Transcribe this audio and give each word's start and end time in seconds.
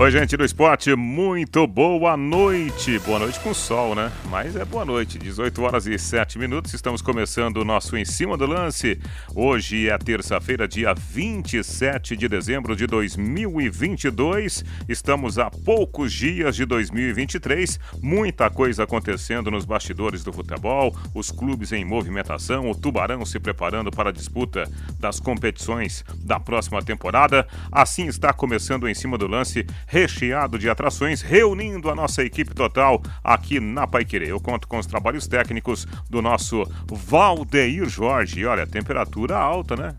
Oi, 0.00 0.10
gente 0.10 0.34
do 0.34 0.46
esporte, 0.46 0.96
muito 0.96 1.66
boa 1.66 2.16
noite. 2.16 2.98
Boa 3.00 3.18
noite 3.18 3.38
com 3.40 3.52
sol, 3.52 3.94
né? 3.94 4.10
Mas 4.30 4.56
é 4.56 4.64
boa 4.64 4.82
noite, 4.82 5.18
18 5.18 5.62
horas 5.62 5.86
e 5.86 5.98
7 5.98 6.38
minutos. 6.38 6.72
Estamos 6.72 7.02
começando 7.02 7.58
o 7.58 7.66
nosso 7.66 7.98
Em 7.98 8.06
Cima 8.06 8.34
do 8.34 8.46
Lance. 8.46 8.98
Hoje 9.34 9.90
é 9.90 9.98
terça-feira, 9.98 10.66
dia 10.66 10.94
27 10.94 12.16
de 12.16 12.28
dezembro 12.28 12.74
de 12.74 12.86
2022. 12.86 14.64
Estamos 14.88 15.38
a 15.38 15.50
poucos 15.50 16.14
dias 16.14 16.56
de 16.56 16.64
2023. 16.64 17.78
Muita 18.00 18.48
coisa 18.48 18.84
acontecendo 18.84 19.50
nos 19.50 19.66
bastidores 19.66 20.24
do 20.24 20.32
futebol, 20.32 20.96
os 21.14 21.30
clubes 21.30 21.72
em 21.72 21.84
movimentação, 21.84 22.70
o 22.70 22.74
Tubarão 22.74 23.26
se 23.26 23.38
preparando 23.38 23.90
para 23.90 24.08
a 24.08 24.14
disputa 24.14 24.66
das 24.98 25.20
competições 25.20 26.02
da 26.24 26.40
próxima 26.40 26.82
temporada. 26.82 27.46
Assim 27.70 28.06
está 28.06 28.32
começando 28.32 28.84
o 28.84 28.88
Em 28.88 28.94
Cima 28.94 29.18
do 29.18 29.26
Lance 29.26 29.66
recheado 29.90 30.56
de 30.56 30.70
atrações, 30.70 31.20
reunindo 31.20 31.90
a 31.90 31.94
nossa 31.96 32.22
equipe 32.22 32.54
total 32.54 33.02
aqui 33.24 33.58
na 33.58 33.88
Paiquerê. 33.88 34.30
Eu 34.30 34.40
conto 34.40 34.68
com 34.68 34.78
os 34.78 34.86
trabalhos 34.86 35.26
técnicos 35.26 35.84
do 36.08 36.22
nosso 36.22 36.64
Valdeir 36.86 37.88
Jorge. 37.88 38.46
Olha, 38.46 38.66
temperatura 38.68 39.36
alta, 39.36 39.74
né? 39.74 39.96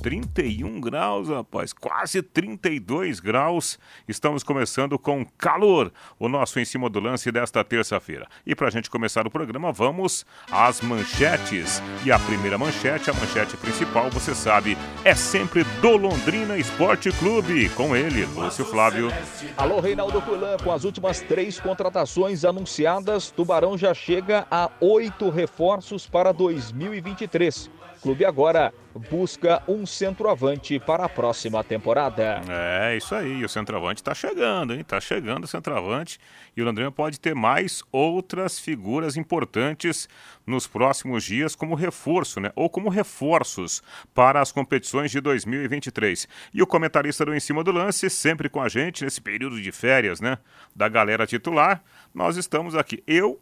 31 0.00 0.80
graus, 0.80 1.28
rapaz, 1.28 1.72
quase 1.72 2.22
32 2.22 3.20
graus. 3.20 3.78
Estamos 4.08 4.42
começando 4.42 4.98
com 4.98 5.24
calor 5.36 5.92
o 6.18 6.28
nosso 6.28 6.58
em 6.58 6.64
cima 6.64 6.88
do 6.88 6.98
lance 7.00 7.30
desta 7.30 7.62
terça-feira. 7.62 8.26
E 8.46 8.54
para 8.54 8.68
a 8.68 8.70
gente 8.70 8.88
começar 8.88 9.26
o 9.26 9.30
programa, 9.30 9.72
vamos 9.72 10.24
às 10.50 10.80
manchetes. 10.80 11.82
E 12.04 12.10
a 12.10 12.18
primeira 12.18 12.56
manchete, 12.56 13.10
a 13.10 13.12
manchete 13.12 13.56
principal, 13.58 14.10
você 14.10 14.34
sabe, 14.34 14.76
é 15.04 15.14
sempre 15.14 15.64
do 15.82 15.96
Londrina 15.96 16.56
Esporte 16.56 17.12
Clube. 17.12 17.68
Com 17.70 17.94
ele, 17.94 18.24
Lúcio 18.24 18.64
Flávio. 18.64 19.08
Alô, 19.56 19.80
Reinaldo 19.80 20.20
Fulan, 20.22 20.56
com 20.64 20.72
as 20.72 20.84
últimas 20.84 21.20
três 21.20 21.60
contratações 21.60 22.44
anunciadas, 22.44 23.30
Tubarão 23.30 23.76
já 23.76 23.92
chega 23.92 24.46
a 24.50 24.70
oito 24.80 25.28
reforços 25.28 26.06
para 26.06 26.32
2023 26.32 27.79
clube 28.00 28.24
agora 28.24 28.72
busca 29.10 29.62
um 29.68 29.86
centroavante 29.86 30.78
para 30.80 31.04
a 31.04 31.08
próxima 31.08 31.62
temporada. 31.62 32.40
É, 32.48 32.96
isso 32.96 33.14
aí. 33.14 33.44
O 33.44 33.48
centroavante 33.48 34.00
está 34.00 34.14
chegando, 34.14 34.74
hein? 34.74 34.80
Está 34.80 35.00
chegando 35.00 35.44
o 35.44 35.46
centroavante. 35.46 36.18
E 36.56 36.62
o 36.62 36.64
Londrina 36.64 36.90
pode 36.90 37.20
ter 37.20 37.34
mais 37.34 37.82
outras 37.92 38.58
figuras 38.58 39.16
importantes 39.16 40.08
nos 40.46 40.66
próximos 40.66 41.22
dias 41.22 41.54
como 41.54 41.74
reforço, 41.74 42.40
né? 42.40 42.50
Ou 42.56 42.68
como 42.68 42.88
reforços 42.88 43.82
para 44.14 44.40
as 44.40 44.50
competições 44.50 45.10
de 45.10 45.20
2023. 45.20 46.26
E 46.52 46.62
o 46.62 46.66
comentarista 46.66 47.24
do 47.24 47.34
Em 47.34 47.40
Cima 47.40 47.62
do 47.62 47.70
Lance, 47.70 48.10
sempre 48.10 48.48
com 48.48 48.60
a 48.60 48.68
gente 48.68 49.04
nesse 49.04 49.20
período 49.20 49.60
de 49.60 49.70
férias, 49.70 50.20
né? 50.20 50.38
Da 50.74 50.88
galera 50.88 51.26
titular. 51.26 51.82
Nós 52.12 52.36
estamos 52.36 52.74
aqui. 52.74 53.02
Eu, 53.06 53.40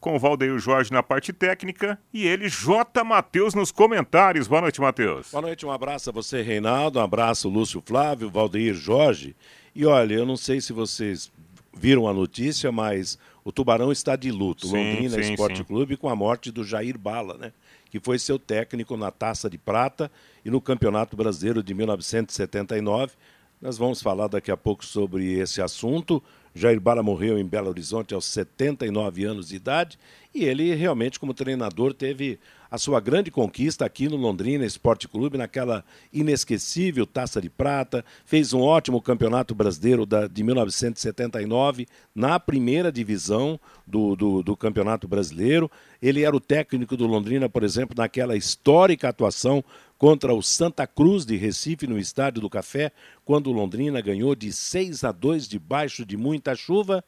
com 0.00 0.14
o 0.16 0.18
Valdeir 0.18 0.58
Jorge 0.58 0.92
na 0.92 1.02
parte 1.02 1.32
técnica 1.32 1.98
e 2.12 2.26
ele, 2.26 2.48
J. 2.48 3.02
Matheus, 3.02 3.54
nos 3.54 3.72
comentários. 3.72 4.46
Boa 4.46 4.60
noite, 4.60 4.80
Matheus. 4.80 5.30
Boa 5.30 5.42
noite, 5.42 5.66
um 5.66 5.70
abraço 5.70 6.10
a 6.10 6.12
você, 6.12 6.42
Reinaldo, 6.42 6.98
um 6.98 7.02
abraço, 7.02 7.48
Lúcio 7.48 7.82
Flávio, 7.84 8.30
Valdeir 8.30 8.74
Jorge. 8.74 9.34
E 9.74 9.84
olha, 9.84 10.14
eu 10.14 10.26
não 10.26 10.36
sei 10.36 10.60
se 10.60 10.72
vocês 10.72 11.30
viram 11.76 12.08
a 12.08 12.12
notícia, 12.12 12.72
mas 12.72 13.18
o 13.44 13.52
Tubarão 13.52 13.92
está 13.92 14.16
de 14.16 14.30
luto. 14.30 14.66
Sim, 14.66 14.76
Londrina 14.76 15.22
sim, 15.22 15.32
Esporte 15.32 15.58
sim. 15.58 15.64
Clube 15.64 15.96
com 15.96 16.08
a 16.08 16.16
morte 16.16 16.50
do 16.50 16.64
Jair 16.64 16.98
Bala, 16.98 17.36
né? 17.36 17.52
Que 17.90 18.00
foi 18.00 18.18
seu 18.18 18.38
técnico 18.38 18.96
na 18.96 19.10
Taça 19.10 19.48
de 19.48 19.56
Prata 19.56 20.10
e 20.44 20.50
no 20.50 20.60
Campeonato 20.60 21.16
Brasileiro 21.16 21.62
de 21.62 21.72
1979. 21.74 23.12
Nós 23.60 23.78
vamos 23.78 24.02
falar 24.02 24.28
daqui 24.28 24.50
a 24.50 24.56
pouco 24.56 24.84
sobre 24.84 25.34
esse 25.34 25.62
assunto. 25.62 26.22
Jair 26.56 26.80
Bala 26.80 27.02
morreu 27.02 27.38
em 27.38 27.44
Belo 27.44 27.68
Horizonte 27.68 28.14
aos 28.14 28.24
79 28.24 29.24
anos 29.24 29.48
de 29.48 29.56
idade 29.56 29.98
e 30.34 30.44
ele 30.44 30.74
realmente, 30.74 31.20
como 31.20 31.34
treinador, 31.34 31.92
teve 31.92 32.38
a 32.70 32.78
sua 32.78 32.98
grande 32.98 33.30
conquista 33.30 33.84
aqui 33.84 34.08
no 34.08 34.16
Londrina 34.16 34.64
Esporte 34.64 35.06
Clube, 35.06 35.36
naquela 35.36 35.84
inesquecível 36.12 37.06
Taça 37.06 37.40
de 37.40 37.50
Prata, 37.50 38.04
fez 38.24 38.54
um 38.54 38.60
ótimo 38.60 39.00
campeonato 39.02 39.54
brasileiro 39.54 40.06
da, 40.06 40.26
de 40.26 40.42
1979 40.42 41.86
na 42.14 42.40
primeira 42.40 42.90
divisão 42.90 43.60
do, 43.86 44.16
do, 44.16 44.42
do 44.42 44.56
Campeonato 44.56 45.06
Brasileiro. 45.06 45.70
Ele 46.00 46.22
era 46.22 46.34
o 46.34 46.40
técnico 46.40 46.96
do 46.96 47.06
Londrina, 47.06 47.48
por 47.48 47.62
exemplo, 47.62 47.94
naquela 47.96 48.36
histórica 48.36 49.08
atuação 49.08 49.62
contra 49.98 50.34
o 50.34 50.42
Santa 50.42 50.86
Cruz 50.86 51.24
de 51.24 51.36
Recife 51.36 51.86
no 51.86 51.98
Estádio 51.98 52.42
do 52.42 52.50
Café, 52.50 52.92
quando 53.24 53.52
Londrina 53.52 54.00
ganhou 54.00 54.34
de 54.34 54.52
6 54.52 55.04
a 55.04 55.12
2 55.12 55.48
debaixo 55.48 56.04
de 56.04 56.16
muita 56.16 56.54
chuva. 56.54 57.04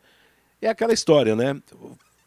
É 0.60 0.68
aquela 0.68 0.92
história, 0.92 1.36
né? 1.36 1.60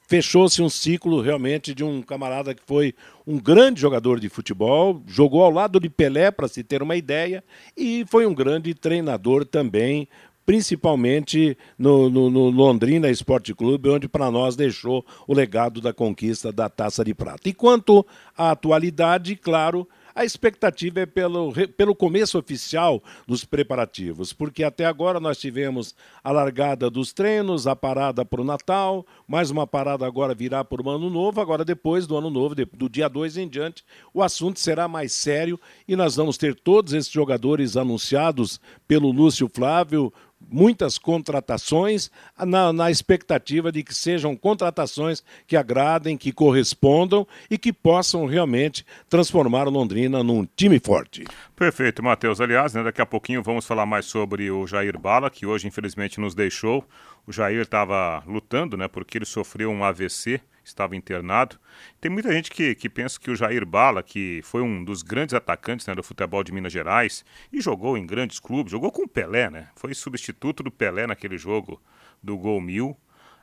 Fechou-se 0.08 0.62
um 0.62 0.70
ciclo 0.70 1.22
realmente 1.22 1.74
de 1.74 1.86
um 1.86 2.02
camarada 2.02 2.54
que 2.54 2.62
foi 2.66 2.94
um 3.26 3.40
grande 3.40 3.80
jogador 3.80 4.20
de 4.20 4.28
futebol, 4.28 5.02
jogou 5.08 5.42
ao 5.42 5.52
lado 5.52 5.80
de 5.80 5.90
Pelé, 5.90 6.30
para 6.32 6.50
se 6.50 6.64
ter 6.64 6.84
uma 6.84 6.98
ideia, 6.98 7.42
e 7.78 8.06
foi 8.10 8.26
um 8.26 8.34
grande 8.34 8.74
treinador 8.74 9.46
também, 9.46 10.10
principalmente 10.46 11.58
no, 11.78 12.10
no, 12.10 12.30
no, 12.30 12.50
Londrina 12.50 13.10
Esporte 13.10 13.54
Clube, 13.54 13.88
onde 13.88 14.10
para 14.10 14.30
nós 14.30 14.56
deixou 14.56 15.06
o 15.26 15.34
legado 15.34 15.80
da 15.80 15.94
conquista 15.94 16.52
da 16.52 16.68
Taça 16.68 17.06
de 17.06 17.14
Prata. 17.14 17.48
E 17.48 17.54
quanto 17.54 18.06
à 18.38 18.52
atualidade, 18.52 19.38
claro, 19.38 19.88
a 20.14 20.26
expectativa 20.26 21.02
é 21.02 21.06
pelo, 21.06 21.54
pelo 21.78 21.96
começo 21.96 22.38
oficial 22.38 23.02
dos 23.28 23.46
preparativos, 23.46 24.34
porque 24.34 24.64
até 24.64 24.86
agora 24.86 25.20
nós 25.20 25.38
tivemos 25.38 25.96
a 26.24 26.32
largada 26.32 26.90
dos 26.90 27.14
treinos, 27.14 27.68
a 27.68 27.76
parada 27.76 28.26
para 28.26 28.42
o 28.42 28.46
Natal, 28.46 29.06
mais 29.28 29.50
uma 29.50 29.66
parada 29.66 30.06
agora 30.06 30.34
virá 30.34 30.64
para 30.64 30.82
o 30.82 30.90
Ano 30.90 31.10
Novo, 31.10 31.42
agora 31.42 31.64
depois 31.66 32.06
do 32.06 32.18
Ano 32.18 32.30
Novo, 32.30 32.56
do 32.56 32.90
dia 32.90 33.08
2 33.08 33.38
em 33.38 33.48
diante, 33.48 33.84
o 34.14 34.22
assunto 34.22 34.60
será 34.60 34.88
mais 34.88 35.14
sério 35.14 35.60
e 35.88 35.96
nós 35.96 36.16
vamos 36.16 36.38
ter 36.38 36.56
todos 36.56 36.94
esses 36.94 37.12
jogadores 37.12 37.78
anunciados 37.78 38.60
pelo 38.88 39.12
Lúcio 39.12 39.50
Flávio, 39.54 40.12
muitas 40.50 40.98
contratações 40.98 42.12
na, 42.38 42.74
na, 42.74 42.92
expectativa 42.92 43.72
de 43.72 43.84
que 43.84 43.94
sejam 43.94 44.36
contratações 44.36 45.24
que 45.48 45.56
agradem, 45.56 46.18
que 46.18 46.32
correspondam 46.32 47.28
e 47.50 47.58
que 47.58 47.72
possam 47.72 48.26
realmente 48.26 48.86
transformar 49.10 49.64
Londrina 49.64 50.24
num 50.24 50.48
time 50.56 50.80
forte. 50.80 51.26
Perfeito, 51.56 52.04
Matheus. 52.04 52.42
Aliás, 52.42 52.74
né, 52.74 52.84
daqui 52.84 53.02
a 53.02 53.06
pouquinho 53.06 53.42
vamos 53.42 53.66
falar 53.66 53.86
mais 53.86 54.06
sobre 54.06 54.52
o 54.52 54.68
Jair 54.68 54.98
Bala, 55.00 55.30
que 55.30 55.46
hoje 55.46 55.68
infelizmente 55.68 56.20
nos 56.20 56.36
deixou. 56.36 56.86
O 57.26 57.32
Jair 57.32 57.62
estava 57.62 58.24
lutando, 58.26 58.76
né, 58.76 58.88
porque 58.88 59.18
ele 59.18 59.26
sofreu 59.26 59.70
um 59.70 59.84
AVC 59.84 60.42
estava 60.64 60.96
internado. 60.96 61.60
Tem 62.00 62.12
muita 62.12 62.32
gente 62.32 62.52
que, 62.52 62.76
que 62.76 62.90
pensa 62.90 63.20
que 63.20 63.32
o 63.32 63.36
Jair 63.36 63.66
Bala, 63.66 64.04
que 64.04 64.42
foi 64.44 64.62
um 64.62 64.84
dos 64.84 65.02
grandes 65.02 65.34
atacantes 65.34 65.88
né, 65.88 65.96
do 65.96 66.04
futebol 66.04 66.44
de 66.44 66.52
Minas 66.52 66.72
Gerais 66.72 67.26
e 67.52 67.62
jogou 67.62 67.98
em 67.98 68.06
grandes 68.06 68.40
clubes, 68.40 68.72
jogou 68.72 68.92
com 68.92 69.04
o 69.04 69.08
Pelé, 69.08 69.50
né? 69.50 69.70
Foi 69.76 69.94
substituto 69.94 70.64
do 70.64 70.72
Pelé 70.72 71.08
naquele 71.08 71.38
jogo 71.38 71.82
do 72.22 72.38
Gol 72.38 72.62
Mil. 72.62 72.98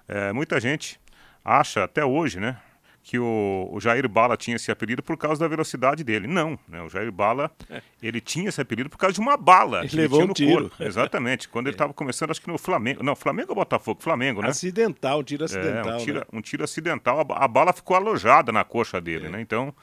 É, 0.06 0.32
muita 0.32 0.60
gente 0.60 1.00
acha 1.44 1.84
até 1.84 2.04
hoje, 2.04 2.40
né? 2.40 2.60
Que 3.03 3.19
o, 3.19 3.69
o, 3.72 3.81
Jair 3.81 4.06
Bala 4.09 4.36
tinha 4.36 4.56
esse 4.56 4.70
apelido 4.70 5.03
por 5.03 5.16
causa 5.16 5.41
da 5.41 5.48
velocidade 5.48 6.04
dele. 6.04 6.26
Não, 6.26 6.59
né? 6.69 6.82
o 6.82 6.88
Jair 6.88 7.10
Bala, 7.10 7.50
é. 7.70 7.81
ele 8.03 8.20
tinha 8.20 8.48
esse 8.50 8.60
apelido 8.60 8.91
por 8.91 8.98
causa 8.98 9.14
de 9.14 9.20
uma 9.20 9.36
bala. 9.36 9.84
Ele 9.84 9.97
levou 9.97 10.22
um 10.22 10.32
tiro. 10.32 10.69
Corpo. 10.69 10.82
Exatamente, 10.82 11.48
quando 11.48 11.69
ele 11.69 11.75
estava 11.75 11.94
começando, 11.94 12.31
acho 12.31 12.41
que 12.41 12.48
no 12.48 12.59
Flamengo. 12.59 13.03
Não, 13.03 13.16
Flamengo 13.16 13.50
ou 13.50 13.56
Botafogo? 13.56 14.03
Flamengo, 14.03 14.42
né? 14.42 14.48
Acidental, 14.48 15.20
um 15.20 15.22
tiro 15.22 15.44
acidental. 15.44 15.92
É, 15.92 15.97
um, 15.97 15.98
tiro, 15.98 16.19
né? 16.19 16.25
um 16.32 16.41
tiro 16.41 16.64
acidental. 16.64 17.20
A, 17.20 17.44
a, 17.44 17.48
bala 17.48 17.72
ficou 17.72 17.97
alojada 17.97 18.53
na 18.53 18.62
coxa 18.65 19.00
dele, 19.00 19.27
é. 19.27 19.30
né? 19.30 19.41
Então, 19.41 19.74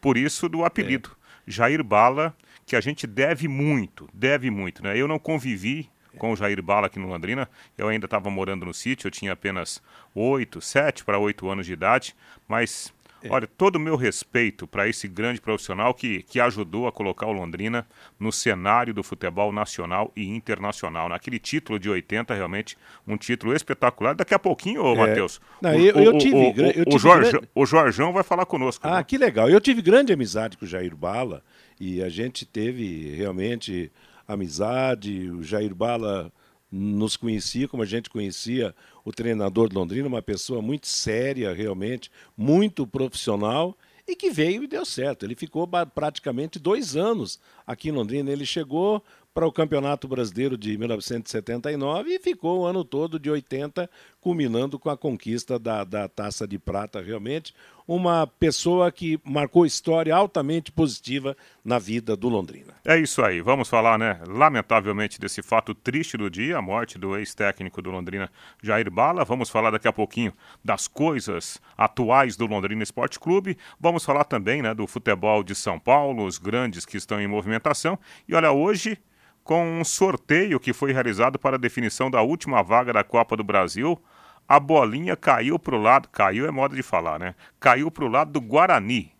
por 0.00 0.16
isso 0.16 0.48
do 0.48 0.64
apelido. 0.64 1.10
É. 1.18 1.22
Jair 1.46 1.82
Bala, 1.82 2.36
que 2.64 2.76
a 2.76 2.80
gente 2.80 3.06
deve 3.06 3.48
muito, 3.48 4.08
deve 4.14 4.50
muito, 4.50 4.82
né? 4.82 4.96
Eu 4.96 5.08
não 5.08 5.18
convivi 5.18 5.90
com 6.18 6.32
o 6.32 6.36
Jair 6.36 6.62
Bala 6.62 6.86
aqui 6.86 6.98
no 6.98 7.08
Londrina. 7.08 7.48
Eu 7.76 7.88
ainda 7.88 8.06
estava 8.06 8.30
morando 8.30 8.66
no 8.66 8.74
sítio, 8.74 9.06
eu 9.06 9.10
tinha 9.10 9.32
apenas 9.32 9.82
oito, 10.14 10.60
sete 10.60 11.04
para 11.04 11.18
oito 11.18 11.48
anos 11.48 11.66
de 11.66 11.72
idade, 11.72 12.14
mas 12.48 12.92
é. 13.22 13.30
Olha, 13.30 13.46
todo 13.46 13.76
o 13.76 13.80
meu 13.80 13.96
respeito 13.96 14.66
para 14.66 14.88
esse 14.88 15.06
grande 15.06 15.40
profissional 15.40 15.94
que, 15.94 16.22
que 16.24 16.40
ajudou 16.40 16.88
a 16.88 16.92
colocar 16.92 17.26
o 17.26 17.32
Londrina 17.32 17.86
no 18.18 18.32
cenário 18.32 18.92
do 18.92 19.02
futebol 19.02 19.52
nacional 19.52 20.12
e 20.16 20.28
internacional. 20.28 21.08
Naquele 21.08 21.38
título 21.38 21.78
de 21.78 21.88
80, 21.88 22.34
realmente, 22.34 22.76
um 23.06 23.16
título 23.16 23.54
espetacular. 23.54 24.14
Daqui 24.14 24.34
a 24.34 24.38
pouquinho, 24.38 24.82
ô, 24.82 24.94
é. 24.94 24.96
Matheus, 24.96 25.40
o, 25.62 25.66
eu, 25.68 25.96
eu, 26.02 26.18
tive, 26.18 26.34
o, 26.34 26.42
eu 26.42 26.84
tive 26.84 26.96
o, 26.96 26.98
Jorge, 26.98 27.30
grande... 27.30 27.48
o 27.54 27.66
Jorjão 27.66 28.12
vai 28.12 28.24
falar 28.24 28.44
conosco. 28.44 28.86
Ah, 28.86 28.96
né? 28.96 29.04
que 29.04 29.16
legal. 29.16 29.48
Eu 29.48 29.60
tive 29.60 29.80
grande 29.80 30.12
amizade 30.12 30.56
com 30.56 30.64
o 30.64 30.68
Jair 30.68 30.96
Bala 30.96 31.44
e 31.78 32.02
a 32.02 32.08
gente 32.08 32.44
teve 32.44 33.14
realmente 33.14 33.92
amizade. 34.26 35.30
O 35.30 35.42
Jair 35.42 35.74
Bala 35.74 36.32
nos 36.70 37.16
conhecia 37.16 37.68
como 37.68 37.82
a 37.82 37.86
gente 37.86 38.08
conhecia 38.08 38.74
o 39.04 39.12
treinador 39.12 39.68
de 39.68 39.74
Londrina, 39.74 40.08
uma 40.08 40.22
pessoa 40.22 40.62
muito 40.62 40.86
séria, 40.86 41.52
realmente, 41.52 42.10
muito 42.36 42.86
profissional 42.86 43.76
e 44.06 44.16
que 44.16 44.30
veio 44.30 44.64
e 44.64 44.66
deu 44.66 44.84
certo. 44.84 45.24
Ele 45.24 45.34
ficou 45.34 45.68
praticamente 45.94 46.58
dois 46.58 46.96
anos 46.96 47.38
aqui 47.66 47.88
em 47.88 47.92
Londrina. 47.92 48.30
Ele 48.30 48.46
chegou 48.46 49.02
para 49.34 49.46
o 49.46 49.52
Campeonato 49.52 50.06
Brasileiro 50.06 50.58
de 50.58 50.76
1979 50.76 52.14
e 52.14 52.18
ficou 52.18 52.60
o 52.60 52.66
ano 52.66 52.84
todo 52.84 53.18
de 53.18 53.30
80, 53.30 53.88
culminando 54.20 54.78
com 54.78 54.90
a 54.90 54.96
conquista 54.96 55.58
da, 55.58 55.84
da 55.84 56.08
Taça 56.08 56.46
de 56.46 56.58
Prata. 56.58 57.00
Realmente, 57.00 57.54
uma 57.86 58.26
pessoa 58.26 58.90
que 58.90 59.18
marcou 59.24 59.66
história 59.66 60.14
altamente 60.14 60.70
positiva 60.72 61.36
na 61.64 61.78
vida 61.78 62.16
do 62.16 62.28
Londrina. 62.28 62.74
É 62.84 62.98
isso 62.98 63.22
aí. 63.22 63.40
Vamos 63.40 63.68
falar, 63.68 63.98
né, 63.98 64.20
lamentavelmente, 64.26 65.20
desse 65.20 65.42
fato 65.42 65.74
triste 65.74 66.16
do 66.16 66.30
dia, 66.30 66.58
a 66.58 66.62
morte 66.62 66.98
do 66.98 67.16
ex-técnico 67.16 67.80
do 67.82 67.90
Londrina, 67.90 68.30
Jair 68.62 68.90
Bala. 68.90 69.24
Vamos 69.24 69.50
falar 69.50 69.70
daqui 69.70 69.88
a 69.88 69.92
pouquinho 69.92 70.32
das 70.64 70.88
coisas 70.88 71.60
atuais 71.76 72.36
do 72.36 72.46
Londrina 72.46 72.82
Esporte 72.82 73.18
Clube. 73.18 73.56
Vamos 73.78 74.04
falar 74.04 74.24
também, 74.24 74.62
né, 74.62 74.74
do 74.74 74.86
futebol 74.86 75.42
de 75.42 75.54
São 75.54 75.78
Paulo, 75.78 76.24
os 76.24 76.38
grandes 76.38 76.84
que 76.84 76.96
estão 76.96 77.20
em 77.20 77.26
movimentação. 77.26 77.98
E 78.28 78.34
olha, 78.34 78.52
hoje 78.52 78.98
com 79.44 79.80
um 79.80 79.84
sorteio 79.84 80.60
que 80.60 80.72
foi 80.72 80.92
realizado 80.92 81.38
para 81.38 81.56
a 81.56 81.58
definição 81.58 82.10
da 82.10 82.22
última 82.22 82.62
vaga 82.62 82.92
da 82.92 83.02
Copa 83.02 83.36
do 83.36 83.42
Brasil, 83.42 84.00
a 84.48 84.60
bolinha 84.60 85.16
caiu 85.16 85.58
para 85.58 85.76
o 85.76 85.80
lado, 85.80 86.08
caiu 86.08 86.46
é 86.46 86.50
modo 86.50 86.76
de 86.76 86.82
falar, 86.82 87.18
né? 87.18 87.34
Caiu 87.58 87.90
para 87.90 88.04
o 88.04 88.08
lado 88.08 88.32
do 88.32 88.40
Guarani. 88.40 89.12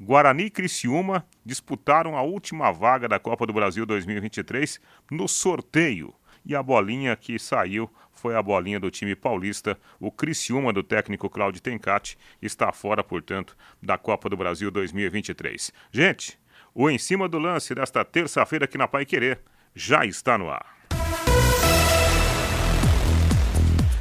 Guarani 0.00 0.44
e 0.44 0.50
Criciúma 0.50 1.26
disputaram 1.44 2.16
a 2.16 2.22
última 2.22 2.72
vaga 2.72 3.06
da 3.06 3.18
Copa 3.18 3.46
do 3.46 3.52
Brasil 3.52 3.84
2023 3.84 4.80
no 5.10 5.28
sorteio. 5.28 6.14
E 6.44 6.56
a 6.56 6.62
bolinha 6.62 7.14
que 7.14 7.38
saiu 7.38 7.88
foi 8.10 8.34
a 8.34 8.42
bolinha 8.42 8.80
do 8.80 8.90
time 8.90 9.14
paulista. 9.14 9.78
O 9.98 10.10
Criciúma, 10.10 10.72
do 10.72 10.82
técnico 10.82 11.28
Claudio 11.28 11.60
Tencati, 11.60 12.16
está 12.40 12.72
fora, 12.72 13.04
portanto, 13.04 13.56
da 13.82 13.98
Copa 13.98 14.28
do 14.28 14.36
Brasil 14.36 14.70
2023. 14.70 15.70
Gente, 15.92 16.38
o 16.74 16.88
Em 16.88 16.98
Cima 16.98 17.28
do 17.28 17.38
Lance 17.38 17.74
desta 17.74 18.04
terça-feira 18.04 18.64
aqui 18.64 18.78
na 18.78 18.88
Pai 18.88 19.04
Querer 19.04 19.40
já 19.74 20.04
está 20.06 20.38
no 20.38 20.50
ar. 20.50 20.79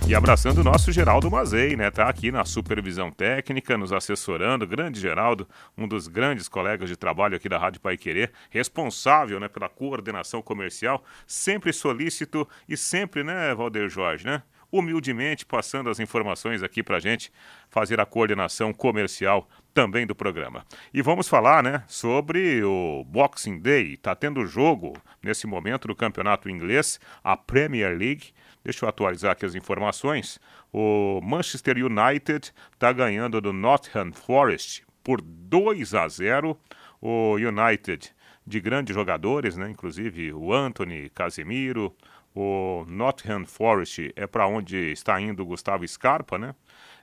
E 0.10 0.16
abraçando 0.16 0.62
o 0.62 0.64
nosso 0.64 0.92
Geraldo 0.92 1.30
Mazei, 1.30 1.76
né? 1.76 1.92
Tá 1.92 2.10
aqui 2.10 2.32
na 2.32 2.44
supervisão 2.44 3.12
técnica, 3.12 3.78
nos 3.78 3.94
assessorando. 3.94 4.66
Grande 4.66 5.00
Geraldo, 5.00 5.48
um 5.78 5.88
dos 5.88 6.08
grandes 6.08 6.48
colegas 6.48 6.90
de 6.90 6.98
trabalho 6.98 7.36
aqui 7.36 7.48
da 7.48 7.60
Rádio 7.60 7.80
Pai 7.80 7.96
Querer, 7.96 8.32
responsável, 8.50 9.40
né, 9.40 9.48
pela 9.48 9.70
coordenação 9.70 10.42
comercial, 10.42 11.04
sempre 11.28 11.72
solícito 11.72 12.50
e 12.68 12.76
sempre, 12.76 13.24
né, 13.24 13.54
Valder 13.54 13.88
Jorge, 13.88 14.26
né? 14.26 14.42
Humildemente 14.72 15.46
passando 15.46 15.92
as 15.92 16.00
informações 16.00 16.64
aqui 16.64 16.82
pra 16.82 17.00
gente, 17.00 17.32
fazer 17.70 18.00
a 18.00 18.06
coordenação 18.06 18.74
comercial 18.74 19.48
também 19.74 20.06
do 20.06 20.16
programa. 20.16 20.66
E 20.94 21.02
vamos 21.02 21.28
falar, 21.28 21.64
né, 21.64 21.84
sobre 21.88 22.64
o 22.64 23.04
Boxing 23.06 23.60
Day. 23.60 23.98
Tá 23.98 24.16
tendo 24.16 24.46
jogo 24.46 24.94
nesse 25.22 25.48
momento 25.48 25.88
do 25.88 25.96
campeonato 25.96 26.50
inglês, 26.50 27.00
a 27.24 27.38
Premier 27.38 27.98
League. 27.98 28.32
Deixa 28.64 28.86
eu 28.86 28.90
atualizar 28.90 29.32
aqui 29.32 29.46
as 29.46 29.56
informações. 29.56 30.40
O 30.72 31.20
Manchester 31.24 31.78
United 31.78 32.52
está 32.74 32.92
ganhando 32.92 33.40
do 33.40 33.54
Nottingham 33.54 34.12
Forest 34.12 34.84
por 35.04 35.22
2 35.22 35.94
a 35.94 36.08
0. 36.08 36.60
O 37.02 37.36
United 37.36 38.14
de 38.46 38.60
grandes 38.60 38.96
jogadores, 38.96 39.56
né, 39.56 39.70
inclusive 39.70 40.34
o 40.34 40.52
Anthony 40.54 41.10
Casemiro, 41.10 41.96
o 42.36 42.84
Nottingham 42.88 43.46
Forest 43.46 44.12
é 44.16 44.28
para 44.28 44.48
onde 44.48 44.92
está 44.92 45.20
indo 45.20 45.44
o 45.44 45.46
Gustavo 45.46 45.88
Scarpa, 45.88 46.38
né? 46.38 46.56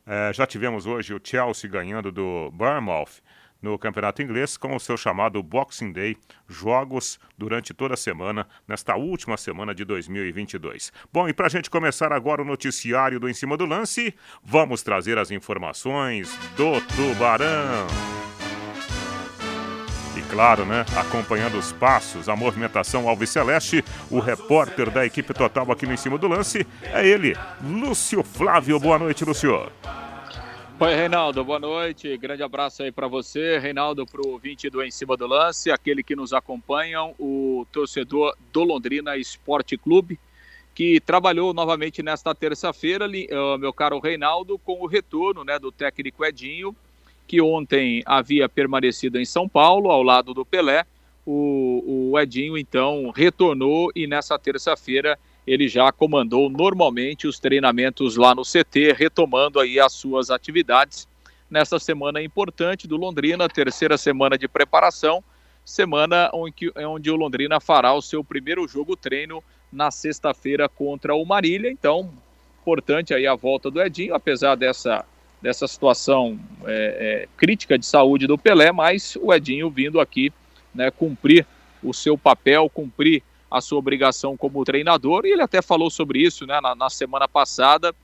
É, 0.06 0.32
já 0.32 0.46
tivemos 0.46 0.86
hoje 0.86 1.12
o 1.12 1.20
Chelsea 1.22 1.68
ganhando 1.68 2.12
do 2.12 2.50
Bournemouth 2.52 3.20
no 3.60 3.78
Campeonato 3.78 4.22
Inglês 4.22 4.56
com 4.56 4.76
o 4.76 4.80
seu 4.80 4.96
chamado 4.96 5.42
Boxing 5.42 5.92
Day, 5.92 6.16
jogos 6.48 7.18
durante 7.36 7.74
toda 7.74 7.94
a 7.94 7.96
semana, 7.96 8.46
nesta 8.68 8.94
última 8.94 9.36
semana 9.36 9.74
de 9.74 9.84
2022. 9.84 10.92
Bom, 11.12 11.28
e 11.28 11.32
para 11.32 11.46
a 11.46 11.50
gente 11.50 11.68
começar 11.68 12.12
agora 12.12 12.42
o 12.42 12.44
noticiário 12.44 13.18
do 13.18 13.28
Em 13.28 13.34
Cima 13.34 13.56
do 13.56 13.66
Lance, 13.66 14.14
vamos 14.44 14.82
trazer 14.82 15.18
as 15.18 15.30
informações 15.30 16.32
do 16.56 16.80
Tubarão 16.94 17.86
claro, 20.26 20.64
né? 20.64 20.84
Acompanhando 20.96 21.58
os 21.58 21.72
passos, 21.72 22.28
a 22.28 22.36
movimentação 22.36 23.08
Alves 23.08 23.30
Celeste, 23.30 23.84
o 24.10 24.18
repórter 24.18 24.90
da 24.90 25.04
equipe 25.06 25.32
total 25.32 25.70
aqui 25.70 25.86
no 25.86 25.94
Em 25.94 25.96
Cima 25.96 26.18
do 26.18 26.28
Lance 26.28 26.66
é 26.82 27.06
ele, 27.06 27.36
Lúcio 27.62 28.22
Flávio. 28.22 28.78
Boa 28.78 28.98
noite, 28.98 29.24
Lúcio. 29.24 29.70
Oi, 30.78 30.94
Reinaldo, 30.94 31.42
boa 31.42 31.58
noite. 31.58 32.16
Grande 32.18 32.42
abraço 32.42 32.82
aí 32.82 32.92
para 32.92 33.08
você, 33.08 33.58
Reinaldo, 33.58 34.06
para 34.06 34.20
o 34.20 34.38
20 34.38 34.68
do 34.68 34.82
Em 34.82 34.90
Cima 34.90 35.16
do 35.16 35.26
Lance, 35.26 35.70
aquele 35.70 36.02
que 36.02 36.14
nos 36.14 36.32
acompanham, 36.32 37.14
o 37.18 37.66
torcedor 37.72 38.36
do 38.52 38.62
Londrina 38.62 39.16
Esporte 39.16 39.78
Clube, 39.78 40.18
que 40.74 41.00
trabalhou 41.00 41.54
novamente 41.54 42.02
nesta 42.02 42.34
terça-feira, 42.34 43.08
meu 43.58 43.72
caro 43.72 43.98
Reinaldo, 43.98 44.58
com 44.58 44.82
o 44.82 44.86
retorno 44.86 45.44
né, 45.44 45.58
do 45.58 45.72
técnico 45.72 46.22
Edinho 46.22 46.76
que 47.26 47.40
ontem 47.40 48.02
havia 48.06 48.48
permanecido 48.48 49.18
em 49.18 49.24
São 49.24 49.48
Paulo, 49.48 49.90
ao 49.90 50.02
lado 50.02 50.32
do 50.32 50.44
Pelé. 50.44 50.84
O, 51.26 52.10
o 52.12 52.20
Edinho, 52.20 52.56
então, 52.56 53.10
retornou 53.10 53.90
e 53.94 54.06
nessa 54.06 54.38
terça-feira 54.38 55.18
ele 55.46 55.68
já 55.68 55.90
comandou 55.92 56.48
normalmente 56.50 57.26
os 57.26 57.38
treinamentos 57.38 58.16
lá 58.16 58.34
no 58.34 58.42
CT, 58.42 58.92
retomando 58.96 59.60
aí 59.60 59.78
as 59.78 59.92
suas 59.92 60.30
atividades 60.30 61.08
nessa 61.48 61.78
semana 61.78 62.20
importante 62.20 62.88
do 62.88 62.96
Londrina, 62.96 63.48
terceira 63.48 63.96
semana 63.96 64.36
de 64.36 64.48
preparação, 64.48 65.22
semana 65.64 66.30
onde, 66.32 66.72
onde 66.76 67.10
o 67.10 67.16
Londrina 67.16 67.60
fará 67.60 67.92
o 67.92 68.02
seu 68.02 68.24
primeiro 68.24 68.66
jogo 68.66 68.96
treino 68.96 69.42
na 69.72 69.90
sexta-feira 69.90 70.68
contra 70.68 71.14
o 71.14 71.24
Marília. 71.24 71.70
Então, 71.70 72.12
importante 72.60 73.14
aí 73.14 73.26
a 73.26 73.34
volta 73.34 73.70
do 73.70 73.80
Edinho, 73.80 74.14
apesar 74.14 74.56
dessa 74.56 75.04
dessa 75.46 75.68
situação 75.68 76.36
é, 76.64 77.22
é, 77.24 77.28
crítica 77.36 77.78
de 77.78 77.86
saúde 77.86 78.26
do 78.26 78.36
Pelé, 78.36 78.72
mas 78.72 79.16
o 79.22 79.32
Edinho 79.32 79.70
vindo 79.70 80.00
aqui 80.00 80.32
né, 80.74 80.90
cumprir 80.90 81.46
o 81.84 81.94
seu 81.94 82.18
papel, 82.18 82.68
cumprir 82.68 83.22
a 83.48 83.60
sua 83.60 83.78
obrigação 83.78 84.36
como 84.36 84.64
treinador, 84.64 85.24
e 85.24 85.30
ele 85.30 85.42
até 85.42 85.62
falou 85.62 85.88
sobre 85.88 86.18
isso 86.18 86.44
né, 86.48 86.60
na, 86.60 86.74
na 86.74 86.90
semana 86.90 87.28
passada, 87.28 87.94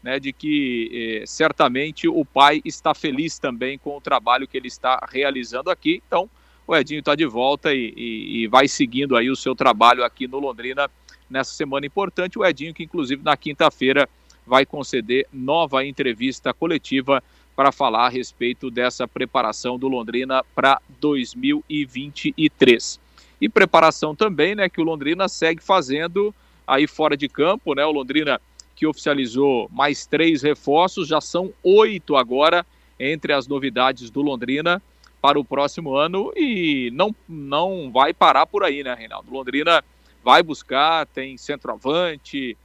né, 0.00 0.20
de 0.20 0.32
que 0.32 1.22
eh, 1.22 1.26
certamente 1.26 2.06
o 2.06 2.24
pai 2.24 2.62
está 2.64 2.94
feliz 2.94 3.36
também 3.36 3.76
com 3.78 3.96
o 3.96 4.00
trabalho 4.00 4.46
que 4.46 4.56
ele 4.56 4.68
está 4.68 5.04
realizando 5.10 5.70
aqui. 5.70 6.00
Então, 6.06 6.30
o 6.64 6.76
Edinho 6.76 7.00
está 7.00 7.16
de 7.16 7.26
volta 7.26 7.74
e, 7.74 7.92
e, 7.96 8.42
e, 8.42 8.46
vai 8.46 8.68
seguindo 8.68 9.16
aí 9.16 9.28
o 9.28 9.34
seu 9.34 9.56
trabalho 9.56 10.04
aqui 10.04 10.28
no 10.28 10.38
Londrina 10.38 10.88
nessa 11.28 11.52
semana 11.52 11.84
importante. 11.84 12.38
O 12.38 12.46
Edinho, 12.46 12.72
que 12.72 12.84
inclusive 12.84 13.20
na 13.24 13.36
quinta-feira 13.36 14.08
vai 14.46 14.66
conceder 14.66 15.26
nova 15.32 15.84
entrevista 15.84 16.52
coletiva 16.52 17.22
para 17.54 17.70
falar 17.70 18.06
a 18.06 18.08
respeito 18.08 18.70
dessa 18.70 19.06
preparação 19.06 19.78
do 19.78 19.88
Londrina 19.88 20.42
para 20.54 20.80
2023. 21.00 23.00
E 23.40 23.48
preparação 23.48 24.14
também, 24.14 24.54
né, 24.54 24.68
que 24.68 24.80
o 24.80 24.84
Londrina 24.84 25.28
segue 25.28 25.62
fazendo 25.62 26.34
aí 26.66 26.86
fora 26.86 27.16
de 27.16 27.28
campo, 27.28 27.74
né? 27.74 27.84
O 27.84 27.90
Londrina 27.90 28.40
que 28.74 28.86
oficializou 28.86 29.68
mais 29.70 30.06
três 30.06 30.42
reforços, 30.42 31.06
já 31.06 31.20
são 31.20 31.52
oito 31.62 32.16
agora 32.16 32.66
entre 32.98 33.32
as 33.32 33.46
novidades 33.46 34.10
do 34.10 34.22
Londrina 34.22 34.82
para 35.20 35.38
o 35.38 35.44
próximo 35.44 35.94
ano 35.94 36.32
e 36.36 36.90
não, 36.92 37.14
não 37.28 37.92
vai 37.92 38.12
parar 38.12 38.44
por 38.44 38.64
aí, 38.64 38.82
né, 38.82 38.92
Reinaldo? 38.92 39.32
Londrina 39.32 39.84
vai 40.24 40.42
buscar, 40.42 41.06
tem 41.06 41.36
centroavante, 41.36 42.56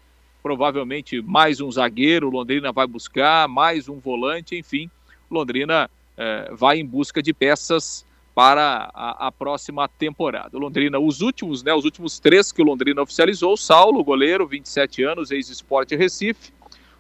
provavelmente 0.47 1.21
mais 1.21 1.59
um 1.59 1.69
zagueiro, 1.69 2.29
Londrina 2.29 2.71
vai 2.71 2.87
buscar, 2.87 3.49
mais 3.49 3.89
um 3.89 3.99
volante, 3.99 4.55
enfim, 4.55 4.89
Londrina 5.29 5.91
eh, 6.15 6.49
vai 6.53 6.79
em 6.79 6.85
busca 6.85 7.21
de 7.21 7.33
peças 7.33 8.05
para 8.33 8.89
a, 8.93 9.27
a, 9.27 9.29
próxima 9.29 9.89
temporada. 9.89 10.57
Londrina, 10.57 10.97
os 10.99 11.19
últimos, 11.19 11.63
né, 11.63 11.73
os 11.73 11.83
últimos 11.83 12.17
três 12.17 12.49
que 12.49 12.61
o 12.61 12.65
Londrina 12.65 13.01
oficializou, 13.01 13.57
Saulo, 13.57 14.01
goleiro, 14.05 14.47
27 14.47 15.03
anos, 15.03 15.31
ex-esporte 15.31 15.97
Recife, 15.97 16.53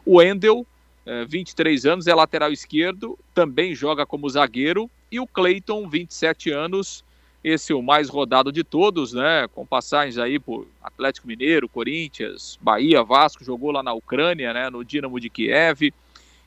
o 0.05 0.21
Endel, 0.21 0.67
eh, 1.05 1.23
23 1.23 1.85
anos, 1.85 2.05
é 2.05 2.13
lateral 2.13 2.51
esquerdo, 2.51 3.17
também 3.33 3.73
joga 3.73 4.05
como 4.05 4.29
zagueiro, 4.29 4.91
e 5.09 5.21
o 5.21 5.25
Cleiton, 5.25 5.87
27 5.87 6.51
anos, 6.51 7.01
esse 7.47 7.73
o 7.73 7.81
mais 7.81 8.09
rodado 8.09 8.51
de 8.51 8.63
todos, 8.63 9.13
né? 9.13 9.47
Com 9.53 9.65
passagens 9.65 10.17
aí 10.17 10.39
por 10.39 10.67
Atlético 10.81 11.27
Mineiro, 11.27 11.69
Corinthians, 11.69 12.57
Bahia, 12.61 13.03
Vasco, 13.03 13.43
jogou 13.43 13.71
lá 13.71 13.81
na 13.81 13.93
Ucrânia, 13.93 14.53
né? 14.53 14.69
No 14.69 14.83
Dinamo 14.83 15.19
de 15.19 15.29
Kiev 15.29 15.93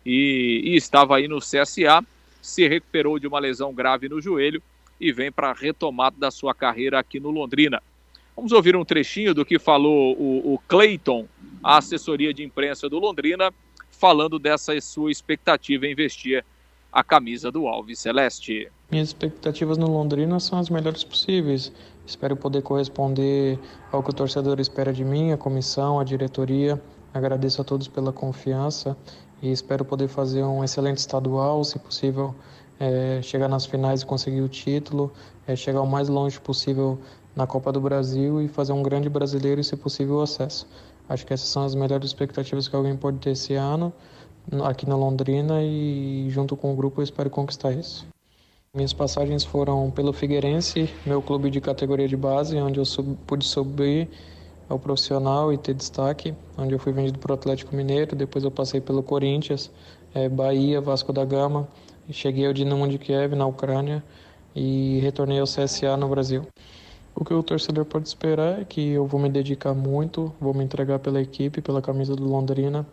e, 0.04 0.62
e 0.64 0.76
estava 0.76 1.16
aí 1.16 1.28
no 1.28 1.38
CSA, 1.38 2.04
se 2.40 2.68
recuperou 2.68 3.18
de 3.18 3.26
uma 3.26 3.38
lesão 3.38 3.74
grave 3.74 4.08
no 4.08 4.20
joelho 4.20 4.62
e 5.00 5.12
vem 5.12 5.32
para 5.32 5.50
a 5.50 5.54
retomada 5.54 6.16
da 6.18 6.30
sua 6.30 6.54
carreira 6.54 6.98
aqui 6.98 7.18
no 7.18 7.30
Londrina. 7.30 7.82
Vamos 8.36 8.52
ouvir 8.52 8.76
um 8.76 8.84
trechinho 8.84 9.34
do 9.34 9.44
que 9.44 9.58
falou 9.58 10.16
o, 10.18 10.54
o 10.54 10.58
Clayton, 10.68 11.26
a 11.62 11.78
assessoria 11.78 12.32
de 12.32 12.42
imprensa 12.42 12.88
do 12.88 12.98
Londrina, 12.98 13.52
falando 13.90 14.38
dessa 14.38 14.78
sua 14.80 15.10
expectativa 15.10 15.86
em 15.86 15.92
investir 15.92 16.44
a 16.92 17.04
camisa 17.04 17.52
do 17.52 17.68
Alves 17.68 18.00
Celeste. 18.00 18.70
Minhas 18.90 19.08
expectativas 19.08 19.78
no 19.78 19.88
Londrina 19.88 20.40
são 20.40 20.58
as 20.58 20.68
melhores 20.68 21.04
possíveis. 21.04 21.72
Espero 22.04 22.36
poder 22.36 22.62
corresponder 22.62 23.58
ao 23.92 24.02
que 24.02 24.10
o 24.10 24.12
torcedor 24.12 24.58
espera 24.58 24.92
de 24.92 25.04
mim, 25.04 25.30
a 25.30 25.36
comissão, 25.36 26.00
a 26.00 26.04
diretoria. 26.04 26.80
Agradeço 27.14 27.60
a 27.60 27.64
todos 27.64 27.86
pela 27.86 28.12
confiança 28.12 28.96
e 29.40 29.52
espero 29.52 29.84
poder 29.84 30.08
fazer 30.08 30.42
um 30.42 30.64
excelente 30.64 30.98
estadual, 30.98 31.62
se 31.62 31.78
possível, 31.78 32.34
é, 32.78 33.20
chegar 33.22 33.48
nas 33.48 33.64
finais 33.66 34.02
e 34.02 34.06
conseguir 34.06 34.40
o 34.40 34.48
título, 34.48 35.12
é, 35.46 35.54
chegar 35.54 35.82
o 35.82 35.86
mais 35.86 36.08
longe 36.08 36.40
possível 36.40 36.98
na 37.36 37.46
Copa 37.46 37.70
do 37.70 37.80
Brasil 37.80 38.42
e 38.42 38.48
fazer 38.48 38.72
um 38.72 38.82
grande 38.82 39.08
brasileiro 39.08 39.60
e, 39.60 39.64
se 39.64 39.76
possível, 39.76 40.16
o 40.16 40.22
acesso. 40.22 40.66
Acho 41.08 41.24
que 41.24 41.32
essas 41.32 41.48
são 41.48 41.64
as 41.64 41.74
melhores 41.74 42.06
expectativas 42.06 42.66
que 42.66 42.74
alguém 42.74 42.96
pode 42.96 43.18
ter 43.18 43.30
esse 43.30 43.54
ano 43.54 43.92
aqui 44.64 44.88
na 44.88 44.96
Londrina 44.96 45.62
e 45.62 46.26
junto 46.30 46.56
com 46.56 46.72
o 46.72 46.76
grupo 46.76 47.00
eu 47.00 47.04
espero 47.04 47.30
conquistar 47.30 47.72
isso. 47.72 48.06
Minhas 48.74 48.92
passagens 48.92 49.44
foram 49.44 49.90
pelo 49.90 50.12
Figueirense, 50.12 50.88
meu 51.04 51.20
clube 51.20 51.50
de 51.50 51.60
categoria 51.60 52.08
de 52.08 52.16
base, 52.16 52.56
onde 52.56 52.78
eu 52.78 52.84
sub, 52.84 53.16
pude 53.26 53.44
subir 53.44 54.08
ao 54.68 54.78
profissional 54.78 55.52
e 55.52 55.58
ter 55.58 55.74
destaque, 55.74 56.34
onde 56.56 56.72
eu 56.72 56.78
fui 56.78 56.92
vendido 56.92 57.18
para 57.18 57.32
o 57.32 57.34
Atlético 57.34 57.74
Mineiro, 57.74 58.14
depois 58.14 58.44
eu 58.44 58.50
passei 58.50 58.80
pelo 58.80 59.02
Corinthians, 59.02 59.70
é, 60.14 60.28
Bahia, 60.28 60.80
Vasco 60.80 61.12
da 61.12 61.24
Gama, 61.24 61.68
cheguei 62.10 62.46
ao 62.46 62.52
Dinamo 62.52 62.86
de 62.88 62.98
Kiev 62.98 63.34
na 63.34 63.46
Ucrânia 63.46 64.02
e 64.54 65.00
retornei 65.00 65.40
ao 65.40 65.46
CSA 65.46 65.96
no 65.96 66.08
Brasil. 66.08 66.46
O 67.14 67.24
que 67.24 67.34
o 67.34 67.42
torcedor 67.42 67.84
pode 67.84 68.08
esperar 68.08 68.60
é 68.60 68.64
que 68.64 68.90
eu 68.90 69.04
vou 69.04 69.20
me 69.20 69.28
dedicar 69.28 69.74
muito, 69.74 70.32
vou 70.40 70.54
me 70.54 70.64
entregar 70.64 71.00
pela 71.00 71.20
equipe, 71.20 71.60
pela 71.60 71.82
camisa 71.82 72.14
do 72.14 72.24
Londrina. 72.24 72.86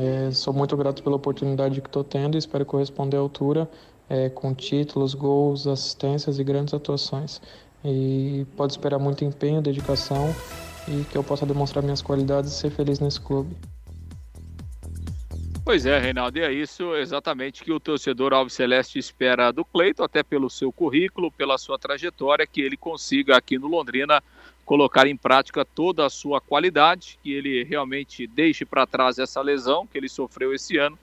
É, 0.00 0.30
sou 0.30 0.54
muito 0.54 0.76
grato 0.76 1.02
pela 1.02 1.16
oportunidade 1.16 1.80
que 1.80 1.88
estou 1.88 2.04
tendo 2.04 2.36
e 2.36 2.38
espero 2.38 2.64
corresponder 2.64 3.16
à 3.16 3.20
altura 3.20 3.68
é, 4.08 4.28
com 4.28 4.54
títulos, 4.54 5.12
gols, 5.12 5.66
assistências 5.66 6.38
e 6.38 6.44
grandes 6.44 6.72
atuações. 6.72 7.42
E 7.84 8.46
pode 8.56 8.74
esperar 8.74 9.00
muito 9.00 9.24
empenho, 9.24 9.60
dedicação 9.60 10.32
e 10.86 11.04
que 11.04 11.18
eu 11.18 11.24
possa 11.24 11.44
demonstrar 11.44 11.82
minhas 11.82 12.00
qualidades 12.00 12.52
e 12.52 12.54
ser 12.54 12.70
feliz 12.70 13.00
nesse 13.00 13.20
clube. 13.20 13.56
Pois 15.64 15.84
é, 15.84 15.98
Reinaldo, 15.98 16.38
e 16.38 16.42
é 16.42 16.52
isso 16.52 16.94
exatamente 16.94 17.64
que 17.64 17.72
o 17.72 17.80
torcedor 17.80 18.32
Alves 18.32 18.54
Celeste 18.54 19.00
espera 19.00 19.52
do 19.52 19.64
Cleito, 19.64 20.02
até 20.04 20.22
pelo 20.22 20.48
seu 20.48 20.72
currículo, 20.72 21.30
pela 21.30 21.58
sua 21.58 21.78
trajetória, 21.78 22.46
que 22.46 22.60
ele 22.60 22.76
consiga 22.76 23.36
aqui 23.36 23.58
no 23.58 23.66
Londrina 23.66 24.22
colocar 24.68 25.06
em 25.06 25.16
prática 25.16 25.64
toda 25.64 26.04
a 26.04 26.10
sua 26.10 26.42
qualidade, 26.42 27.18
que 27.22 27.32
ele 27.32 27.64
realmente 27.64 28.26
deixe 28.26 28.66
para 28.66 28.86
trás 28.86 29.18
essa 29.18 29.40
lesão 29.40 29.86
que 29.86 29.96
ele 29.96 30.10
sofreu 30.10 30.52
esse 30.52 30.76
ano 30.76 30.98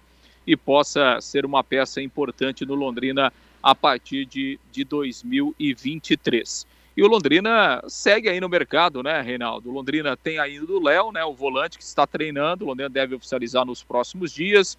e 0.46 0.56
possa 0.56 1.20
ser 1.20 1.48
uma 1.48 1.64
peça 1.64 2.00
importante 2.00 2.64
no 2.64 2.76
Londrina 2.76 3.34
a 3.64 3.74
partir 3.74 4.24
de, 4.28 4.60
de 4.72 4.84
2023. 4.84 6.68
E 6.96 7.02
o 7.02 7.08
Londrina 7.08 7.84
segue 7.88 8.30
aí 8.30 8.40
no 8.40 8.48
mercado, 8.48 9.02
né, 9.02 9.20
Reinaldo? 9.22 9.68
O 9.68 9.74
Londrina 9.74 10.16
tem 10.16 10.38
ainda 10.38 10.72
o 10.72 10.80
Léo, 10.80 11.12
né, 11.12 11.26
o 11.26 11.34
volante 11.34 11.80
que 11.80 11.84
está 11.84 12.06
treinando. 12.06 12.66
O 12.66 12.68
Londrina 12.68 12.88
deve 12.90 13.16
oficializar 13.16 13.66
nos 13.66 13.82
próximos 13.82 14.32
dias. 14.32 14.78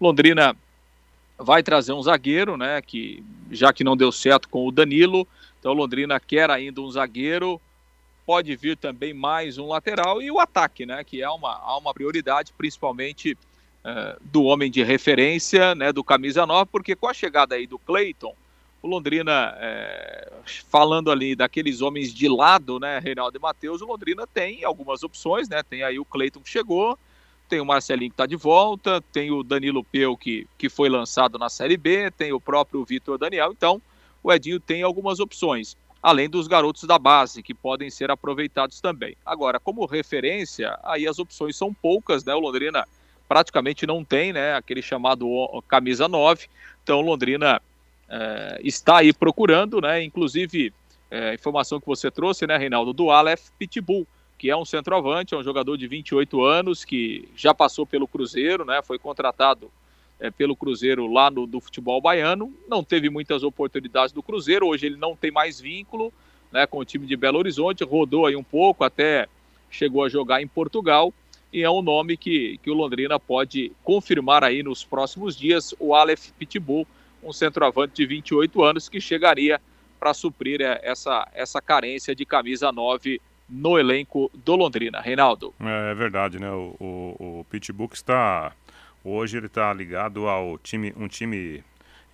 O 0.00 0.06
Londrina 0.06 0.56
vai 1.36 1.62
trazer 1.62 1.92
um 1.92 2.00
zagueiro, 2.00 2.56
né, 2.56 2.80
que 2.80 3.22
já 3.50 3.74
que 3.74 3.84
não 3.84 3.94
deu 3.94 4.10
certo 4.10 4.48
com 4.48 4.66
o 4.66 4.72
Danilo, 4.72 5.28
então 5.60 5.72
o 5.72 5.74
Londrina 5.74 6.18
quer 6.18 6.48
ainda 6.48 6.80
um 6.80 6.90
zagueiro. 6.90 7.60
Pode 8.24 8.54
vir 8.56 8.76
também 8.76 9.12
mais 9.12 9.58
um 9.58 9.66
lateral 9.66 10.22
e 10.22 10.30
o 10.30 10.38
ataque, 10.38 10.86
né, 10.86 11.02
que 11.02 11.22
é 11.22 11.28
uma, 11.28 11.76
uma 11.76 11.92
prioridade, 11.92 12.52
principalmente 12.56 13.32
uh, 13.32 14.20
do 14.20 14.44
homem 14.44 14.70
de 14.70 14.82
referência, 14.82 15.74
né, 15.74 15.92
do 15.92 16.04
camisa 16.04 16.46
9, 16.46 16.70
porque 16.70 16.94
com 16.94 17.08
a 17.08 17.14
chegada 17.14 17.56
aí 17.56 17.66
do 17.66 17.78
Cleiton, 17.78 18.34
o 18.82 18.88
Londrina, 18.88 19.54
é, 19.58 20.32
falando 20.68 21.10
ali 21.10 21.36
daqueles 21.36 21.80
homens 21.80 22.12
de 22.12 22.28
lado, 22.28 22.80
né, 22.80 22.98
Reinaldo 22.98 23.38
e 23.38 23.40
Matheus, 23.40 23.80
o 23.80 23.86
Londrina 23.86 24.26
tem 24.26 24.64
algumas 24.64 25.04
opções, 25.04 25.48
né? 25.48 25.62
Tem 25.62 25.84
aí 25.84 26.00
o 26.00 26.04
Cleiton 26.04 26.40
que 26.40 26.50
chegou, 26.50 26.98
tem 27.48 27.60
o 27.60 27.64
Marcelinho 27.64 28.10
que 28.10 28.14
está 28.14 28.26
de 28.26 28.34
volta, 28.34 29.00
tem 29.12 29.30
o 29.30 29.44
Danilo 29.44 29.84
Peu 29.84 30.16
que, 30.16 30.48
que 30.58 30.68
foi 30.68 30.88
lançado 30.88 31.38
na 31.38 31.48
Série 31.48 31.76
B, 31.76 32.10
tem 32.10 32.32
o 32.32 32.40
próprio 32.40 32.84
Vitor 32.84 33.16
Daniel, 33.18 33.52
então 33.52 33.80
o 34.20 34.32
Edinho 34.32 34.58
tem 34.58 34.82
algumas 34.82 35.20
opções, 35.20 35.76
além 36.02 36.28
dos 36.28 36.48
garotos 36.48 36.82
da 36.82 36.98
base, 36.98 37.42
que 37.42 37.54
podem 37.54 37.88
ser 37.88 38.10
aproveitados 38.10 38.80
também. 38.80 39.16
Agora, 39.24 39.60
como 39.60 39.86
referência, 39.86 40.76
aí 40.82 41.06
as 41.06 41.18
opções 41.18 41.56
são 41.56 41.72
poucas, 41.72 42.24
né? 42.24 42.34
O 42.34 42.40
Londrina 42.40 42.86
praticamente 43.28 43.86
não 43.86 44.04
tem, 44.04 44.32
né? 44.32 44.54
Aquele 44.54 44.82
chamado 44.82 45.28
camisa 45.68 46.08
9, 46.08 46.48
então 46.82 47.00
Londrina 47.00 47.62
é, 48.08 48.60
está 48.64 48.98
aí 48.98 49.12
procurando, 49.12 49.80
né? 49.80 50.02
Inclusive, 50.02 50.74
é, 51.10 51.34
informação 51.34 51.80
que 51.80 51.86
você 51.86 52.10
trouxe, 52.10 52.46
né, 52.46 52.56
Reinaldo, 52.56 52.92
do 52.92 53.10
Aleph 53.10 53.50
Pitbull, 53.58 54.06
que 54.36 54.50
é 54.50 54.56
um 54.56 54.64
centroavante, 54.64 55.34
é 55.34 55.36
um 55.36 55.42
jogador 55.42 55.76
de 55.76 55.86
28 55.86 56.42
anos, 56.42 56.84
que 56.84 57.28
já 57.36 57.54
passou 57.54 57.86
pelo 57.86 58.08
Cruzeiro, 58.08 58.64
né? 58.64 58.82
Foi 58.82 58.98
contratado 58.98 59.70
é, 60.22 60.30
pelo 60.30 60.54
Cruzeiro 60.54 61.12
lá 61.12 61.28
no 61.28 61.48
do 61.48 61.60
futebol 61.60 62.00
baiano, 62.00 62.54
não 62.68 62.84
teve 62.84 63.10
muitas 63.10 63.42
oportunidades 63.42 64.12
do 64.12 64.22
Cruzeiro, 64.22 64.68
hoje 64.68 64.86
ele 64.86 64.96
não 64.96 65.16
tem 65.16 65.32
mais 65.32 65.60
vínculo 65.60 66.12
né, 66.52 66.64
com 66.64 66.78
o 66.78 66.84
time 66.84 67.04
de 67.06 67.16
Belo 67.16 67.38
Horizonte, 67.38 67.82
rodou 67.82 68.24
aí 68.24 68.36
um 68.36 68.44
pouco, 68.44 68.84
até 68.84 69.26
chegou 69.68 70.04
a 70.04 70.08
jogar 70.08 70.40
em 70.40 70.46
Portugal, 70.46 71.12
e 71.52 71.64
é 71.64 71.68
um 71.68 71.82
nome 71.82 72.16
que, 72.16 72.58
que 72.62 72.70
o 72.70 72.74
Londrina 72.74 73.18
pode 73.18 73.72
confirmar 73.82 74.44
aí 74.44 74.62
nos 74.62 74.84
próximos 74.84 75.36
dias, 75.36 75.74
o 75.80 75.92
Aleph 75.92 76.30
Pitbull, 76.38 76.86
um 77.20 77.32
centroavante 77.32 77.94
de 77.94 78.06
28 78.06 78.62
anos 78.62 78.88
que 78.88 79.00
chegaria 79.00 79.60
para 79.98 80.14
suprir 80.14 80.60
é, 80.60 80.80
essa, 80.84 81.28
essa 81.34 81.60
carência 81.60 82.14
de 82.14 82.24
camisa 82.24 82.70
9 82.70 83.20
no 83.48 83.78
elenco 83.78 84.30
do 84.32 84.54
Londrina. 84.54 85.00
Reinaldo. 85.00 85.52
É, 85.60 85.90
é 85.90 85.94
verdade, 85.94 86.38
né? 86.38 86.50
O, 86.50 86.76
o, 86.78 87.40
o 87.40 87.46
Pitbull 87.50 87.90
está. 87.92 88.52
Hoje 89.04 89.36
ele 89.36 89.46
está 89.46 89.72
ligado 89.72 90.28
ao 90.28 90.58
time, 90.58 90.92
um 90.96 91.08
time 91.08 91.64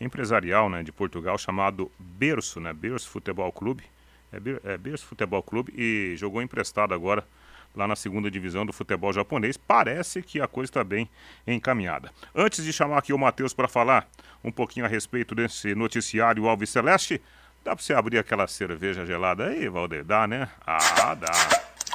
empresarial 0.00 0.70
né, 0.70 0.82
de 0.82 0.92
Portugal 0.92 1.36
chamado 1.36 1.90
Berço, 1.98 2.60
né? 2.60 2.72
Berço 2.72 3.10
Futebol 3.10 3.52
Clube. 3.52 3.84
É, 4.32 4.72
é 4.72 4.78
Berço 4.78 5.06
Futebol 5.06 5.42
Clube 5.42 5.72
e 5.76 6.14
jogou 6.16 6.40
emprestado 6.40 6.94
agora 6.94 7.26
lá 7.74 7.86
na 7.86 7.96
segunda 7.96 8.30
divisão 8.30 8.64
do 8.64 8.72
futebol 8.72 9.12
japonês. 9.12 9.56
Parece 9.56 10.22
que 10.22 10.40
a 10.40 10.48
coisa 10.48 10.70
está 10.70 10.84
bem 10.84 11.08
encaminhada. 11.46 12.10
Antes 12.34 12.64
de 12.64 12.72
chamar 12.72 12.98
aqui 12.98 13.12
o 13.12 13.18
Matheus 13.18 13.52
para 13.52 13.68
falar 13.68 14.08
um 14.42 14.50
pouquinho 14.50 14.86
a 14.86 14.88
respeito 14.88 15.34
desse 15.34 15.74
noticiário 15.74 16.48
Alves 16.48 16.70
Celeste, 16.70 17.20
dá 17.64 17.74
para 17.74 17.84
você 17.84 17.94
abrir 17.94 18.18
aquela 18.18 18.46
cerveja 18.46 19.04
gelada 19.04 19.46
aí, 19.46 19.68
Valder? 19.68 20.04
Dá, 20.04 20.26
né? 20.26 20.48
Ah, 20.66 21.14
dá. 21.14 21.30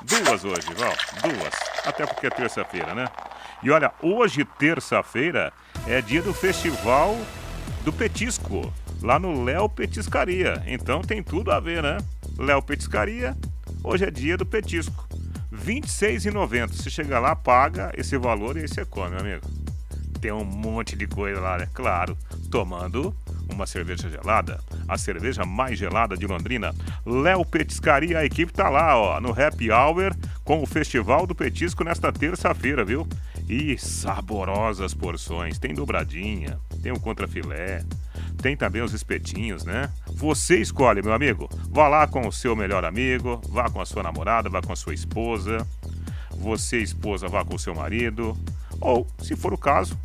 Duas 0.03 0.43
hoje, 0.43 0.73
Val. 0.75 0.93
Duas. 1.21 1.53
Até 1.85 2.05
porque 2.05 2.27
é 2.27 2.29
terça-feira, 2.29 2.93
né? 2.93 3.05
E 3.63 3.71
olha, 3.71 3.93
hoje, 4.01 4.43
terça-feira, 4.59 5.53
é 5.87 6.01
dia 6.01 6.21
do 6.21 6.33
festival 6.33 7.17
do 7.85 7.93
petisco, 7.93 8.73
lá 9.01 9.17
no 9.17 9.41
Léo 9.41 9.69
Petiscaria. 9.69 10.61
Então 10.67 11.01
tem 11.01 11.23
tudo 11.23 11.49
a 11.49 11.61
ver, 11.61 11.81
né? 11.81 11.97
Léo 12.37 12.61
Petiscaria, 12.61 13.37
hoje 13.81 14.03
é 14.03 14.11
dia 14.11 14.35
do 14.35 14.45
petisco. 14.45 15.07
R$ 15.49 15.79
26,90. 15.81 16.73
Se 16.73 16.91
chegar 16.91 17.19
lá, 17.19 17.35
paga 17.37 17.93
esse 17.95 18.17
valor 18.17 18.57
e 18.57 18.61
aí 18.61 18.67
você 18.67 18.83
come, 18.83 19.15
amigo. 19.15 19.47
Tem 20.19 20.31
um 20.33 20.43
monte 20.43 20.97
de 20.97 21.07
coisa 21.07 21.39
lá, 21.39 21.57
né? 21.57 21.69
Claro, 21.73 22.17
tomando 22.51 23.15
uma 23.49 23.65
cerveja 23.65 24.09
gelada, 24.09 24.59
a 24.87 24.97
cerveja 24.97 25.45
mais 25.45 25.77
gelada 25.77 26.17
de 26.17 26.27
Londrina. 26.27 26.73
Léo 27.05 27.45
Petiscaria, 27.45 28.19
a 28.19 28.25
equipe 28.25 28.51
tá 28.51 28.69
lá, 28.69 28.97
ó, 28.97 29.21
no 29.21 29.29
Happy 29.29 29.71
Hour 29.71 30.13
com 30.43 30.61
o 30.61 30.65
Festival 30.65 31.25
do 31.25 31.35
Petisco 31.35 31.83
nesta 31.83 32.11
terça-feira, 32.11 32.83
viu? 32.83 33.07
E 33.47 33.77
saborosas 33.77 34.93
porções. 34.93 35.59
Tem 35.59 35.73
dobradinha, 35.73 36.59
tem 36.81 36.91
o 36.91 36.99
contrafilé, 36.99 37.83
tem 38.41 38.55
também 38.55 38.81
os 38.81 38.93
espetinhos, 38.93 39.63
né? 39.63 39.91
Você 40.15 40.59
escolhe, 40.59 41.01
meu 41.01 41.13
amigo. 41.13 41.49
Vá 41.69 41.87
lá 41.87 42.07
com 42.07 42.27
o 42.27 42.31
seu 42.31 42.55
melhor 42.55 42.85
amigo, 42.85 43.41
vá 43.49 43.69
com 43.69 43.81
a 43.81 43.85
sua 43.85 44.03
namorada, 44.03 44.49
vá 44.49 44.61
com 44.61 44.73
a 44.73 44.75
sua 44.75 44.93
esposa. 44.93 45.67
Você, 46.31 46.79
esposa, 46.79 47.27
vá 47.27 47.45
com 47.45 47.55
o 47.55 47.59
seu 47.59 47.75
marido. 47.75 48.37
Ou, 48.81 49.07
se 49.19 49.35
for 49.35 49.53
o 49.53 49.57
caso, 49.57 49.97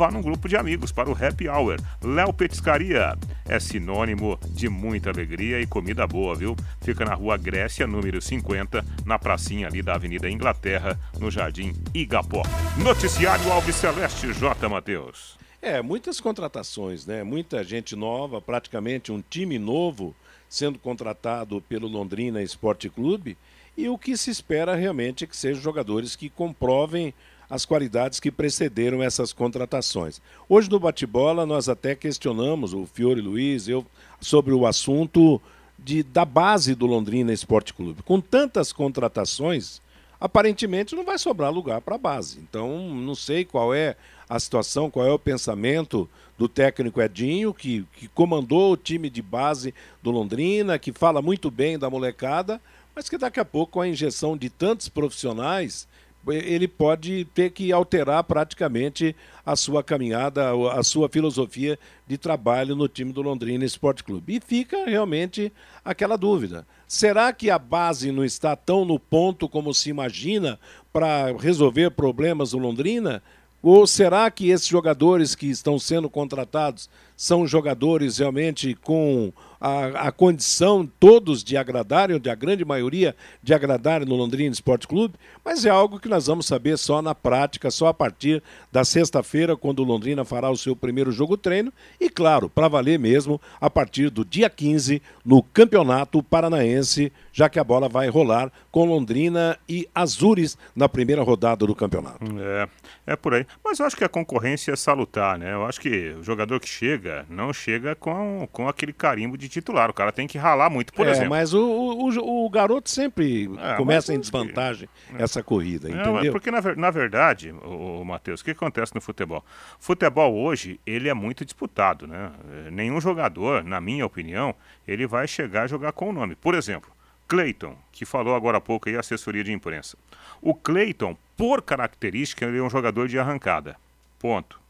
vá 0.00 0.10
num 0.10 0.22
grupo 0.22 0.48
de 0.48 0.56
amigos 0.56 0.90
para 0.90 1.10
o 1.10 1.12
Happy 1.12 1.46
Hour. 1.46 1.76
Léo 2.02 2.32
Petiscaria 2.32 3.18
é 3.46 3.60
sinônimo 3.60 4.38
de 4.48 4.66
muita 4.66 5.10
alegria 5.10 5.60
e 5.60 5.66
comida 5.66 6.06
boa, 6.06 6.34
viu? 6.34 6.56
Fica 6.80 7.04
na 7.04 7.12
rua 7.12 7.36
Grécia, 7.36 7.86
número 7.86 8.18
50, 8.18 8.82
na 9.04 9.18
pracinha 9.18 9.66
ali 9.66 9.82
da 9.82 9.96
Avenida 9.96 10.30
Inglaterra, 10.30 10.98
no 11.18 11.30
Jardim 11.30 11.74
Igapó. 11.92 12.42
Noticiário 12.78 13.52
Alves 13.52 13.76
Celeste 13.76 14.32
J. 14.32 14.70
Matheus. 14.70 15.36
É, 15.60 15.82
muitas 15.82 16.18
contratações, 16.18 17.04
né? 17.04 17.22
Muita 17.22 17.62
gente 17.62 17.94
nova, 17.94 18.40
praticamente 18.40 19.12
um 19.12 19.22
time 19.28 19.58
novo 19.58 20.16
sendo 20.48 20.78
contratado 20.78 21.60
pelo 21.68 21.86
Londrina 21.86 22.42
Esporte 22.42 22.88
Clube. 22.88 23.36
E 23.76 23.86
o 23.86 23.98
que 23.98 24.16
se 24.16 24.30
espera 24.30 24.74
realmente 24.74 25.24
é 25.24 25.26
que 25.26 25.36
sejam 25.36 25.62
jogadores 25.62 26.16
que 26.16 26.30
comprovem 26.30 27.12
as 27.50 27.64
qualidades 27.64 28.20
que 28.20 28.30
precederam 28.30 29.02
essas 29.02 29.32
contratações. 29.32 30.22
Hoje 30.48 30.70
no 30.70 30.78
bate-bola 30.78 31.44
nós 31.44 31.68
até 31.68 31.96
questionamos, 31.96 32.72
o 32.72 32.86
Fiore 32.86 33.20
Luiz, 33.20 33.66
eu, 33.66 33.84
sobre 34.20 34.54
o 34.54 34.64
assunto 34.64 35.42
de, 35.76 36.04
da 36.04 36.24
base 36.24 36.76
do 36.76 36.86
Londrina 36.86 37.32
Esporte 37.32 37.74
Clube. 37.74 38.02
Com 38.04 38.20
tantas 38.20 38.72
contratações, 38.72 39.82
aparentemente 40.20 40.94
não 40.94 41.04
vai 41.04 41.18
sobrar 41.18 41.52
lugar 41.52 41.80
para 41.80 41.96
a 41.96 41.98
base. 41.98 42.38
Então, 42.38 42.94
não 42.94 43.16
sei 43.16 43.44
qual 43.44 43.74
é 43.74 43.96
a 44.28 44.38
situação, 44.38 44.90
qual 44.90 45.06
é 45.06 45.10
o 45.10 45.18
pensamento 45.18 46.08
do 46.38 46.48
técnico 46.48 47.02
Edinho, 47.02 47.52
que, 47.52 47.84
que 47.96 48.06
comandou 48.08 48.72
o 48.72 48.76
time 48.76 49.10
de 49.10 49.20
base 49.20 49.74
do 50.02 50.10
Londrina, 50.10 50.78
que 50.78 50.92
fala 50.92 51.20
muito 51.20 51.50
bem 51.50 51.78
da 51.78 51.90
molecada, 51.90 52.60
mas 52.94 53.08
que 53.08 53.18
daqui 53.18 53.40
a 53.40 53.44
pouco, 53.44 53.72
com 53.72 53.80
a 53.80 53.88
injeção 53.88 54.36
de 54.36 54.48
tantos 54.48 54.88
profissionais, 54.88 55.88
ele 56.28 56.68
pode 56.68 57.24
ter 57.34 57.50
que 57.50 57.72
alterar 57.72 58.22
praticamente 58.24 59.16
a 59.44 59.56
sua 59.56 59.82
caminhada, 59.82 60.50
a 60.72 60.82
sua 60.82 61.08
filosofia 61.08 61.78
de 62.06 62.18
trabalho 62.18 62.76
no 62.76 62.88
time 62.88 63.12
do 63.12 63.22
Londrina 63.22 63.64
Esporte 63.64 64.04
Clube. 64.04 64.36
E 64.36 64.40
fica 64.40 64.84
realmente 64.84 65.52
aquela 65.84 66.16
dúvida: 66.16 66.66
será 66.86 67.32
que 67.32 67.50
a 67.50 67.58
base 67.58 68.12
não 68.12 68.24
está 68.24 68.54
tão 68.54 68.84
no 68.84 68.98
ponto 68.98 69.48
como 69.48 69.72
se 69.72 69.90
imagina 69.90 70.58
para 70.92 71.32
resolver 71.38 71.90
problemas 71.90 72.50
do 72.50 72.58
Londrina? 72.58 73.22
Ou 73.62 73.86
será 73.86 74.30
que 74.30 74.48
esses 74.48 74.66
jogadores 74.66 75.34
que 75.34 75.46
estão 75.46 75.78
sendo 75.78 76.08
contratados 76.08 76.88
são 77.20 77.46
jogadores 77.46 78.16
realmente 78.16 78.74
com 78.74 79.30
a, 79.60 80.08
a 80.08 80.12
condição 80.12 80.90
todos 80.98 81.44
de 81.44 81.54
agradarem, 81.54 82.14
ou 82.14 82.20
de 82.20 82.30
a 82.30 82.34
grande 82.34 82.64
maioria 82.64 83.14
de 83.42 83.52
agradarem 83.52 84.08
no 84.08 84.16
Londrina 84.16 84.50
Esporte 84.50 84.88
Clube? 84.88 85.16
Mas 85.44 85.66
é 85.66 85.68
algo 85.68 86.00
que 86.00 86.08
nós 86.08 86.28
vamos 86.28 86.46
saber 86.46 86.78
só 86.78 87.02
na 87.02 87.14
prática, 87.14 87.70
só 87.70 87.88
a 87.88 87.94
partir 87.94 88.42
da 88.72 88.84
sexta-feira, 88.84 89.54
quando 89.54 89.80
o 89.80 89.84
Londrina 89.84 90.24
fará 90.24 90.48
o 90.48 90.56
seu 90.56 90.74
primeiro 90.74 91.12
jogo 91.12 91.36
treino. 91.36 91.70
E 92.00 92.08
claro, 92.08 92.48
para 92.48 92.68
valer 92.68 92.98
mesmo, 92.98 93.38
a 93.60 93.68
partir 93.68 94.08
do 94.08 94.24
dia 94.24 94.48
15, 94.48 95.02
no 95.22 95.42
Campeonato 95.42 96.22
Paranaense, 96.22 97.12
já 97.32 97.50
que 97.50 97.58
a 97.58 97.64
bola 97.64 97.86
vai 97.88 98.08
rolar 98.08 98.50
com 98.70 98.86
Londrina 98.86 99.58
e 99.68 99.86
Azures 99.94 100.56
na 100.74 100.88
primeira 100.88 101.22
rodada 101.22 101.66
do 101.66 101.74
campeonato. 101.74 102.24
É, 102.38 102.68
é 103.12 103.16
por 103.16 103.34
aí. 103.34 103.46
Mas 103.62 103.78
eu 103.78 103.86
acho 103.86 103.96
que 103.96 104.04
a 104.04 104.08
concorrência 104.08 104.72
é 104.72 104.76
salutar, 104.76 105.38
né? 105.38 105.52
Eu 105.52 105.66
acho 105.66 105.80
que 105.80 106.14
o 106.18 106.22
jogador 106.22 106.60
que 106.60 106.68
chega, 106.68 107.09
não 107.28 107.52
chega 107.52 107.94
com, 107.94 108.48
com 108.52 108.68
aquele 108.68 108.92
carimbo 108.92 109.36
de 109.36 109.48
titular. 109.48 109.90
O 109.90 109.94
cara 109.94 110.12
tem 110.12 110.26
que 110.26 110.38
ralar 110.38 110.70
muito, 110.70 110.92
por 110.92 111.06
é, 111.06 111.10
exemplo. 111.10 111.30
Mas 111.30 111.52
o, 111.54 111.62
o, 111.62 112.46
o 112.46 112.50
garoto 112.50 112.90
sempre 112.90 113.50
é, 113.58 113.76
começa 113.76 114.14
em 114.14 114.20
desvantagem 114.20 114.88
que... 115.08 115.22
essa 115.22 115.42
corrida, 115.42 115.88
é, 115.88 115.92
entendeu? 115.92 116.32
porque, 116.32 116.50
na, 116.50 116.60
na 116.76 116.90
verdade, 116.90 117.52
o, 117.52 118.00
o 118.00 118.04
Matheus, 118.04 118.40
o 118.40 118.44
que 118.44 118.52
acontece 118.52 118.94
no 118.94 119.00
futebol? 119.00 119.44
Futebol 119.78 120.34
hoje, 120.34 120.80
ele 120.86 121.08
é 121.08 121.14
muito 121.14 121.44
disputado, 121.44 122.06
né? 122.06 122.30
Nenhum 122.70 123.00
jogador, 123.00 123.64
na 123.64 123.80
minha 123.80 124.04
opinião, 124.06 124.54
ele 124.86 125.06
vai 125.06 125.26
chegar 125.26 125.62
a 125.62 125.66
jogar 125.66 125.92
com 125.92 126.10
o 126.10 126.12
nome. 126.12 126.34
Por 126.34 126.54
exemplo, 126.54 126.90
Cleiton, 127.30 127.76
que 127.92 128.04
falou 128.04 128.34
agora 128.34 128.58
há 128.58 128.60
pouco 128.60 128.88
aí, 128.88 128.96
assessoria 128.96 129.44
de 129.44 129.52
imprensa. 129.52 129.96
O 130.42 130.52
Cleiton, 130.52 131.16
por 131.36 131.62
característica, 131.62 132.44
ele 132.44 132.58
é 132.58 132.62
um 132.62 132.68
jogador 132.68 133.06
de 133.06 133.18
arrancada. 133.18 133.76
Ponto. 134.18 134.60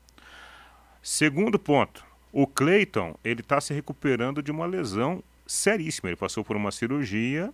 Segundo 1.03 1.59
ponto, 1.59 2.05
o 2.33 2.47
Cleiton 2.47 3.15
ele 3.25 3.41
está 3.41 3.61
se 3.61 3.75
recuperando 3.75 4.43
de 4.43 4.51
uma 4.51 4.67
lesão 4.67 5.23
seríssima. 5.47 6.11
Ele 6.11 6.17
passou 6.17 6.45
por 6.45 6.57
uma 6.57 6.71
cirurgia, 6.71 7.53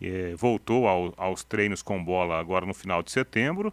é, 0.00 0.34
voltou 0.36 0.86
ao, 0.86 1.14
aos 1.16 1.42
treinos 1.42 1.82
com 1.82 2.02
bola 2.02 2.38
agora 2.38 2.66
no 2.66 2.74
final 2.74 3.02
de 3.02 3.10
setembro. 3.10 3.72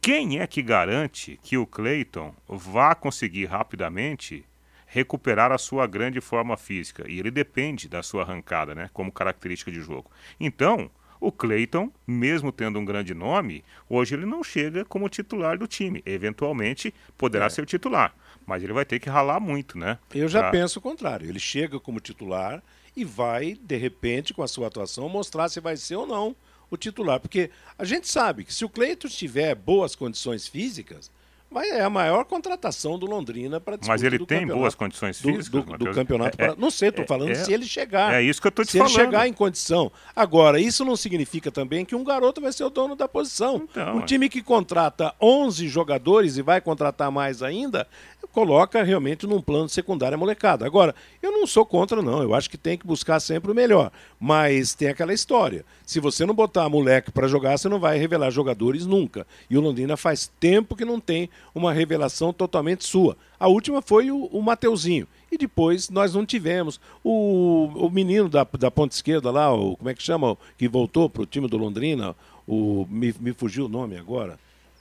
Quem 0.00 0.38
é 0.38 0.46
que 0.46 0.62
garante 0.62 1.38
que 1.42 1.56
o 1.56 1.66
Cleiton 1.66 2.32
vá 2.46 2.94
conseguir 2.94 3.46
rapidamente 3.46 4.44
recuperar 4.86 5.50
a 5.50 5.58
sua 5.58 5.86
grande 5.86 6.20
forma 6.20 6.56
física? 6.56 7.04
E 7.08 7.18
ele 7.18 7.30
depende 7.30 7.88
da 7.88 8.02
sua 8.02 8.22
arrancada, 8.22 8.74
né, 8.74 8.88
como 8.92 9.10
característica 9.10 9.72
de 9.72 9.80
jogo. 9.80 10.10
Então, 10.38 10.90
o 11.20 11.32
Cleiton, 11.32 11.90
mesmo 12.06 12.52
tendo 12.52 12.78
um 12.78 12.84
grande 12.84 13.14
nome, 13.14 13.64
hoje 13.88 14.14
ele 14.14 14.26
não 14.26 14.42
chega 14.42 14.84
como 14.84 15.08
titular 15.08 15.58
do 15.58 15.66
time. 15.66 16.02
Eventualmente 16.04 16.94
poderá 17.16 17.46
é. 17.46 17.48
ser 17.48 17.66
titular, 17.66 18.14
mas 18.46 18.62
ele 18.62 18.72
vai 18.72 18.84
ter 18.84 18.98
que 18.98 19.08
ralar 19.08 19.40
muito, 19.40 19.78
né? 19.78 19.98
Eu 20.14 20.28
já 20.28 20.40
pra... 20.40 20.50
penso 20.50 20.78
o 20.78 20.82
contrário. 20.82 21.28
Ele 21.28 21.38
chega 21.38 21.80
como 21.80 22.00
titular 22.00 22.62
e 22.96 23.04
vai, 23.04 23.58
de 23.60 23.76
repente, 23.76 24.32
com 24.32 24.42
a 24.42 24.48
sua 24.48 24.68
atuação, 24.68 25.08
mostrar 25.08 25.48
se 25.48 25.60
vai 25.60 25.76
ser 25.76 25.96
ou 25.96 26.06
não 26.06 26.34
o 26.70 26.76
titular. 26.76 27.20
Porque 27.20 27.50
a 27.78 27.84
gente 27.84 28.08
sabe 28.08 28.44
que 28.44 28.54
se 28.54 28.64
o 28.64 28.68
Cleiton 28.68 29.08
tiver 29.08 29.54
boas 29.54 29.94
condições 29.94 30.46
físicas, 30.48 31.10
mas 31.56 31.72
é 31.72 31.80
a 31.80 31.88
maior 31.88 32.26
contratação 32.26 32.98
do 32.98 33.06
Londrina 33.06 33.58
para 33.58 33.78
Mas 33.86 34.02
ele 34.02 34.18
tem 34.26 34.46
boas 34.46 34.74
condições 34.74 35.18
físicas? 35.18 35.48
Do, 35.48 35.62
do, 35.62 35.86
do 35.86 35.94
campeonato. 35.94 36.36
É, 36.38 36.48
pra... 36.48 36.56
não 36.56 36.70
sei, 36.70 36.90
estou 36.90 37.06
é, 37.06 37.08
falando 37.08 37.30
é, 37.30 37.34
se 37.34 37.50
ele 37.50 37.64
chegar. 37.64 38.12
É 38.12 38.22
isso 38.22 38.42
que 38.42 38.46
eu 38.46 38.50
estou 38.50 38.62
te 38.62 38.72
se 38.72 38.76
falando. 38.76 38.92
Se 38.92 39.00
ele 39.00 39.06
chegar 39.06 39.26
em 39.26 39.32
condição. 39.32 39.90
Agora, 40.14 40.60
isso 40.60 40.84
não 40.84 40.94
significa 40.96 41.50
também 41.50 41.82
que 41.82 41.94
um 41.94 42.04
garoto 42.04 42.42
vai 42.42 42.52
ser 42.52 42.64
o 42.64 42.68
dono 42.68 42.94
da 42.94 43.08
posição. 43.08 43.66
Então, 43.70 43.96
um 43.96 44.02
time 44.02 44.28
que 44.28 44.42
contrata 44.42 45.14
11 45.18 45.66
jogadores 45.66 46.36
e 46.36 46.42
vai 46.42 46.60
contratar 46.60 47.10
mais 47.10 47.42
ainda, 47.42 47.88
coloca 48.32 48.82
realmente 48.82 49.26
num 49.26 49.40
plano 49.40 49.66
secundário 49.66 50.14
a 50.14 50.18
molecada. 50.18 50.66
Agora, 50.66 50.94
eu 51.22 51.32
não 51.32 51.46
sou 51.46 51.64
contra, 51.64 52.02
não. 52.02 52.22
Eu 52.22 52.34
acho 52.34 52.50
que 52.50 52.58
tem 52.58 52.76
que 52.76 52.86
buscar 52.86 53.18
sempre 53.18 53.50
o 53.50 53.54
melhor. 53.54 53.90
Mas 54.18 54.74
tem 54.74 54.88
aquela 54.88 55.12
história. 55.12 55.64
Se 55.84 56.00
você 56.00 56.24
não 56.24 56.34
botar 56.34 56.68
moleque 56.68 57.10
para 57.10 57.28
jogar, 57.28 57.58
você 57.58 57.68
não 57.68 57.78
vai 57.78 57.98
revelar 57.98 58.30
jogadores 58.30 58.86
nunca. 58.86 59.26
E 59.48 59.56
o 59.56 59.60
Londrina 59.60 59.96
faz 59.96 60.30
tempo 60.40 60.74
que 60.74 60.84
não 60.84 60.98
tem 60.98 61.28
uma 61.54 61.72
revelação 61.72 62.32
totalmente 62.32 62.84
sua. 62.84 63.16
A 63.38 63.48
última 63.48 63.82
foi 63.82 64.10
o, 64.10 64.24
o 64.26 64.42
Mateuzinho. 64.42 65.06
E 65.30 65.36
depois 65.36 65.90
nós 65.90 66.14
não 66.14 66.24
tivemos. 66.24 66.80
O, 67.04 67.70
o 67.74 67.90
menino 67.90 68.28
da, 68.28 68.46
da 68.58 68.70
ponta 68.70 68.94
esquerda 68.94 69.30
lá, 69.30 69.52
o, 69.52 69.76
como 69.76 69.90
é 69.90 69.94
que 69.94 70.02
chama? 70.02 70.36
Que 70.56 70.66
voltou 70.66 71.10
para 71.10 71.22
o 71.22 71.26
time 71.26 71.46
do 71.46 71.58
Londrina, 71.58 72.16
o, 72.46 72.86
me, 72.88 73.14
me 73.20 73.32
fugiu 73.32 73.66
o 73.66 73.68
nome 73.68 73.98
agora, 73.98 74.38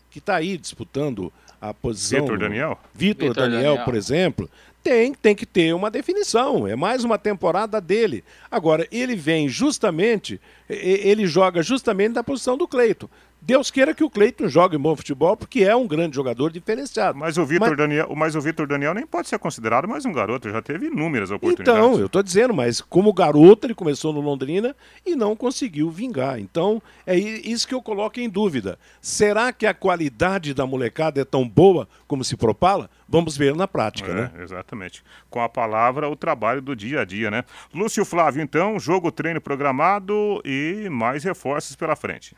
que 0.10 0.20
está 0.20 0.36
aí 0.36 0.58
disputando 0.58 1.32
a 1.60 1.74
posição. 1.74 2.22
Vitor 2.22 2.38
Daniel? 2.38 2.80
Vitor 2.94 3.34
Daniel, 3.34 3.62
Daniel, 3.62 3.86
por 3.86 3.96
exemplo, 3.96 4.50
tem, 4.86 5.16
tem 5.16 5.34
que 5.34 5.48
ter 5.48 5.74
uma 5.74 5.90
definição. 5.90 6.68
É 6.68 6.76
mais 6.76 7.04
uma 7.04 7.18
temporada 7.18 7.82
dele. 7.82 8.24
Agora, 8.52 8.88
ele 8.92 9.16
vem 9.16 9.50
justamente, 9.50 10.40
ele 10.70 11.26
joga 11.26 11.64
justamente 11.64 12.14
na 12.14 12.24
posição 12.24 12.56
do 12.56 12.68
Cleito. 12.68 13.10
Deus 13.46 13.70
queira 13.70 13.94
que 13.94 14.04
o 14.04 14.10
Cleiton 14.10 14.48
jogue 14.48 14.76
bom 14.76 14.96
futebol, 14.96 15.38
porque 15.38 15.64
é 15.64 15.76
um 15.76 15.86
grande 15.86 16.16
jogador 16.16 16.52
diferenciado. 16.52 17.16
Mas 17.16 17.38
o 17.38 17.46
Vitor 17.46 17.70
mas... 17.70 17.78
Daniel, 17.78 18.12
mas 18.16 18.36
o 18.36 18.42
Vitor 18.42 18.66
Daniel 18.66 18.96
nem 18.96 19.06
pode 19.06 19.30
ser 19.30 19.38
considerado 19.38 19.88
mais 19.88 20.04
um 20.04 20.12
garoto, 20.12 20.50
já 20.50 20.64
teve 20.64 20.88
inúmeras 20.88 21.30
oportunidades. 21.30 21.80
Então, 21.80 22.00
eu 22.00 22.08
estou 22.08 22.24
dizendo, 22.24 22.56
mas 22.56 22.82
como 22.82 23.14
garoto 23.14 23.68
ele 23.68 23.76
começou 23.76 24.12
no 24.12 24.20
Londrina 24.20 24.76
e 25.06 25.16
não 25.16 25.36
conseguiu 25.36 25.92
vingar. 25.92 26.40
Então, 26.40 26.82
é 27.06 27.16
isso 27.16 27.68
que 27.68 27.76
eu 27.76 27.84
coloco 27.84 28.20
em 28.20 28.28
dúvida. 28.28 28.80
Será 29.00 29.54
que 29.54 29.68
a 29.68 29.76
qualidade 29.76 30.52
da 30.52 30.66
molecada 30.66 31.22
é 31.22 31.26
tão 31.26 31.48
boa 31.48 31.88
como 32.08 32.24
se 32.24 32.36
propala? 32.36 32.90
Vamos 33.08 33.38
ver 33.38 33.56
na 33.56 33.68
prática, 33.68 34.10
é, 34.10 34.16
né? 34.16 34.32
Exatamente. 34.40 35.04
Com 35.30 35.40
a 35.40 35.48
palavra, 35.48 36.10
o 36.10 36.16
trabalho 36.16 36.64
do 36.64 36.76
dia 36.76 37.02
a 37.02 37.06
dia, 37.06 37.30
né? 37.30 37.44
Lúcio 37.72 38.04
Flávio, 38.04 38.42
então, 38.42 38.80
jogo 38.80 39.12
treino 39.12 39.40
programado 39.40 40.42
e 40.44 40.90
mais 40.90 41.24
reforços 41.24 41.76
pela 41.76 41.96
frente. 41.96 42.36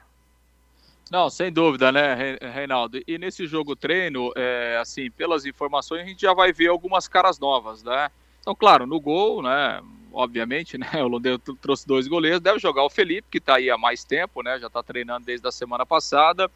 Não, 1.09 1.29
sem 1.29 1.51
dúvida, 1.51 1.91
né, 1.91 2.37
Reinaldo? 2.53 2.99
E 3.07 3.17
nesse 3.17 3.47
jogo 3.47 3.75
treino, 3.75 4.31
é, 4.35 4.77
assim, 4.81 5.09
pelas 5.09 5.45
informações, 5.45 6.01
a 6.01 6.05
gente 6.05 6.21
já 6.21 6.33
vai 6.33 6.51
ver 6.51 6.67
algumas 6.67 7.07
caras 7.07 7.39
novas, 7.39 7.83
né? 7.83 8.09
Então, 8.41 8.53
claro, 8.55 8.85
no 8.85 8.99
gol, 8.99 9.41
né? 9.41 9.81
Obviamente, 10.11 10.77
né? 10.79 10.89
O 11.03 11.07
Londrina 11.07 11.39
trouxe 11.61 11.87
dois 11.87 12.07
goleiros, 12.07 12.41
deve 12.41 12.59
jogar 12.59 12.83
o 12.83 12.89
Felipe, 12.89 13.27
que 13.31 13.37
está 13.37 13.55
aí 13.55 13.69
há 13.69 13.77
mais 13.77 14.03
tempo, 14.03 14.41
né? 14.41 14.59
Já 14.59 14.67
está 14.67 14.83
treinando 14.83 15.25
desde 15.25 15.47
a 15.47 15.51
semana 15.51 15.85
passada. 15.85 16.51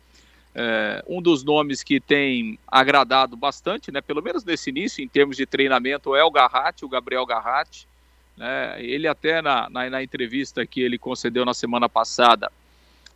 É, 0.54 1.02
um 1.08 1.22
dos 1.22 1.46
nomes 1.46 1.82
que 1.82 2.02
tem 2.02 2.60
agradado 2.68 3.38
bastante, 3.38 3.92
né? 3.92 4.02
Pelo 4.02 4.22
menos 4.22 4.44
nesse 4.44 4.70
início, 4.70 5.04
em 5.04 5.08
termos 5.08 5.38
de 5.38 5.46
treinamento, 5.46 6.14
é 6.14 6.24
o 6.24 6.32
Garratti, 6.32 6.84
o 6.84 6.90
Gabriel 6.90 7.26
Garratti. 7.26 7.88
Né? 8.36 8.84
Ele 8.84 9.08
até 9.08 9.42
na, 9.42 9.70
na, 9.70 9.90
na 9.90 10.04
entrevista 10.04 10.66
que 10.66 10.82
ele 10.82 10.98
concedeu 10.98 11.46
na 11.46 11.54
semana 11.54 11.88
passada 11.88 12.52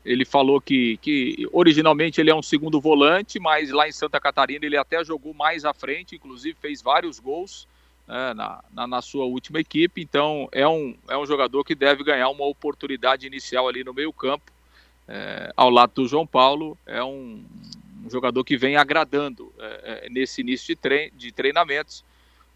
ele 0.06 0.24
falou 0.24 0.62
que, 0.62 0.98
que 0.98 1.48
originalmente 1.52 2.22
ele 2.22 2.30
é 2.30 2.36
um 2.36 2.44
segundo 2.44 2.80
volante, 2.80 3.40
mas 3.40 3.72
lá 3.72 3.90
em 3.90 3.92
Santa 3.92 4.20
Catarina 4.20 4.64
ele 4.64 4.78
até 4.78 5.04
jogou 5.04 5.34
mais 5.34 5.66
à 5.66 5.74
frente, 5.74 6.16
inclusive 6.16 6.56
fez 6.62 6.80
vários 6.80 7.20
gols 7.20 7.68
né, 8.08 8.34
na, 8.36 8.64
na, 8.72 8.88
na, 8.88 9.02
sua 9.02 9.26
última 9.26 9.60
equipe. 9.60 10.00
Então 10.00 10.48
é 10.52 10.68
um, 10.68 10.96
é 11.10 11.18
um 11.18 11.26
jogador 11.26 11.64
que 11.64 11.74
deve 11.74 12.04
ganhar 12.04 12.30
uma 12.30 12.46
oportunidade 12.46 13.26
inicial 13.26 13.68
ali 13.68 13.84
no 13.84 13.96
meio-campo, 13.96 14.52
é, 15.08 15.52
ao 15.58 15.72
lado 15.72 15.94
do 15.96 16.08
João 16.08 16.28
Paulo. 16.28 16.78
É 16.86 17.04
um, 17.04 17.44
um 18.06 18.10
jogador 18.10 18.44
que 18.44 18.56
vem 18.56 18.78
agradando 18.78 19.52
é, 19.58 20.06
é 20.06 20.10
nesse 20.10 20.42
início 20.42 20.68
de, 20.68 20.76
trein, 20.76 21.12
de 21.16 21.32
treinamentos, 21.32 22.06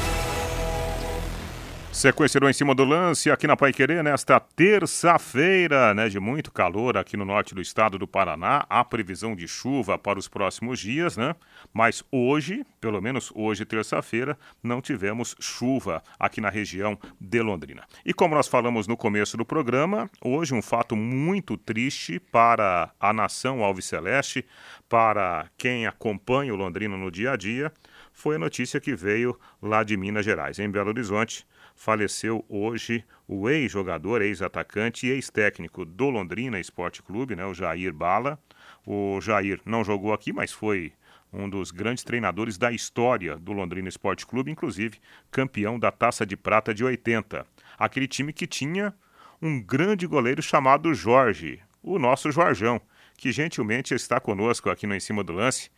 Sequência 2.00 2.40
do 2.40 2.50
Em 2.50 2.54
Cima 2.54 2.74
do 2.74 2.86
Lance 2.86 3.30
aqui 3.30 3.46
na 3.46 3.58
Pai 3.58 3.74
Querer 3.74 4.02
nesta 4.02 4.40
terça-feira, 4.40 5.94
né, 5.94 6.08
de 6.08 6.18
muito 6.18 6.50
calor 6.50 6.96
aqui 6.96 7.18
no 7.18 7.26
norte 7.26 7.54
do 7.54 7.62
estado 7.62 7.98
do 8.00 8.08
Paraná. 8.08 8.66
Há 8.70 8.86
previsão 8.86 9.36
de 9.36 9.50
chuva 9.50 9.98
para 9.98 10.18
os 10.18 10.26
próximos 10.26 10.80
dias, 10.80 11.18
né? 11.18 11.36
Mas 11.74 12.02
hoje, 12.10 12.66
pelo 12.80 13.02
menos 13.02 13.34
hoje, 13.36 13.66
terça-feira, 13.66 14.40
não 14.64 14.82
tivemos 14.82 15.36
chuva 15.42 16.02
aqui 16.18 16.40
na 16.40 16.50
região 16.50 16.98
de 17.20 17.42
Londrina. 17.42 17.84
E 18.06 18.14
como 18.14 18.34
nós 18.34 18.48
falamos 18.48 18.88
no 18.88 18.96
começo 18.96 19.36
do 19.36 19.44
programa, 19.44 20.10
hoje 20.24 20.56
um 20.56 20.62
fato 20.62 20.96
muito 20.96 21.58
triste 21.58 22.18
para 22.18 22.92
a 22.98 23.12
nação 23.12 23.62
alviceleste, 23.62 24.46
para 24.88 25.48
quem 25.58 25.86
acompanha 25.86 26.54
o 26.54 26.56
Londrina 26.56 26.96
no 26.96 27.12
dia 27.12 27.34
a 27.34 27.36
dia, 27.36 27.74
foi 28.14 28.38
a 28.38 28.40
notícia 28.40 28.80
que 28.80 28.96
veio 28.96 29.38
lá 29.62 29.84
de 29.84 29.98
Minas 29.98 30.24
Gerais, 30.24 30.60
em 30.60 30.70
Belo 30.70 30.92
Horizonte 30.92 31.46
faleceu 31.80 32.44
hoje 32.50 33.06
o 33.26 33.50
ex-jogador, 33.50 34.22
ex-atacante 34.22 35.08
e 35.08 35.12
ex-técnico 35.12 35.86
do 35.86 36.10
Londrina 36.10 36.60
Esporte 36.60 37.02
Clube, 37.02 37.38
né, 37.38 37.46
o 37.46 37.54
Jair 37.54 37.94
Bala. 37.94 38.38
O 38.86 39.22
Jair 39.22 39.62
não 39.66 39.82
jogou 39.82 40.12
aqui, 40.12 40.34
mas 40.34 40.52
foi 40.52 40.92
um 41.32 41.50
dos 41.50 41.72
grandes 41.72 42.04
treinadores 42.04 42.58
da 42.58 42.70
história 42.70 43.38
do 43.38 43.54
Londrina 43.54 43.88
Esporte 43.88 44.28
Clube, 44.28 44.52
inclusive 44.52 45.00
campeão 45.32 45.80
da 45.80 45.90
Taça 45.90 46.26
de 46.26 46.36
Prata 46.36 46.74
de 46.74 46.84
80. 46.84 47.48
Aquele 47.78 48.10
time 48.10 48.34
que 48.34 48.46
tinha 48.46 48.94
um 49.42 49.62
grande 49.62 50.06
goleiro 50.06 50.42
chamado 50.42 50.94
Jorge, 50.94 51.62
o 51.82 51.98
nosso 51.98 52.30
Jorjão, 52.30 52.82
que 53.16 53.32
gentilmente 53.32 53.94
está 53.94 54.20
conosco 54.20 54.70
aqui 54.70 54.86
no 54.86 54.96
Em 54.96 55.00
Cima 55.00 55.24
do 55.24 55.32
Lance. 55.32 55.72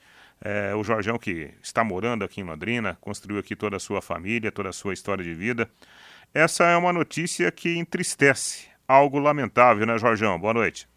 É, 0.43 0.73
o 0.73 0.83
Jorgão 0.83 1.19
que 1.19 1.53
está 1.61 1.83
morando 1.83 2.25
aqui 2.25 2.41
em 2.41 2.43
Londrina, 2.43 2.97
construiu 2.99 3.39
aqui 3.39 3.55
toda 3.55 3.77
a 3.77 3.79
sua 3.79 4.01
família, 4.01 4.51
toda 4.51 4.69
a 4.69 4.73
sua 4.73 4.93
história 4.93 5.23
de 5.23 5.35
vida. 5.35 5.69
Essa 6.33 6.63
é 6.63 6.75
uma 6.75 6.91
notícia 6.91 7.51
que 7.51 7.77
entristece, 7.77 8.67
algo 8.87 9.19
lamentável, 9.19 9.85
né, 9.85 9.97
Jorgão? 9.99 10.39
Boa 10.39 10.53
noite. 10.53 10.89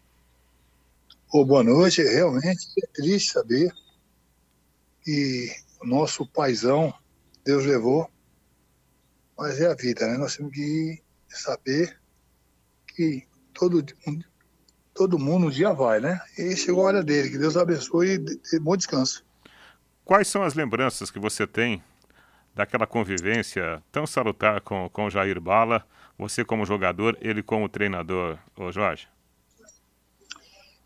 Oh, 1.31 1.45
boa 1.45 1.63
noite, 1.63 2.01
realmente 2.01 2.65
é 2.81 2.87
triste 2.93 3.33
saber 3.33 3.71
que 5.03 5.49
o 5.81 5.85
nosso 5.85 6.25
paizão, 6.25 6.93
Deus 7.45 7.65
levou, 7.65 8.09
mas 9.37 9.59
é 9.59 9.69
a 9.69 9.75
vida, 9.75 10.07
né? 10.07 10.17
Nós 10.17 10.35
temos 10.35 10.53
que 10.53 11.03
saber 11.29 11.99
que 12.87 13.27
todo, 13.53 13.85
todo 14.93 15.19
mundo 15.19 15.47
um 15.47 15.51
dia 15.51 15.73
vai, 15.73 15.99
né? 15.99 16.19
E 16.37 16.55
chegou 16.55 16.83
a 16.83 16.87
hora 16.87 17.03
dele, 17.03 17.29
que 17.29 17.37
Deus 17.37 17.57
abençoe 17.57 18.13
e 18.13 18.17
dê 18.17 18.59
bom 18.59 18.75
descanso. 18.75 19.25
Quais 20.05 20.27
são 20.27 20.43
as 20.43 20.53
lembranças 20.53 21.09
que 21.09 21.17
você 21.17 21.47
tem 21.47 21.83
daquela 22.53 22.85
convivência 22.85 23.83
tão 23.91 24.05
salutar 24.05 24.61
com, 24.61 24.87
com 24.87 25.09
Jair 25.09 25.41
Bala, 25.41 25.83
você 26.15 26.45
como 26.45 26.63
jogador, 26.63 27.17
ele 27.19 27.41
como 27.41 27.67
treinador, 27.67 28.37
ô 28.55 28.71
Jorge? 28.71 29.09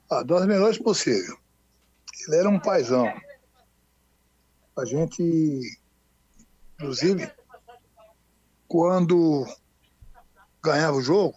Ah, 0.10 0.24
das 0.24 0.46
melhores 0.46 0.78
possível. 0.78 1.38
Ele 2.28 2.38
era 2.38 2.50
um 2.50 2.58
paizão. 2.58 3.14
A 4.78 4.86
gente, 4.86 5.60
inclusive, 6.76 7.30
quando 8.70 9.46
ganhava 10.64 10.96
o 10.96 11.02
jogo, 11.02 11.36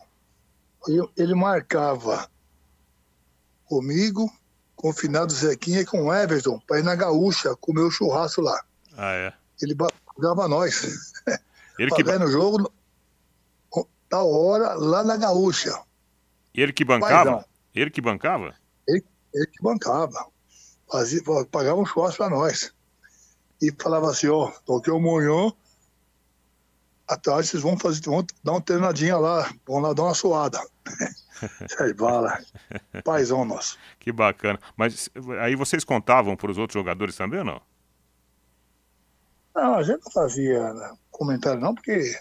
ele 1.17 1.35
marcava 1.35 2.31
comigo 3.65 4.33
com 4.77 4.91
o 4.91 4.93
finado 4.93 5.33
Zequinha 5.33 5.85
com 5.87 6.05
o 6.05 6.15
Everton 6.15 6.61
para 6.67 6.81
ir 6.81 6.83
na 6.83 6.95
Gaúcha 6.95 7.55
comer 7.57 7.83
o 7.83 7.91
churrasco 7.91 8.41
lá. 8.41 8.63
Ah, 8.97 9.13
é? 9.13 9.33
Ele 9.61 9.75
pagava 9.75 10.49
nós. 10.49 11.13
Ele 11.79 11.91
que... 11.95 12.03
no 12.03 12.29
jogo, 12.29 12.73
da 14.11 14.23
hora, 14.23 14.75
lá 14.75 15.03
na 15.03 15.17
Gaúcha. 15.17 15.73
Ele 16.55 16.73
que 16.73 16.85
bancava? 16.85 17.31
Paizão. 17.31 17.45
Ele 17.75 17.91
que 17.91 18.01
bancava? 18.01 18.55
Ele, 18.87 19.05
ele 19.33 19.47
que 19.47 19.63
bancava. 19.63 20.27
Fazia, 20.91 21.23
pagava 21.51 21.81
um 21.81 21.87
churrasco 21.87 22.19
para 22.19 22.31
nós. 22.31 22.75
E 23.63 23.73
falava 23.81 24.11
assim, 24.11 24.29
ó, 24.29 24.51
toquei 24.67 24.93
o 24.93 25.01
monhão, 25.01 25.57
à 27.09 27.17
tarde 27.17 27.49
vocês 27.49 27.63
vão 27.63 27.79
fazer, 27.79 28.03
vão 28.03 28.25
dar 28.43 28.53
uma 28.53 28.61
treinadinha 28.61 29.17
lá, 29.17 29.53
vão 29.67 29.81
lá 29.81 29.93
dar 29.93 30.03
uma 30.03 30.15
suada. 30.15 30.61
Sai 31.69 31.93
bala. 31.95 32.39
Paizão 33.05 33.45
nosso. 33.45 33.79
Que 33.99 34.13
bacana. 34.13 34.59
Mas 34.77 35.09
aí 35.41 35.55
vocês 35.55 35.85
contavam 35.85 36.37
para 36.37 36.51
os 36.51 36.59
outros 36.59 36.75
jogadores 36.75 37.17
também 37.17 37.41
ou 37.41 37.45
não? 37.45 37.63
Não, 39.55 39.75
a 39.75 39.83
gente 39.83 40.03
não 40.05 40.13
fazia 40.13 40.73
né, 40.73 40.97
comentário 41.11 41.61
não, 41.61 41.75
porque 41.75 42.19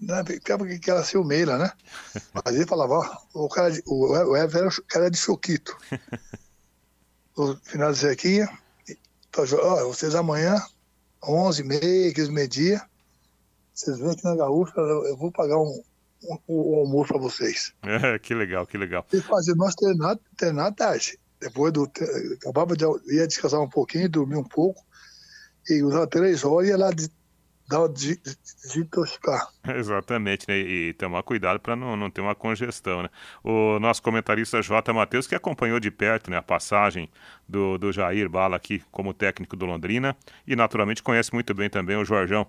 né, 0.00 0.22
ficava 0.24 0.66
que 0.66 0.90
era 0.90 1.02
ciumeira, 1.02 1.56
né? 1.56 1.72
Mas 2.34 2.54
ele 2.54 2.66
falava, 2.66 2.94
ó, 3.34 3.44
o 3.44 3.48
cara, 3.48 3.70
de, 3.70 3.82
o, 3.86 4.12
o 4.12 4.36
era 4.36 4.68
o 4.68 4.82
cara 4.86 5.10
de 5.10 5.16
Choquito. 5.16 5.76
o 7.36 7.56
final 7.56 7.92
de 7.92 7.98
Zequinha, 7.98 8.48
ó, 9.36 9.84
vocês 9.86 10.14
amanhã, 10.14 10.60
11 11.22 11.62
h 11.62 12.14
15 12.14 12.30
meio-dia, 12.30 12.82
vocês 13.72 13.98
vêm 13.98 14.10
aqui 14.10 14.24
na 14.24 14.36
Gaúcha, 14.36 14.74
eu 14.76 15.16
vou 15.16 15.32
pagar 15.32 15.58
um, 15.58 15.82
o, 16.46 16.80
almoço 16.80 17.12
para 17.12 17.20
vocês. 17.20 17.72
É, 17.82 18.18
que 18.18 18.34
legal, 18.34 18.66
que 18.66 18.76
legal. 18.76 19.06
E 19.12 19.20
fazer 19.20 19.54
nós 19.54 19.74
treinar, 19.74 20.18
treinar 20.36 20.66
à 20.66 20.72
tarde. 20.72 21.18
Depois 21.40 21.72
do. 21.72 21.90
Acabava 22.40 22.74
de 22.76 22.84
ia 23.14 23.26
descansar 23.26 23.60
um 23.60 23.68
pouquinho, 23.68 24.08
dormir 24.08 24.36
um 24.36 24.44
pouco, 24.44 24.82
e 25.68 25.82
usar 25.82 26.06
três 26.06 26.44
horas 26.44 26.68
e 26.68 26.70
ia 26.70 26.78
lá 26.78 26.90
de, 26.90 27.10
dar 27.68 27.88
de, 27.88 28.18
desintoxicar. 28.62 29.48
Exatamente, 29.76 30.46
né? 30.48 30.56
E 30.56 30.94
tomar 30.94 31.22
cuidado 31.22 31.60
para 31.60 31.76
não, 31.76 31.96
não 31.96 32.10
ter 32.10 32.20
uma 32.20 32.34
congestão, 32.34 33.02
né? 33.02 33.10
O 33.44 33.78
nosso 33.78 34.02
comentarista 34.02 34.62
J. 34.62 34.92
Matheus, 34.92 35.26
que 35.26 35.34
acompanhou 35.34 35.78
de 35.78 35.90
perto 35.90 36.30
né, 36.30 36.38
a 36.38 36.42
passagem 36.42 37.10
do, 37.48 37.76
do 37.76 37.92
Jair 37.92 38.28
Bala 38.28 38.56
aqui 38.56 38.82
como 38.90 39.12
técnico 39.12 39.56
do 39.56 39.66
Londrina 39.66 40.16
e 40.46 40.56
naturalmente 40.56 41.02
conhece 41.02 41.32
muito 41.34 41.52
bem 41.54 41.68
também 41.68 41.96
o 41.96 42.04
Jorjão. 42.04 42.46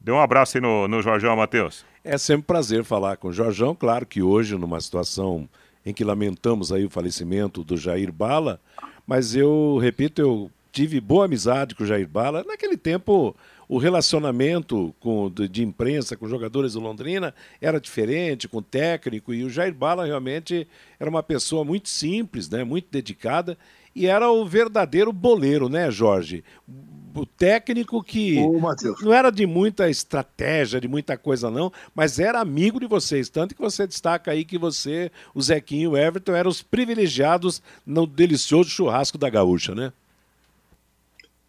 Dê 0.00 0.10
um 0.10 0.18
abraço 0.18 0.56
aí 0.56 0.62
no, 0.62 0.88
no 0.88 1.02
Jorjão, 1.02 1.36
Matheus. 1.36 1.84
É 2.02 2.16
sempre 2.16 2.40
um 2.40 2.46
prazer 2.46 2.84
falar 2.84 3.18
com 3.18 3.28
o 3.28 3.32
Jorjão. 3.32 3.74
Claro 3.74 4.06
que 4.06 4.22
hoje, 4.22 4.56
numa 4.56 4.80
situação 4.80 5.48
em 5.84 5.92
que 5.92 6.04
lamentamos 6.04 6.72
aí 6.72 6.84
o 6.84 6.90
falecimento 6.90 7.62
do 7.62 7.76
Jair 7.76 8.10
Bala, 8.10 8.60
mas 9.06 9.34
eu 9.34 9.78
repito, 9.78 10.20
eu 10.20 10.50
tive 10.72 11.00
boa 11.00 11.24
amizade 11.24 11.74
com 11.74 11.84
o 11.84 11.86
Jair 11.86 12.08
Bala. 12.08 12.44
Naquele 12.46 12.76
tempo, 12.76 13.36
o 13.68 13.76
relacionamento 13.76 14.94
com, 15.00 15.30
de, 15.30 15.48
de, 15.48 15.62
imprensa 15.62 16.16
com 16.16 16.28
jogadores 16.28 16.72
do 16.72 16.80
Londrina 16.80 17.34
era 17.60 17.80
diferente, 17.80 18.48
com 18.48 18.58
o 18.58 18.62
técnico, 18.62 19.34
e 19.34 19.44
o 19.44 19.50
Jair 19.50 19.74
Bala 19.74 20.06
realmente 20.06 20.66
era 20.98 21.10
uma 21.10 21.22
pessoa 21.22 21.64
muito 21.64 21.88
simples, 21.88 22.48
né, 22.48 22.64
muito 22.64 22.88
dedicada, 22.90 23.58
e 23.94 24.06
era 24.06 24.30
o 24.30 24.46
verdadeiro 24.46 25.12
boleiro, 25.12 25.68
né, 25.68 25.90
Jorge? 25.90 26.44
O 27.14 27.26
técnico 27.26 28.02
que 28.02 28.38
Ô, 28.38 28.60
não 29.02 29.12
era 29.12 29.30
de 29.30 29.46
muita 29.46 29.90
estratégia, 29.90 30.80
de 30.80 30.86
muita 30.86 31.16
coisa 31.16 31.50
não, 31.50 31.72
mas 31.94 32.18
era 32.18 32.40
amigo 32.40 32.78
de 32.78 32.86
vocês, 32.86 33.28
tanto 33.28 33.54
que 33.54 33.60
você 33.60 33.86
destaca 33.86 34.30
aí 34.30 34.44
que 34.44 34.56
você, 34.56 35.10
o 35.34 35.42
Zequinho 35.42 35.82
e 35.82 35.88
o 35.88 35.96
Everton 35.96 36.32
eram 36.32 36.50
os 36.50 36.62
privilegiados 36.62 37.62
no 37.84 38.06
delicioso 38.06 38.70
churrasco 38.70 39.18
da 39.18 39.28
gaúcha, 39.28 39.74
né? 39.74 39.92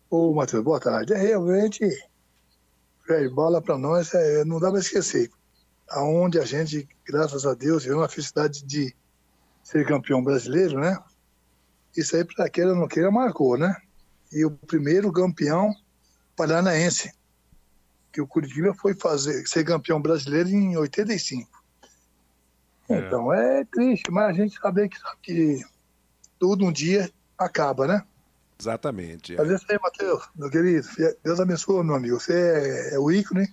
Ô, 0.09 0.33
Matheus, 0.33 0.63
boa 0.63 0.79
tarde. 0.79 1.13
É 1.13 1.17
realmente, 1.17 1.79
Jair 3.07 3.33
Bala 3.33 3.61
para 3.61 3.77
nós 3.77 4.13
é, 4.13 4.43
não 4.43 4.59
dá 4.59 4.69
para 4.69 4.79
esquecer. 4.79 5.29
Aonde 5.89 6.39
a 6.39 6.45
gente, 6.45 6.87
graças 7.05 7.45
a 7.45 7.53
Deus, 7.53 7.83
teve 7.83 7.95
uma 7.95 8.09
felicidade 8.09 8.63
de 8.65 8.93
ser 9.63 9.85
campeão 9.85 10.23
brasileiro, 10.23 10.79
né? 10.79 10.97
Isso 11.95 12.15
aí, 12.15 12.25
para 12.25 12.49
queira 12.49 12.71
ou 12.71 12.75
não 12.75 12.87
queira, 12.87 13.11
marcou, 13.11 13.57
né? 13.57 13.75
E 14.31 14.45
o 14.45 14.51
primeiro 14.51 15.11
campeão 15.11 15.73
paranaense, 16.35 17.13
que 18.11 18.21
o 18.21 18.27
Curitiba 18.27 18.73
foi 18.73 18.93
fazer, 18.93 19.45
ser 19.47 19.63
campeão 19.63 20.01
brasileiro 20.01 20.49
em 20.49 20.77
85. 20.77 21.49
É. 22.89 22.99
Então 22.99 23.33
é 23.33 23.63
triste, 23.65 24.11
mas 24.11 24.29
a 24.29 24.33
gente 24.33 24.59
sabe 24.59 24.89
que, 24.89 24.97
que 25.21 25.63
tudo 26.39 26.65
um 26.65 26.71
dia 26.71 27.09
acaba, 27.37 27.87
né? 27.87 28.03
Exatamente. 28.59 29.33
É. 29.33 29.37
Mas 29.37 29.51
é 29.51 29.55
isso 29.55 29.65
aí, 29.69 29.79
Matheus, 29.81 30.29
meu 30.35 30.49
querido. 30.49 30.87
Deus 31.23 31.39
abençoe, 31.39 31.83
meu 31.83 31.95
amigo. 31.95 32.19
Você 32.19 32.33
é, 32.33 32.95
é 32.95 32.99
o 32.99 33.11
ícone 33.11 33.47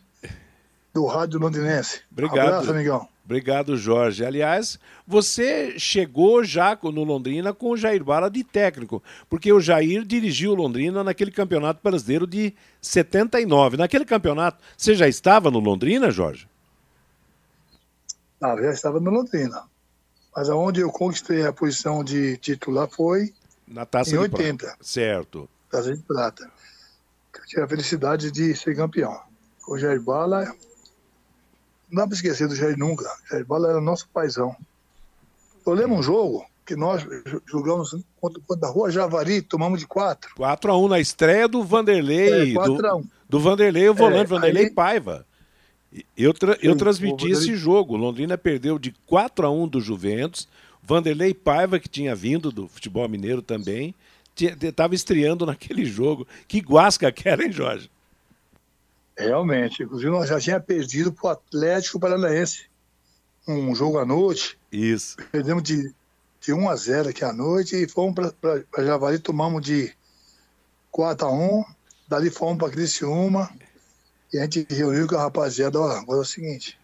do 0.93 1.07
rádio 1.07 1.39
londinense. 1.39 2.03
Obrigado. 2.11 2.37
Um 2.37 2.41
abraço, 2.41 2.71
amigão. 2.71 3.09
Obrigado, 3.29 3.77
Jorge. 3.77 4.25
Aliás, 4.25 4.79
você 5.07 5.79
chegou 5.79 6.43
já 6.43 6.79
no 6.83 7.05
Londrina 7.05 7.53
com 7.53 7.73
o 7.73 7.77
Jair 7.77 8.03
Bala 8.03 8.31
de 8.31 8.43
técnico, 8.43 9.03
porque 9.29 9.53
o 9.53 9.61
Jair 9.61 10.03
dirigiu 10.03 10.53
o 10.53 10.55
Londrina 10.55 11.05
naquele 11.05 11.31
campeonato 11.31 11.79
brasileiro 11.83 12.27
de 12.27 12.55
79. 12.81 13.77
Naquele 13.77 14.07
campeonato, 14.07 14.65
você 14.75 14.95
já 14.95 15.07
estava 15.07 15.51
no 15.51 15.59
Londrina, 15.59 16.11
Jorge? 16.11 16.49
Não, 18.41 18.57
já 18.57 18.71
estava 18.71 18.99
no 18.99 19.11
Londrina. 19.11 19.63
Mas 20.35 20.49
aonde 20.49 20.81
eu 20.81 20.91
conquistei 20.91 21.45
a 21.45 21.53
posição 21.53 22.03
de 22.03 22.39
titular 22.39 22.89
foi 22.89 23.35
na 23.67 23.85
taça 23.85 24.09
em 24.09 24.13
de 24.15 24.19
80. 24.21 24.57
Prata. 24.65 24.79
Certo. 24.81 25.51
Taça 25.71 25.95
de 25.95 26.03
prata. 26.03 26.51
Eu 27.35 27.45
tive 27.45 27.61
a 27.61 27.69
felicidade 27.69 28.31
de 28.31 28.57
ser 28.57 28.75
campeão. 28.75 29.21
O 29.69 29.77
Jair 29.77 30.01
Bala 30.01 30.51
não 31.91 32.03
dá 32.03 32.07
para 32.07 32.17
esquecer 32.17 32.49
do 32.49 32.55
Jair 32.55 32.79
nunca. 32.79 33.05
Jair 33.31 33.45
Bala 33.47 33.71
era 33.71 33.81
nosso 33.81 34.09
paizão. 34.09 34.55
Eu 35.67 35.75
lembro 35.75 35.97
um 35.97 36.03
jogo 36.03 36.45
que 36.65 36.77
nós 36.77 37.07
jogamos 37.47 37.97
contra, 38.21 38.43
contra 38.47 38.69
a 38.69 38.71
Rua 38.71 38.91
Javari, 38.91 39.41
tomamos 39.41 39.81
de 39.81 39.87
4. 39.87 40.35
4x1 40.39 40.89
na 40.89 41.01
estreia 41.01 41.49
do 41.49 41.65
Vanderlei. 41.65 42.53
É, 42.53 42.55
do, 42.55 43.09
do 43.29 43.41
Vanderlei, 43.41 43.89
o 43.89 43.95
volante 43.95 44.25
é, 44.25 44.27
Vanderlei 44.27 44.65
aí... 44.65 44.71
Paiva. 44.71 45.27
Eu, 46.15 46.35
tra 46.35 46.59
eu 46.63 46.77
transmiti 46.77 47.31
esse 47.31 47.57
jogo. 47.57 47.97
Londrina 47.97 48.37
perdeu 48.37 48.79
de 48.79 48.95
4 49.07 49.47
a 49.47 49.51
1 49.51 49.69
do 49.69 49.81
Juventus. 49.81 50.47
Vanderlei 50.83 51.33
Paiva, 51.33 51.79
que 51.79 51.89
tinha 51.89 52.15
vindo 52.15 52.53
do 52.53 52.69
futebol 52.69 53.09
mineiro 53.09 53.43
também, 53.43 53.95
estava 54.39 54.95
estreando 54.95 55.47
naquele 55.47 55.85
jogo. 55.85 56.27
Que 56.47 56.61
guasca 56.61 57.11
que 57.11 57.29
era, 57.29 57.45
hein, 57.45 57.53
Jorge? 57.53 57.91
Realmente. 59.19 59.83
Inclusive, 59.83 60.11
nós 60.11 60.29
já 60.29 60.41
tínhamos 60.41 60.67
perdido 60.67 61.13
para 61.13 61.27
o 61.27 61.31
Atlético 61.31 61.99
Paranaense 61.99 62.67
um 63.47 63.75
jogo 63.75 63.99
à 63.99 64.05
noite. 64.05 64.59
Isso. 64.71 65.17
Perdemos 65.33 65.63
de, 65.63 65.95
de 66.41 66.53
1 66.53 66.69
a 66.69 66.77
0 66.77 67.09
aqui 67.09 67.25
à 67.25 67.33
noite 67.33 67.77
e 67.77 67.89
fomos 67.89 68.15
para 68.41 68.85
Javari, 68.85 69.19
tomamos 69.19 69.63
de 69.63 69.93
4 70.91 71.27
a 71.27 71.33
1 71.33 71.65
Dali 72.09 72.31
fomos 72.31 72.57
para 72.57 72.73
Criciúma 72.73 73.51
e 74.33 74.39
a 74.39 74.43
gente 74.45 74.67
reuniu 74.71 75.07
com 75.07 75.17
a 75.17 75.23
rapaziada. 75.25 75.79
Ó, 75.79 75.91
agora 75.91 76.21
é 76.21 76.23
o 76.23 76.25
seguinte: 76.25 76.79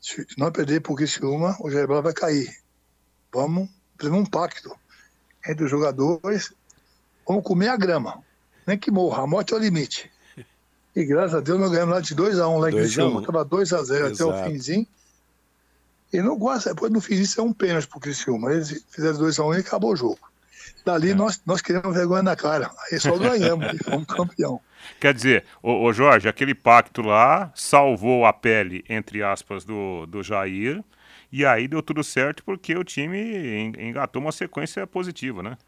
se 0.00 0.26
nós 0.36 0.50
perder 0.50 0.80
para 0.80 0.92
o 0.92 0.96
Criciúma, 0.96 1.56
o 1.60 1.70
Jair 1.70 1.86
vai 1.86 2.12
cair. 2.12 2.52
Vamos 3.32 3.68
fazer 3.96 4.12
um 4.12 4.26
pacto 4.26 4.76
entre 5.46 5.64
os 5.64 5.70
jogadores. 5.70 6.52
Vamos 7.26 7.44
comer 7.44 7.68
a 7.68 7.76
grama. 7.76 8.20
Nem 8.66 8.76
que 8.76 8.90
morra, 8.90 9.22
a 9.22 9.26
morte 9.28 9.54
é 9.54 9.56
o 9.56 9.60
limite. 9.60 10.10
E 10.96 11.04
graças 11.04 11.34
a 11.34 11.40
Deus 11.40 11.60
nós 11.60 11.70
ganhamos 11.70 11.94
lá 11.94 12.00
de 12.00 12.16
2x1 12.16 12.48
um, 12.48 12.56
lá 12.56 12.70
em 12.70 12.72
Criciúma. 12.72 13.20
Estava 13.20 13.44
2x0 13.44 14.14
até 14.14 14.24
o 14.24 14.44
finzinho. 14.44 14.86
E 16.10 16.22
não 16.22 16.38
gosta, 16.38 16.72
depois 16.72 16.90
no 16.90 17.02
finzinho 17.02 17.24
isso 17.24 17.40
é 17.40 17.44
um 17.44 17.52
pênalti 17.52 17.86
pro 17.86 18.00
Criciúma. 18.00 18.50
Eles 18.50 18.82
fizeram 18.88 19.18
2x1 19.18 19.46
um 19.46 19.54
e 19.54 19.58
acabou 19.58 19.92
o 19.92 19.96
jogo. 19.96 20.18
Dali 20.86 21.10
é. 21.10 21.14
nós, 21.14 21.38
nós 21.44 21.60
queremos 21.60 21.94
vergonha 21.94 22.22
na 22.22 22.34
cara. 22.34 22.70
Aí 22.90 22.98
só 22.98 23.14
ganhamos 23.18 23.74
e 23.74 23.84
fomos 23.84 24.06
campeão. 24.06 24.58
Quer 24.98 25.12
dizer, 25.12 25.44
ô, 25.62 25.82
ô, 25.82 25.92
Jorge, 25.92 26.28
aquele 26.28 26.54
pacto 26.54 27.02
lá 27.02 27.52
salvou 27.54 28.24
a 28.24 28.32
pele, 28.32 28.82
entre 28.88 29.22
aspas, 29.22 29.66
do, 29.66 30.06
do 30.06 30.22
Jair. 30.22 30.82
E 31.30 31.44
aí 31.44 31.68
deu 31.68 31.82
tudo 31.82 32.02
certo 32.02 32.42
porque 32.42 32.74
o 32.74 32.84
time 32.84 33.70
engatou 33.78 34.22
uma 34.22 34.32
sequência 34.32 34.86
positiva, 34.86 35.42
né? 35.42 35.58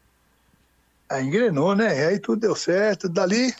Aí 1.07 1.23
engrenou, 1.23 1.75
né? 1.75 1.99
E 1.99 2.05
aí 2.05 2.19
tudo 2.19 2.39
deu 2.39 2.55
certo. 2.55 3.07
Dali 3.07 3.53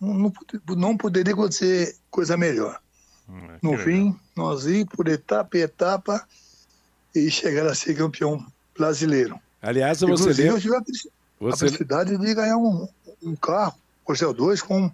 não, 0.00 0.32
não 0.68 0.96
poderia 0.96 1.32
acontecer 1.32 1.96
coisa 2.10 2.36
melhor. 2.36 2.80
Hum, 3.28 3.58
no 3.62 3.70
legal. 3.72 3.84
fim, 3.84 4.20
nós 4.36 4.66
ir 4.66 4.86
por 4.86 5.08
etapa 5.08 5.56
em 5.56 5.60
etapa 5.60 6.26
e 7.14 7.30
chegar 7.30 7.66
a 7.66 7.74
ser 7.74 7.96
campeão 7.96 8.44
brasileiro. 8.76 9.40
Aliás, 9.60 10.00
você 10.00 10.04
Inclusive, 10.12 10.48
eu 10.48 10.60
tive 10.60 10.76
a, 10.76 10.82
você... 11.40 11.66
felicidade 11.66 12.16
de 12.16 12.34
ganhar 12.34 12.56
um, 12.56 12.88
um 13.22 13.34
carro, 13.34 13.74
Corcel 14.04 14.32
2, 14.32 14.62
com 14.62 14.86
o 14.86 14.92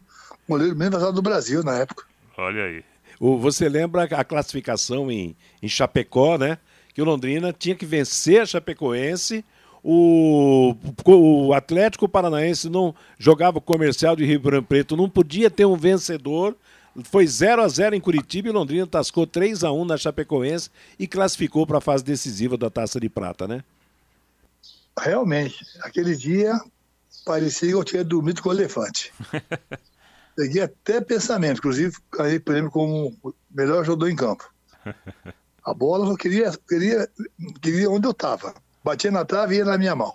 goleiro 0.48 0.76
menos 0.76 0.94
vazado 0.94 1.12
do 1.12 1.22
Brasil 1.22 1.62
na 1.62 1.74
época. 1.78 2.04
Olha 2.36 2.64
aí. 2.64 2.84
O, 3.20 3.38
você 3.38 3.68
lembra 3.68 4.04
a 4.04 4.24
classificação 4.24 5.10
em, 5.10 5.36
em 5.62 5.68
Chapecó, 5.68 6.38
né? 6.38 6.58
Que 6.94 7.02
o 7.02 7.04
Londrina 7.04 7.52
tinha 7.52 7.74
que 7.74 7.86
vencer 7.86 8.40
a 8.40 8.46
Chapecoense 8.46 9.44
o, 9.82 10.76
o 11.04 11.52
Atlético 11.52 12.08
Paranaense 12.08 12.68
não 12.70 12.94
jogava 13.18 13.58
o 13.58 13.62
comercial 13.62 14.14
de 14.14 14.24
Rio 14.24 14.40
Branco 14.40 14.68
Preto, 14.68 14.96
não 14.96 15.10
podia 15.10 15.50
ter 15.50 15.64
um 15.64 15.76
vencedor. 15.76 16.56
Foi 17.04 17.26
0 17.26 17.62
a 17.62 17.68
0 17.68 17.96
em 17.96 18.00
Curitiba 18.00 18.48
e 18.48 18.52
Londrina 18.52 18.86
tascou 18.86 19.26
3 19.26 19.64
a 19.64 19.72
1 19.72 19.84
na 19.84 19.96
Chapecoense 19.96 20.70
e 20.98 21.08
classificou 21.08 21.66
para 21.66 21.78
a 21.78 21.80
fase 21.80 22.04
decisiva 22.04 22.56
da 22.56 22.70
Taça 22.70 23.00
de 23.00 23.08
Prata, 23.08 23.48
né? 23.48 23.64
Realmente, 24.98 25.64
aquele 25.80 26.14
dia 26.14 26.60
parecia 27.24 27.68
que 27.68 27.74
eu 27.74 27.84
tinha 27.84 28.04
dormido 28.04 28.42
com 28.42 28.50
o 28.50 28.52
elefante. 28.52 29.12
Peguei 30.36 30.62
até 30.62 31.00
pensamento, 31.00 31.58
inclusive 31.58 31.96
caí 32.10 32.38
prêmio 32.38 32.70
como 32.70 33.16
o 33.22 33.34
melhor 33.50 33.84
jogador 33.84 34.10
em 34.10 34.16
campo. 34.16 34.50
A 35.64 35.74
bola 35.74 36.08
eu 36.08 36.16
queria, 36.16 36.52
queria, 36.68 37.08
queria 37.60 37.90
onde 37.90 38.06
eu 38.06 38.12
estava 38.12 38.54
batia 38.82 39.10
na 39.10 39.24
trave 39.24 39.54
e 39.54 39.58
ia 39.58 39.64
na 39.64 39.78
minha 39.78 39.94
mão. 39.94 40.14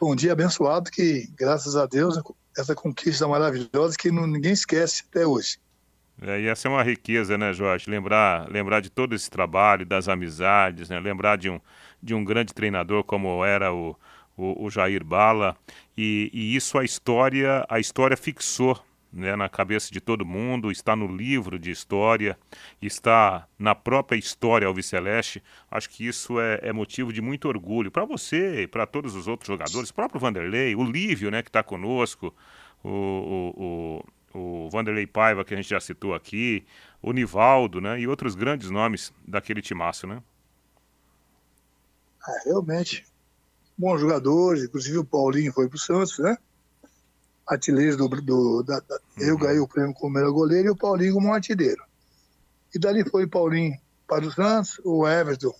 Um 0.00 0.14
dia 0.14 0.32
abençoado 0.32 0.90
que, 0.90 1.28
graças 1.36 1.76
a 1.76 1.86
Deus, 1.86 2.20
essa 2.56 2.74
conquista 2.74 3.26
maravilhosa 3.26 3.96
que 3.98 4.10
ninguém 4.10 4.52
esquece 4.52 5.04
até 5.08 5.26
hoje. 5.26 5.58
É, 6.20 6.40
e 6.40 6.46
essa 6.46 6.68
é 6.68 6.70
uma 6.70 6.82
riqueza, 6.82 7.36
né, 7.36 7.52
Jorge? 7.52 7.90
Lembrar, 7.90 8.48
lembrar 8.50 8.80
de 8.80 8.88
todo 8.88 9.14
esse 9.14 9.30
trabalho, 9.30 9.84
das 9.84 10.08
amizades, 10.08 10.88
né? 10.88 10.98
lembrar 10.98 11.36
de 11.36 11.50
um, 11.50 11.60
de 12.02 12.14
um 12.14 12.24
grande 12.24 12.54
treinador 12.54 13.04
como 13.04 13.44
era 13.44 13.72
o, 13.72 13.94
o, 14.36 14.64
o 14.64 14.70
Jair 14.70 15.04
Bala. 15.04 15.56
E, 15.96 16.30
e, 16.32 16.56
isso 16.56 16.78
a 16.78 16.84
história, 16.84 17.66
a 17.68 17.78
história 17.78 18.16
fixou 18.16 18.82
né, 19.12 19.34
na 19.36 19.48
cabeça 19.48 19.92
de 19.92 20.00
todo 20.00 20.26
mundo, 20.26 20.70
está 20.70 20.94
no 20.94 21.06
livro 21.06 21.58
de 21.58 21.70
história, 21.70 22.38
está 22.80 23.48
na 23.58 23.74
própria 23.74 24.18
história 24.18 24.66
Alves 24.66 24.86
Celeste. 24.86 25.42
Acho 25.70 25.88
que 25.90 26.06
isso 26.06 26.40
é, 26.40 26.60
é 26.62 26.72
motivo 26.72 27.12
de 27.12 27.22
muito 27.22 27.48
orgulho 27.48 27.90
para 27.90 28.04
você 28.04 28.62
e 28.62 28.66
para 28.66 28.86
todos 28.86 29.14
os 29.14 29.26
outros 29.26 29.46
jogadores, 29.46 29.90
o 29.90 29.94
próprio 29.94 30.20
Vanderlei, 30.20 30.74
o 30.74 30.84
Lívio, 30.84 31.30
né, 31.30 31.42
que 31.42 31.48
está 31.48 31.62
conosco, 31.62 32.34
o, 32.84 32.90
o, 32.90 34.02
o, 34.34 34.66
o 34.66 34.70
Vanderlei 34.70 35.06
Paiva, 35.06 35.44
que 35.44 35.54
a 35.54 35.56
gente 35.56 35.70
já 35.70 35.80
citou 35.80 36.14
aqui, 36.14 36.64
o 37.00 37.12
Nivaldo, 37.12 37.80
né, 37.80 38.00
e 38.00 38.06
outros 38.06 38.34
grandes 38.34 38.70
nomes 38.70 39.12
daquele 39.26 39.62
timaço, 39.62 40.06
né? 40.06 40.22
Ah, 42.22 42.40
realmente, 42.44 43.04
bons 43.78 44.00
jogadores, 44.00 44.64
inclusive 44.64 44.98
o 44.98 45.04
Paulinho 45.04 45.52
foi 45.52 45.68
para 45.68 45.76
o 45.76 45.78
Santos, 45.78 46.18
né? 46.18 46.36
Artilheiros 47.46 47.96
do, 47.96 48.08
do 48.08 48.62
da, 48.62 48.80
da, 48.80 48.96
uhum. 49.18 49.22
eu 49.22 49.38
ganhei 49.38 49.60
o 49.60 49.68
prêmio 49.68 49.94
como 49.94 50.14
melhor 50.14 50.32
goleiro 50.32 50.68
e 50.68 50.70
o 50.70 50.76
Paulinho 50.76 51.14
como 51.14 51.32
artilheiro. 51.32 51.82
E 52.74 52.78
dali 52.78 53.08
foi 53.08 53.24
o 53.24 53.30
Paulinho 53.30 53.78
para 54.06 54.26
o 54.26 54.32
Santos, 54.32 54.80
o 54.84 55.06
Everton 55.06 55.54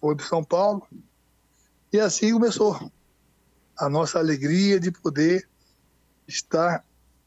foi 0.00 0.16
para 0.16 0.26
São 0.26 0.42
Paulo. 0.42 0.86
E 1.92 2.00
assim 2.00 2.32
começou 2.32 2.90
a 3.78 3.88
nossa 3.88 4.18
alegria 4.18 4.78
de 4.78 4.90
poder 4.90 5.48
estar. 6.26 6.84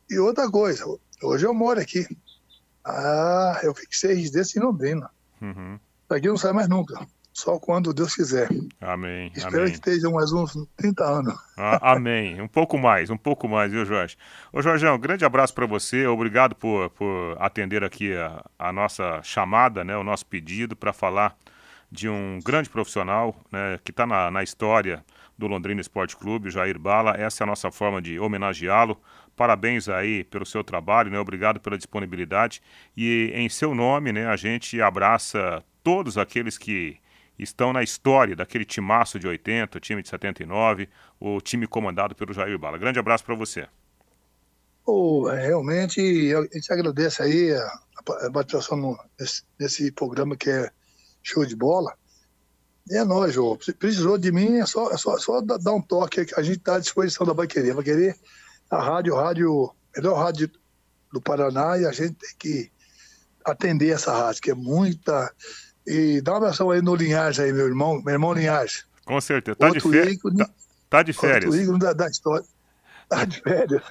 E 0.09 0.19
outra 0.19 0.49
coisa, 0.49 0.85
Hoje 1.21 1.45
eu 1.45 1.53
moro 1.53 1.79
aqui. 1.79 2.05
Ah, 2.83 3.59
eu 3.63 3.75
fiquei 3.75 3.95
seis 3.95 4.31
desses 4.31 4.55
em 4.55 4.59
Londrina. 4.59 5.09
Uhum. 5.39 5.79
Daqui 6.09 6.27
não 6.27 6.37
sai 6.37 6.51
mais 6.51 6.67
nunca. 6.67 7.07
Só 7.33 7.57
quando 7.57 7.93
Deus 7.93 8.13
quiser. 8.13 8.49
Amém. 8.79 9.31
Espero 9.33 9.59
amém. 9.59 9.67
que 9.69 9.75
estejam 9.75 10.11
mais 10.11 10.33
uns 10.33 10.53
30 10.75 11.03
anos. 11.03 11.33
Ah, 11.57 11.93
amém. 11.93 12.41
Um 12.41 12.47
pouco 12.47 12.77
mais, 12.77 13.09
um 13.09 13.17
pouco 13.17 13.47
mais, 13.47 13.71
viu, 13.71 13.85
Jorge? 13.85 14.17
Ô, 14.51 14.61
Jorgão, 14.61 14.95
um 14.95 14.99
grande 14.99 15.23
abraço 15.23 15.53
para 15.53 15.65
você. 15.65 16.05
Obrigado 16.05 16.55
por, 16.55 16.89
por 16.91 17.37
atender 17.39 17.83
aqui 17.83 18.13
a, 18.13 18.43
a 18.59 18.73
nossa 18.73 19.21
chamada, 19.23 19.83
né, 19.83 19.95
o 19.95 20.03
nosso 20.03 20.25
pedido 20.25 20.75
para 20.75 20.91
falar 20.91 21.37
de 21.91 22.07
um 22.07 22.39
grande 22.43 22.69
profissional 22.69 23.35
né, 23.51 23.79
que 23.83 23.91
está 23.91 24.05
na, 24.05 24.29
na 24.29 24.43
história 24.43 25.03
do 25.37 25.47
Londrina 25.47 25.81
Esporte 25.81 26.15
Clube, 26.15 26.49
Jair 26.49 26.77
Bala. 26.77 27.15
Essa 27.17 27.43
é 27.43 27.45
a 27.45 27.47
nossa 27.47 27.71
forma 27.71 28.01
de 28.01 28.19
homenageá-lo. 28.19 28.97
Parabéns 29.35 29.89
aí 29.89 30.23
pelo 30.25 30.45
seu 30.45 30.63
trabalho, 30.63 31.09
né? 31.09 31.19
Obrigado 31.19 31.59
pela 31.59 31.77
disponibilidade. 31.77 32.61
E 32.95 33.31
em 33.33 33.49
seu 33.49 33.73
nome, 33.73 34.11
né, 34.11 34.27
a 34.27 34.35
gente 34.35 34.81
abraça 34.81 35.63
todos 35.83 36.17
aqueles 36.17 36.57
que 36.57 37.00
estão 37.37 37.73
na 37.73 37.81
história 37.81 38.35
daquele 38.35 38.65
timaço 38.65 39.19
de 39.19 39.27
80, 39.27 39.77
o 39.77 39.81
time 39.81 40.01
de 40.01 40.09
79, 40.09 40.87
o 41.19 41.41
time 41.41 41.67
comandado 41.67 42.15
pelo 42.15 42.33
Jair 42.33 42.57
Bala. 42.57 42.77
Grande 42.77 42.99
abraço 42.99 43.23
para 43.23 43.35
você. 43.35 43.67
Oh, 44.85 45.27
realmente, 45.27 45.99
a 46.33 46.41
gente 46.53 46.73
agradece 46.73 47.21
aí 47.21 47.53
a, 47.53 47.79
a 48.27 48.31
participação 48.31 48.97
nesse, 49.19 49.43
nesse, 49.59 49.91
programa 49.91 50.35
que 50.35 50.49
é 50.49 50.71
show 51.21 51.45
de 51.45 51.55
bola. 51.55 51.93
E 52.89 52.97
é 52.97 53.03
nóis, 53.05 53.33
Jô. 53.33 53.57
Precisou 53.77 54.17
de 54.17 54.31
mim, 54.31 54.57
é 54.57 54.65
só, 54.65 54.91
é 54.91 54.97
só, 54.97 55.17
só 55.17 55.39
dar 55.41 55.73
um 55.73 55.81
toque 55.81 56.25
que 56.25 56.39
a 56.39 56.41
gente 56.41 56.57
está 56.57 56.75
à 56.75 56.79
disposição 56.79 57.25
da 57.25 57.33
Baqueria. 57.33 57.75
Vai 57.75 57.83
querer 57.83 58.17
a 58.69 58.81
rádio, 58.81 59.15
rádio, 59.15 59.71
melhor 59.95 60.17
rádio 60.17 60.49
do 61.11 61.21
Paraná 61.21 61.77
e 61.77 61.85
a 61.85 61.91
gente 61.91 62.13
tem 62.13 62.35
que 62.39 62.71
atender 63.45 63.89
essa 63.89 64.11
rádio, 64.11 64.41
que 64.41 64.51
é 64.51 64.55
muita 64.55 65.31
e 65.85 66.21
dá 66.21 66.33
uma 66.33 66.37
abração 66.37 66.69
aí 66.71 66.81
no 66.81 66.95
Linhares 66.95 67.39
aí, 67.39 67.51
meu 67.51 67.67
irmão, 67.67 68.01
meu 68.01 68.13
irmão 68.13 68.33
Linhares. 68.33 68.85
Com 69.05 69.19
certeza. 69.19 69.55
Tá 69.55 69.67
Outro 69.67 69.91
de 69.91 69.97
férias. 69.97 70.17
Tá, 70.37 70.49
tá, 70.89 71.03
de 71.03 71.13
férias. 71.13 71.45
Outro 71.45 71.61
ícone 71.61 71.79
da, 71.79 71.93
da 71.93 72.07
história. 72.07 72.45
Tá 73.09 73.25
de 73.25 73.41
férias. 73.41 73.83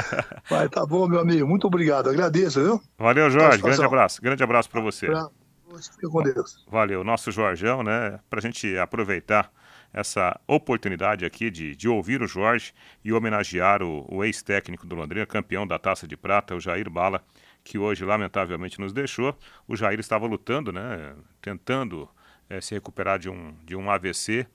Mas 0.50 0.70
tá 0.70 0.86
bom, 0.86 1.08
meu 1.08 1.20
amigo. 1.20 1.46
Muito 1.46 1.66
obrigado. 1.66 2.10
Agradeço, 2.10 2.62
viu? 2.62 2.82
Valeu, 2.96 3.30
Jorge. 3.30 3.60
Grande 3.60 3.84
abraço. 3.84 4.22
Grande 4.22 4.42
abraço 4.42 4.70
para 4.70 4.80
você. 4.80 5.06
Pra... 5.06 5.28
Fique 5.76 6.08
com 6.08 6.22
Deus. 6.22 6.64
Valeu. 6.70 7.02
Nosso 7.02 7.32
Jorgão, 7.32 7.82
né? 7.82 8.20
Pra 8.30 8.40
gente 8.40 8.76
aproveitar 8.78 9.50
essa 9.92 10.38
oportunidade 10.46 11.24
aqui 11.24 11.50
de, 11.50 11.74
de 11.74 11.88
ouvir 11.88 12.22
o 12.22 12.26
Jorge 12.26 12.72
e 13.04 13.12
homenagear 13.12 13.82
o, 13.82 14.06
o 14.08 14.24
ex-técnico 14.24 14.86
do 14.86 14.94
Londrina, 14.94 15.26
campeão 15.26 15.66
da 15.66 15.78
Taça 15.78 16.06
de 16.06 16.16
Prata, 16.16 16.54
o 16.54 16.60
Jair 16.60 16.88
Bala, 16.90 17.22
que 17.68 17.78
hoje 17.78 18.02
lamentavelmente 18.02 18.80
nos 18.80 18.94
deixou. 18.94 19.36
O 19.66 19.76
Jair 19.76 20.00
estava 20.00 20.26
lutando, 20.26 20.72
né, 20.72 21.14
tentando 21.42 22.08
é, 22.48 22.62
se 22.62 22.74
recuperar 22.74 23.18
de 23.18 23.28
um, 23.28 23.54
de 23.62 23.76
um 23.76 23.90
AVC, 23.90 24.46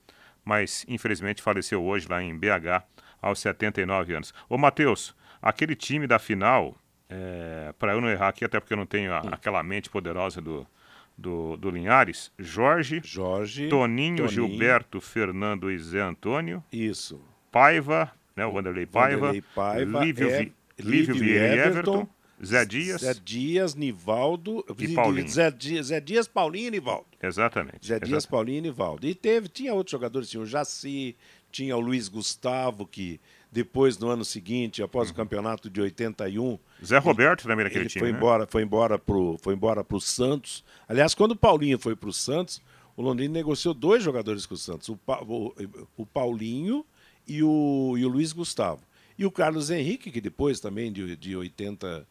mas 0.44 0.84
infelizmente 0.88 1.40
faleceu 1.40 1.82
hoje 1.84 2.08
lá 2.10 2.20
em 2.20 2.36
BH, 2.36 2.82
aos 3.22 3.38
79 3.38 4.14
anos. 4.14 4.34
Ô 4.48 4.58
Matheus, 4.58 5.14
aquele 5.40 5.76
time 5.76 6.08
da 6.08 6.18
final, 6.18 6.76
é, 7.08 7.72
para 7.78 7.92
eu 7.92 8.00
não 8.00 8.10
errar 8.10 8.28
aqui, 8.28 8.44
até 8.44 8.58
porque 8.58 8.72
eu 8.72 8.78
não 8.78 8.84
tenho 8.84 9.12
a, 9.12 9.20
aquela 9.20 9.62
mente 9.62 9.88
poderosa 9.88 10.40
do, 10.40 10.66
do, 11.16 11.56
do, 11.56 11.70
Linhares, 11.70 12.32
Jorge, 12.36 13.00
Jorge 13.04 13.68
Toninho, 13.68 14.26
Toninho, 14.26 14.28
Gilberto, 14.28 15.00
Fernando 15.00 15.70
e 15.70 15.78
Zé 15.78 16.00
Antônio. 16.00 16.64
Isso. 16.72 17.22
Paiva, 17.52 18.10
né, 18.34 18.44
o 18.44 18.50
Vanderlei 18.50 18.86
Paiva, 18.86 19.28
Vanderlei 19.28 19.44
Paiva 19.54 20.04
Lívio, 20.04 20.28
é, 20.28 20.38
Lívio, 20.40 20.54
Lívio 20.80 21.14
Vieira 21.14 21.54
e 21.54 21.58
Everton 21.60 22.08
Zé 22.42 22.64
Dias. 22.64 23.00
Zé 23.00 23.14
Dias, 23.14 23.74
Nivaldo. 23.74 24.64
E 24.78 24.88
Paulinho. 24.88 25.28
Zé 25.28 25.50
Dias, 25.50 25.86
Zé 25.86 26.00
Dias, 26.00 26.26
Paulinho 26.26 26.68
e 26.68 26.70
Nivaldo. 26.70 27.06
Exatamente. 27.22 27.86
Zé 27.86 27.98
Dias, 27.98 28.08
exatamente. 28.10 28.28
Paulinho 28.28 28.58
e 28.58 28.60
Nivaldo. 28.62 29.06
E 29.06 29.14
teve, 29.14 29.48
tinha 29.48 29.74
outros 29.74 29.92
jogadores, 29.92 30.28
tinha 30.28 30.42
o 30.42 30.46
Jaci, 30.46 31.16
tinha 31.50 31.76
o 31.76 31.80
Luiz 31.80 32.08
Gustavo, 32.08 32.86
que 32.86 33.20
depois, 33.52 33.96
no 33.98 34.08
ano 34.08 34.24
seguinte, 34.24 34.82
após 34.82 35.08
uhum. 35.08 35.14
o 35.14 35.16
campeonato 35.16 35.70
de 35.70 35.80
81. 35.80 36.58
Zé 36.84 36.98
Roberto 36.98 37.42
ele, 37.42 37.48
também 37.48 37.64
naquele 37.64 37.84
ele 37.84 37.88
time. 37.88 38.00
Foi 38.00 38.10
né? 38.10 38.18
embora, 38.18 38.46
foi 38.46 38.62
embora 38.62 38.98
pro, 38.98 39.38
foi 39.40 39.54
embora 39.54 39.84
pro 39.84 40.00
Santos. 40.00 40.64
Aliás, 40.88 41.14
quando 41.14 41.32
o 41.32 41.36
Paulinho 41.36 41.78
foi 41.78 41.94
pro 41.94 42.12
Santos, 42.12 42.60
o 42.96 43.02
Londrina 43.02 43.32
negociou 43.32 43.72
dois 43.72 44.02
jogadores 44.02 44.44
com 44.44 44.54
o 44.54 44.58
Santos, 44.58 44.88
o, 44.88 44.96
pa, 44.96 45.20
o, 45.22 45.54
o 45.96 46.04
Paulinho 46.04 46.84
e 47.26 47.42
o, 47.42 47.94
e 47.96 48.04
o 48.04 48.08
Luiz 48.08 48.32
Gustavo. 48.32 48.82
E 49.16 49.24
o 49.24 49.30
Carlos 49.30 49.70
Henrique, 49.70 50.10
que 50.10 50.20
depois 50.20 50.58
também 50.58 50.92
de, 50.92 51.16
de 51.16 51.36
80 51.36 52.04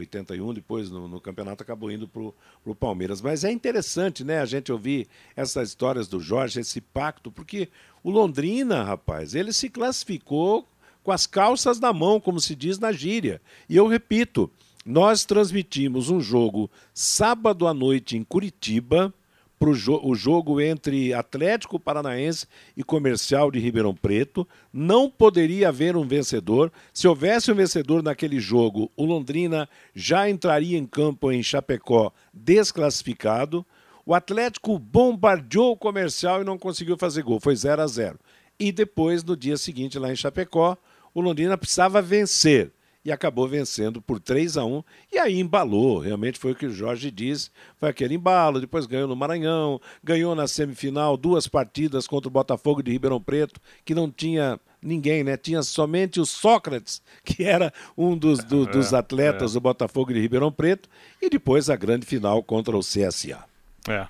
81, 0.00 0.54
depois 0.54 0.90
no, 0.90 1.08
no 1.08 1.20
campeonato 1.20 1.62
acabou 1.62 1.90
indo 1.90 2.08
para 2.08 2.22
o 2.64 2.74
Palmeiras. 2.74 3.20
Mas 3.20 3.44
é 3.44 3.50
interessante, 3.50 4.24
né, 4.24 4.40
a 4.40 4.46
gente 4.46 4.72
ouvir 4.72 5.06
essas 5.36 5.70
histórias 5.70 6.08
do 6.08 6.20
Jorge, 6.20 6.60
esse 6.60 6.80
pacto, 6.80 7.30
porque 7.30 7.68
o 8.02 8.10
Londrina, 8.10 8.82
rapaz, 8.82 9.34
ele 9.34 9.52
se 9.52 9.68
classificou 9.68 10.66
com 11.02 11.12
as 11.12 11.26
calças 11.26 11.80
na 11.80 11.92
mão, 11.92 12.20
como 12.20 12.40
se 12.40 12.54
diz 12.54 12.78
na 12.78 12.92
gíria. 12.92 13.40
E 13.68 13.76
eu 13.76 13.86
repito, 13.86 14.50
nós 14.84 15.24
transmitimos 15.24 16.10
um 16.10 16.20
jogo 16.20 16.70
sábado 16.94 17.66
à 17.66 17.74
noite 17.74 18.16
em 18.16 18.24
Curitiba, 18.24 19.12
para 19.58 19.72
jo 19.72 20.00
o 20.02 20.14
jogo 20.14 20.60
entre 20.60 21.12
Atlético 21.12 21.80
Paranaense 21.80 22.46
e 22.76 22.84
Comercial 22.84 23.50
de 23.50 23.58
Ribeirão 23.58 23.94
Preto. 23.94 24.46
Não 24.72 25.10
poderia 25.10 25.68
haver 25.68 25.96
um 25.96 26.06
vencedor. 26.06 26.72
Se 26.92 27.08
houvesse 27.08 27.50
um 27.50 27.54
vencedor 27.54 28.02
naquele 28.02 28.38
jogo, 28.38 28.90
o 28.96 29.04
Londrina 29.04 29.68
já 29.94 30.30
entraria 30.30 30.78
em 30.78 30.86
campo 30.86 31.32
em 31.32 31.42
Chapecó 31.42 32.12
desclassificado. 32.32 33.66
O 34.06 34.14
Atlético 34.14 34.78
bombardeou 34.78 35.72
o 35.72 35.76
Comercial 35.76 36.40
e 36.40 36.44
não 36.44 36.56
conseguiu 36.56 36.96
fazer 36.96 37.22
gol. 37.22 37.40
Foi 37.40 37.54
0 37.54 37.82
a 37.82 37.86
0. 37.86 38.18
E 38.58 38.72
depois, 38.72 39.22
no 39.22 39.36
dia 39.36 39.56
seguinte, 39.56 39.98
lá 39.98 40.10
em 40.10 40.16
Chapecó, 40.16 40.76
o 41.14 41.20
Londrina 41.20 41.58
precisava 41.58 42.00
vencer 42.00 42.72
e 43.08 43.12
acabou 43.12 43.48
vencendo 43.48 44.02
por 44.02 44.20
3 44.20 44.58
a 44.58 44.66
1 44.66 44.84
e 45.10 45.18
aí 45.18 45.40
embalou, 45.40 45.98
realmente 45.98 46.38
foi 46.38 46.52
o 46.52 46.54
que 46.54 46.66
o 46.66 46.70
Jorge 46.70 47.10
disse, 47.10 47.50
foi 47.78 47.88
aquele 47.88 48.16
embalo, 48.16 48.60
depois 48.60 48.84
ganhou 48.84 49.08
no 49.08 49.16
Maranhão, 49.16 49.80
ganhou 50.04 50.34
na 50.34 50.46
semifinal 50.46 51.16
duas 51.16 51.48
partidas 51.48 52.06
contra 52.06 52.28
o 52.28 52.30
Botafogo 52.30 52.82
de 52.82 52.92
Ribeirão 52.92 53.18
Preto, 53.18 53.58
que 53.82 53.94
não 53.94 54.10
tinha 54.10 54.60
ninguém, 54.82 55.24
né? 55.24 55.38
Tinha 55.38 55.62
somente 55.62 56.20
o 56.20 56.26
Sócrates, 56.26 57.00
que 57.24 57.44
era 57.44 57.72
um 57.96 58.14
dos, 58.14 58.44
do, 58.44 58.66
dos 58.66 58.92
é, 58.92 58.98
atletas 58.98 59.52
é. 59.52 59.54
do 59.54 59.60
Botafogo 59.62 60.12
de 60.12 60.20
Ribeirão 60.20 60.52
Preto, 60.52 60.86
e 61.22 61.30
depois 61.30 61.70
a 61.70 61.76
grande 61.76 62.04
final 62.04 62.42
contra 62.42 62.76
o 62.76 62.80
CSA. 62.80 63.42
É, 63.88 64.06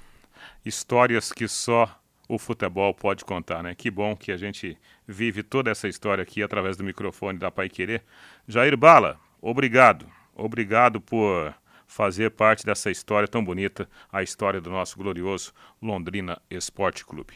histórias 0.65 1.31
que 1.31 1.47
só 1.47 1.89
o 2.29 2.39
futebol 2.39 2.93
pode 2.93 3.25
contar, 3.25 3.63
né? 3.63 3.75
Que 3.75 3.91
bom 3.91 4.15
que 4.15 4.31
a 4.31 4.37
gente 4.37 4.77
vive 5.07 5.43
toda 5.43 5.71
essa 5.71 5.89
história 5.89 6.23
aqui 6.23 6.43
através 6.43 6.77
do 6.77 6.85
microfone 6.85 7.39
da 7.39 7.51
Pai 7.51 7.71
Querer. 7.71 8.05
Jair 8.47 8.77
Bala, 8.77 9.19
obrigado. 9.41 10.07
Obrigado 10.37 11.01
por 11.01 11.55
fazer 11.87 12.31
parte 12.31 12.67
dessa 12.67 12.91
história 12.91 13.27
tão 13.27 13.43
bonita, 13.43 13.89
a 14.13 14.23
história 14.23 14.61
do 14.61 14.71
nosso 14.71 14.99
glorioso 14.99 15.53
Londrina 15.83 16.41
Esporte 16.51 17.05
Clube. 17.05 17.35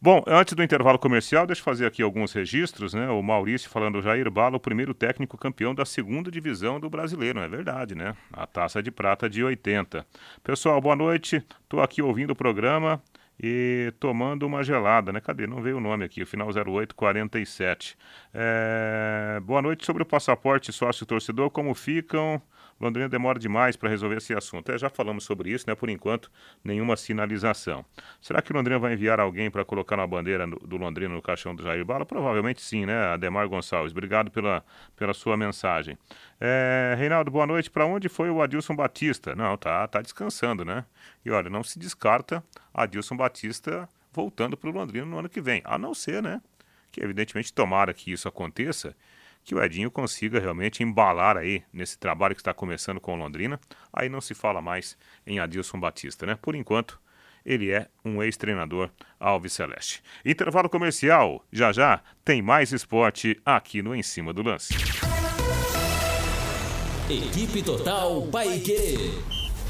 Bom, 0.00 0.22
antes 0.28 0.54
do 0.54 0.62
intervalo 0.62 0.96
comercial, 0.96 1.44
deixa 1.44 1.60
eu 1.60 1.64
fazer 1.64 1.86
aqui 1.86 2.02
alguns 2.02 2.32
registros, 2.32 2.94
né? 2.94 3.08
O 3.08 3.20
Maurício 3.20 3.68
falando, 3.68 4.00
Jair 4.00 4.30
Bala, 4.30 4.56
o 4.56 4.60
primeiro 4.60 4.94
técnico 4.94 5.36
campeão 5.36 5.74
da 5.74 5.84
segunda 5.84 6.30
divisão 6.30 6.78
do 6.78 6.88
brasileiro, 6.88 7.40
é 7.40 7.48
verdade, 7.48 7.96
né? 7.96 8.14
A 8.32 8.46
taça 8.46 8.80
de 8.80 8.92
prata 8.92 9.28
de 9.28 9.42
80. 9.42 10.06
Pessoal, 10.44 10.80
boa 10.80 10.94
noite, 10.94 11.42
estou 11.64 11.80
aqui 11.80 12.00
ouvindo 12.00 12.30
o 12.30 12.36
programa 12.36 13.02
e 13.40 13.92
tomando 14.00 14.46
uma 14.46 14.62
gelada, 14.62 15.12
né? 15.12 15.20
Cadê? 15.20 15.46
Não 15.46 15.62
veio 15.62 15.76
o 15.76 15.80
nome 15.80 16.04
aqui, 16.04 16.24
final 16.24 16.48
0847. 16.48 17.96
É... 18.34 19.40
Boa 19.44 19.62
noite 19.62 19.86
sobre 19.86 20.02
o 20.02 20.06
passaporte 20.06 20.72
sócio-torcedor, 20.72 21.50
como 21.50 21.74
ficam? 21.74 22.42
Londrina 22.80 23.08
demora 23.08 23.38
demais 23.38 23.76
para 23.76 23.88
resolver 23.88 24.16
esse 24.16 24.32
assunto. 24.34 24.70
É, 24.70 24.78
já 24.78 24.88
falamos 24.88 25.24
sobre 25.24 25.50
isso, 25.50 25.64
né? 25.66 25.74
Por 25.74 25.90
enquanto, 25.90 26.30
nenhuma 26.62 26.96
sinalização. 26.96 27.84
Será 28.20 28.40
que 28.40 28.52
Londrina 28.52 28.78
vai 28.78 28.92
enviar 28.92 29.18
alguém 29.18 29.50
para 29.50 29.64
colocar 29.64 29.96
uma 29.96 30.06
bandeira 30.06 30.46
do 30.46 30.76
Londrina 30.76 31.14
no 31.14 31.20
caixão 31.20 31.54
do 31.54 31.62
Jair 31.62 31.84
Bala? 31.84 32.06
Provavelmente 32.06 32.62
sim, 32.62 32.86
né? 32.86 32.96
Ademar 33.12 33.48
Gonçalves. 33.48 33.92
Obrigado 33.92 34.30
pela, 34.30 34.64
pela 34.96 35.12
sua 35.12 35.36
mensagem. 35.36 35.98
É, 36.40 36.94
Reinaldo, 36.96 37.30
boa 37.30 37.46
noite. 37.46 37.70
Para 37.70 37.84
onde 37.84 38.08
foi 38.08 38.30
o 38.30 38.40
Adilson 38.40 38.76
Batista? 38.76 39.34
Não, 39.34 39.56
tá, 39.56 39.86
tá 39.88 40.00
descansando, 40.00 40.64
né? 40.64 40.84
E 41.24 41.30
olha, 41.30 41.50
não 41.50 41.62
se 41.62 41.78
descarta 41.78 42.44
Adilson 42.72 43.16
Batista 43.16 43.88
voltando 44.12 44.56
para 44.56 44.70
o 44.70 44.72
Londrina 44.72 45.06
no 45.06 45.18
ano 45.18 45.28
que 45.28 45.40
vem. 45.40 45.62
A 45.64 45.78
não 45.78 45.94
ser, 45.94 46.22
né? 46.22 46.40
Que 46.92 47.02
evidentemente 47.02 47.52
tomara 47.52 47.92
que 47.92 48.12
isso 48.12 48.28
aconteça 48.28 48.94
que 49.48 49.54
o 49.54 49.64
Edinho 49.64 49.90
consiga 49.90 50.38
realmente 50.38 50.82
embalar 50.82 51.38
aí 51.38 51.62
nesse 51.72 51.98
trabalho 51.98 52.34
que 52.34 52.40
está 52.42 52.52
começando 52.52 53.00
com 53.00 53.14
o 53.14 53.16
Londrina. 53.16 53.58
Aí 53.90 54.06
não 54.06 54.20
se 54.20 54.34
fala 54.34 54.60
mais 54.60 54.94
em 55.26 55.40
Adilson 55.40 55.80
Batista, 55.80 56.26
né? 56.26 56.34
Por 56.34 56.54
enquanto, 56.54 57.00
ele 57.46 57.70
é 57.70 57.88
um 58.04 58.22
ex-treinador 58.22 58.90
Alves 59.18 59.54
Celeste. 59.54 60.02
Intervalo 60.22 60.68
comercial, 60.68 61.42
já 61.50 61.72
já 61.72 62.02
tem 62.22 62.42
mais 62.42 62.72
esporte 62.72 63.40
aqui 63.42 63.80
no 63.80 63.94
Em 63.94 64.02
Cima 64.02 64.34
do 64.34 64.42
Lance. 64.42 64.74
Equipe 67.08 67.62
Total 67.62 68.20
Paique. 68.26 69.14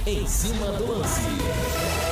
Em 0.05 0.27
cima 0.27 0.73
do 0.73 0.91
lance. 0.91 2.08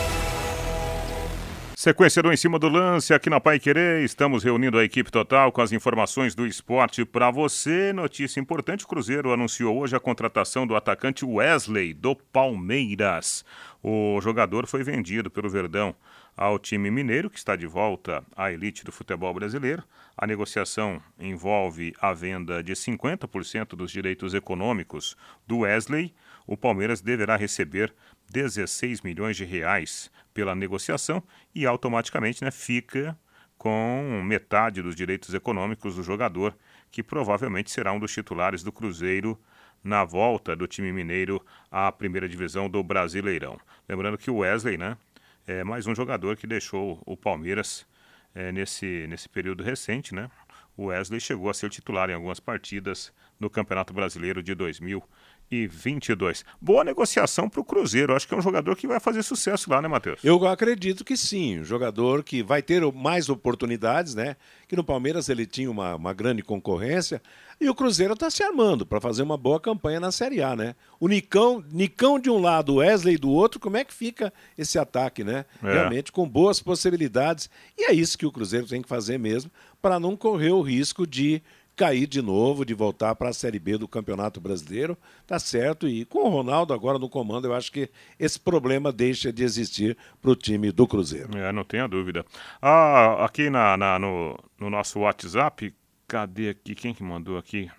Sequência 1.79 2.23
do 2.23 2.33
Em 2.33 2.37
Cima 2.39 2.59
do 2.59 2.71
Lance 2.71 3.13
aqui 3.13 3.29
na 3.29 3.39
Pai 3.39 3.61
Querer. 3.61 4.03
Estamos 4.03 4.43
reunindo 4.43 4.79
a 4.79 4.83
equipe 4.83 5.13
total 5.13 5.53
com 5.53 5.61
as 5.61 5.73
informações 5.73 6.35
do 6.35 6.47
esporte 6.47 7.05
para 7.05 7.31
você. 7.31 7.93
Notícia 7.93 8.41
importante: 8.41 8.87
o 8.87 8.89
Cruzeiro 8.89 9.31
anunciou 9.31 9.77
hoje 9.77 9.95
a 9.95 10.01
contratação 10.01 10.67
do 10.67 10.75
atacante 10.75 11.23
Wesley 11.23 11.93
do 11.93 12.17
Palmeiras. 12.17 13.45
O 13.83 14.19
jogador 14.23 14.67
foi 14.67 14.83
vendido 14.83 15.31
pelo 15.31 15.51
Verdão 15.51 15.95
ao 16.35 16.59
time 16.59 16.91
mineiro, 16.91 17.29
que 17.29 17.37
está 17.37 17.55
de 17.55 17.67
volta 17.67 18.25
à 18.35 18.51
elite 18.51 18.83
do 18.83 18.91
futebol 18.91 19.35
brasileiro. 19.35 19.85
A 20.17 20.27
negociação 20.27 20.99
envolve 21.21 21.95
a 22.01 22.15
venda 22.15 22.63
de 22.63 22.73
50% 22.73 23.77
dos 23.77 23.91
direitos 23.91 24.33
econômicos 24.33 25.15
do 25.47 25.59
Wesley. 25.59 26.15
O 26.47 26.57
Palmeiras 26.57 27.03
deverá 27.03 27.37
receber 27.37 27.95
16 28.31 29.03
milhões 29.03 29.37
de 29.37 29.45
reais 29.45 30.11
pela 30.37 30.55
negociação 30.55 31.23
e 31.55 31.65
automaticamente 31.65 32.45
né, 32.45 32.51
fica 32.51 33.19
com 33.57 34.23
metade 34.23 34.83
dos 34.83 34.95
direitos 34.95 35.33
econômicos 35.33 35.97
do 35.97 36.03
jogador, 36.03 36.55
que 36.91 37.03
provavelmente 37.03 37.71
será 37.71 37.91
um 37.91 37.99
dos 37.99 38.13
titulares 38.13 38.63
do 38.63 38.71
Cruzeiro 38.71 39.41
na 39.83 40.05
volta 40.05 40.55
do 40.55 40.67
time 40.67 40.93
mineiro 40.93 41.43
à 41.71 41.91
primeira 41.91 42.29
divisão 42.29 42.69
do 42.69 42.83
Brasileirão. 42.85 43.59
Lembrando 43.89 44.19
que 44.19 44.31
o 44.31 44.39
Wesley, 44.39 44.77
né, 44.77 44.99
é 45.47 45.65
mais 45.65 45.87
um 45.87 45.95
jogador 45.95 46.37
que 46.37 46.47
deixou 46.47 47.03
o 47.07 47.17
Palmeiras 47.17 47.87
é, 48.35 48.53
nesse, 48.53 49.07
nesse 49.09 49.31
período 49.31 49.65
recente, 49.65 50.15
né? 50.15 50.31
O 50.77 50.87
Wesley 50.87 51.19
chegou 51.19 51.49
a 51.49 51.55
ser 51.55 51.71
titular 51.71 52.11
em 52.11 52.13
algumas 52.13 52.39
partidas 52.39 53.11
no 53.41 53.49
Campeonato 53.49 53.95
Brasileiro 53.95 54.43
de 54.43 54.55
2000 54.55 55.03
e 55.51 55.67
22. 55.67 56.45
Boa 56.61 56.83
negociação 56.83 57.49
para 57.49 57.61
o 57.61 57.65
Cruzeiro. 57.65 58.15
Acho 58.15 58.27
que 58.27 58.35
é 58.35 58.37
um 58.37 58.43
jogador 58.43 58.77
que 58.77 58.87
vai 58.87 58.99
fazer 58.99 59.23
sucesso 59.23 59.71
lá, 59.71 59.81
né, 59.81 59.89
Matheus? 59.89 60.21
Eu 60.25 60.47
acredito 60.47 61.05
que 61.05 61.17
sim. 61.17 61.61
Um 61.61 61.65
jogador 61.65 62.25
que 62.25 62.43
vai 62.43 62.63
ter 62.63 62.83
mais 62.93 63.29
oportunidades, 63.29 64.15
né? 64.15 64.37
Que 64.67 64.77
no 64.77 64.83
Palmeiras 64.83 65.29
ele 65.29 65.47
tinha 65.47 65.71
uma, 65.71 65.95
uma 65.95 66.13
grande 66.13 66.43
concorrência. 66.43 67.23
E 67.61 67.69
o 67.69 67.75
Cruzeiro 67.75 68.15
está 68.15 68.29
se 68.29 68.43
armando 68.43 68.85
para 68.85 69.01
fazer 69.01 69.23
uma 69.23 69.37
boa 69.37 69.61
campanha 69.61 70.01
na 70.01 70.13
Série 70.13 70.43
A, 70.43 70.55
né? 70.55 70.75
O 71.01 71.09
Nicão, 71.09 71.65
Nicão 71.71 72.19
de 72.19 72.29
um 72.29 72.39
lado, 72.39 72.75
o 72.75 72.77
Wesley 72.77 73.17
do 73.17 73.31
outro, 73.31 73.61
como 73.61 73.77
é 73.77 73.85
que 73.85 73.95
fica 73.95 74.33
esse 74.59 74.79
ataque, 74.79 75.25
né? 75.25 75.45
É. 75.63 75.73
Realmente 75.73 76.13
com 76.13 76.29
boas 76.29 76.61
possibilidades. 76.61 77.49
E 77.79 77.85
é 77.85 77.95
isso 77.95 78.19
que 78.19 78.27
o 78.27 78.33
Cruzeiro 78.33 78.67
tem 78.67 78.83
que 78.83 78.89
fazer 78.89 79.19
mesmo, 79.19 79.51
para 79.81 80.01
não 80.01 80.17
correr 80.17 80.51
o 80.51 80.61
risco 80.61 81.07
de 81.07 81.43
cair 81.77 82.07
de 82.07 82.23
novo, 82.23 82.65
de 82.65 82.73
voltar 82.73 83.15
para 83.15 83.29
a 83.29 83.33
Série 83.33 83.59
B 83.59 83.77
do 83.77 83.87
Campeonato 83.87 84.41
Brasileiro, 84.41 84.97
tá 85.27 85.39
certo? 85.39 85.87
E 85.87 86.07
com 86.07 86.21
o 86.21 86.31
Ronaldo 86.31 86.73
agora 86.73 86.99
no 86.99 87.09
comando, 87.09 87.47
eu 87.47 87.55
acho 87.55 87.71
que 87.71 87.91
esse 88.19 88.41
problema 88.41 88.91
deixa 88.91 89.31
de 89.31 89.45
existir 89.45 89.97
para 90.23 90.31
o 90.31 90.35
time 90.35 90.73
do 90.73 90.89
Cruzeiro. 90.89 91.37
É, 91.37 91.53
não 91.53 91.65
tenha 91.65 91.87
dúvida. 91.87 92.25
Ah, 92.63 93.25
aqui 93.25 93.51
na, 93.51 93.77
na 93.77 93.99
no, 93.99 94.39
no, 94.59 94.71
nosso 94.71 95.01
WhatsApp, 95.01 95.75
cadê 96.09 96.49
aqui? 96.49 96.75
Quem 96.75 96.95
que 96.95 97.03
mandou 97.03 97.37
aqui? 97.37 97.71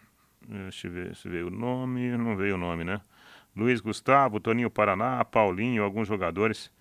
Deixa 0.47 0.87
eu 0.87 0.91
ver 0.91 1.15
se 1.15 1.27
veio 1.27 1.47
o 1.47 1.51
nome. 1.51 2.15
Não 2.15 2.37
veio 2.37 2.53
o 2.53 2.57
nome, 2.57 2.83
né? 2.83 3.01
Luiz 3.55 3.81
Gustavo, 3.81 4.39
Toninho 4.39 4.69
Paraná, 4.69 5.25
Paulinho, 5.25 5.83
alguns 5.83 6.07
jogadores. 6.07 6.71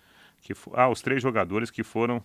que 0.41 0.53
Ah, 0.73 0.87
os 0.87 1.01
três 1.01 1.23
jogadores 1.23 1.71
que 1.71 1.83
foram 1.83 2.23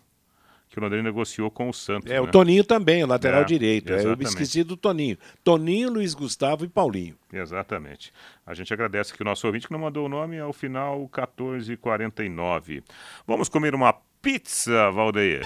que 0.73 0.79
o 0.79 0.83
Londrina 0.83 1.03
negociou 1.03 1.51
com 1.51 1.69
o 1.69 1.73
Santos. 1.73 2.11
É, 2.11 2.15
né? 2.15 2.21
o 2.21 2.27
Toninho 2.27 2.65
também, 2.65 3.05
o 3.05 3.07
lateral 3.07 3.43
é, 3.43 3.45
direito. 3.45 3.93
É, 3.93 4.07
eu 4.07 4.17
me 4.17 4.25
esqueci 4.25 4.65
do 4.65 4.75
Toninho. 4.75 5.19
Toninho, 5.45 5.93
Luiz 5.93 6.15
Gustavo 6.15 6.65
e 6.65 6.69
Paulinho. 6.69 7.15
Exatamente. 7.31 8.11
A 8.47 8.55
gente 8.55 8.73
agradece 8.73 9.13
que 9.13 9.21
o 9.21 9.25
nosso 9.25 9.47
ouvinte 9.47 9.67
que 9.67 9.73
não 9.73 9.81
mandou 9.81 10.07
o 10.07 10.09
nome 10.09 10.41
ao 10.41 10.51
final 10.51 10.99
1449. 11.01 12.83
Vamos 13.27 13.51
comer 13.51 13.75
uma 13.75 13.95
pizza, 14.23 14.91
Valdeir. 14.91 15.43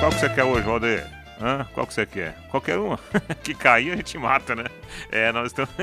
Qual 0.00 0.10
que 0.12 0.18
você 0.18 0.30
quer 0.30 0.44
hoje, 0.44 0.62
Valdeir? 0.62 1.06
Hã? 1.38 1.68
Qual 1.74 1.86
que 1.86 1.92
você 1.92 2.06
quer? 2.06 2.38
Qualquer 2.48 2.78
uma. 2.78 2.98
que 3.44 3.52
cair 3.52 3.92
a 3.92 3.96
gente 3.96 4.16
mata, 4.16 4.56
né? 4.56 4.64
É, 5.12 5.30
nós 5.30 5.48
estamos. 5.48 5.74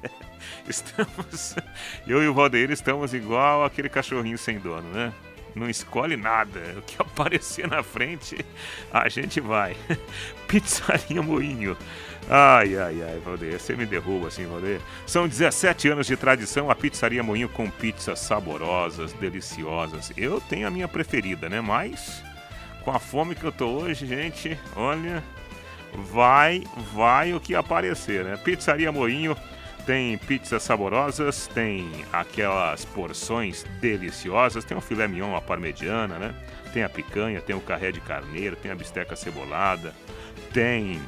estamos. 0.66 1.54
Eu 2.06 2.22
e 2.22 2.28
o 2.28 2.32
Valdeir 2.32 2.70
estamos 2.70 3.12
igual 3.12 3.62
aquele 3.62 3.90
cachorrinho 3.90 4.38
sem 4.38 4.58
dono, 4.58 4.88
né? 4.90 5.12
Não 5.56 5.68
escolhe 5.68 6.16
nada. 6.16 6.60
O 6.76 6.82
que 6.82 6.96
aparecer 7.02 7.66
na 7.66 7.82
frente, 7.82 8.44
a 8.92 9.08
gente 9.08 9.40
vai. 9.40 9.76
Pizzaria 10.46 11.22
Moinho. 11.22 11.76
Ai, 12.28 12.76
ai, 12.76 13.02
ai, 13.02 13.20
Valdeir, 13.24 13.58
você 13.58 13.74
me 13.74 13.86
derruba 13.86 14.28
assim, 14.28 14.46
Valdeir. 14.46 14.80
São 15.06 15.26
17 15.26 15.88
anos 15.88 16.06
de 16.06 16.16
tradição 16.16 16.70
a 16.70 16.74
Pizzaria 16.74 17.22
Moinho 17.22 17.48
com 17.48 17.70
pizzas 17.70 18.18
saborosas, 18.20 19.12
deliciosas. 19.14 20.12
Eu 20.16 20.40
tenho 20.40 20.66
a 20.66 20.70
minha 20.70 20.88
preferida, 20.88 21.48
né? 21.48 21.60
Mas 21.60 22.22
com 22.84 22.90
a 22.90 22.98
fome 22.98 23.34
que 23.34 23.44
eu 23.44 23.52
tô 23.52 23.66
hoje, 23.66 24.06
gente, 24.06 24.58
olha, 24.74 25.22
vai, 25.94 26.64
vai 26.92 27.32
o 27.32 27.40
que 27.40 27.54
aparecer, 27.54 28.24
né? 28.24 28.36
Pizzaria 28.36 28.92
Moinho 28.92 29.36
tem 29.86 30.18
pizzas 30.18 30.64
saborosas, 30.64 31.46
tem 31.46 31.88
aquelas 32.12 32.84
porções 32.84 33.64
deliciosas, 33.80 34.64
tem 34.64 34.76
o 34.76 34.80
filé 34.80 35.06
mignon, 35.06 35.36
a 35.36 35.40
parmegiana, 35.40 36.18
né? 36.18 36.34
Tem 36.72 36.82
a 36.82 36.88
picanha, 36.88 37.40
tem 37.40 37.54
o 37.54 37.60
carré 37.60 37.92
de 37.92 38.00
carneiro, 38.00 38.56
tem 38.56 38.70
a 38.70 38.74
bisteca 38.74 39.14
cebolada, 39.14 39.94
tem 40.52 41.00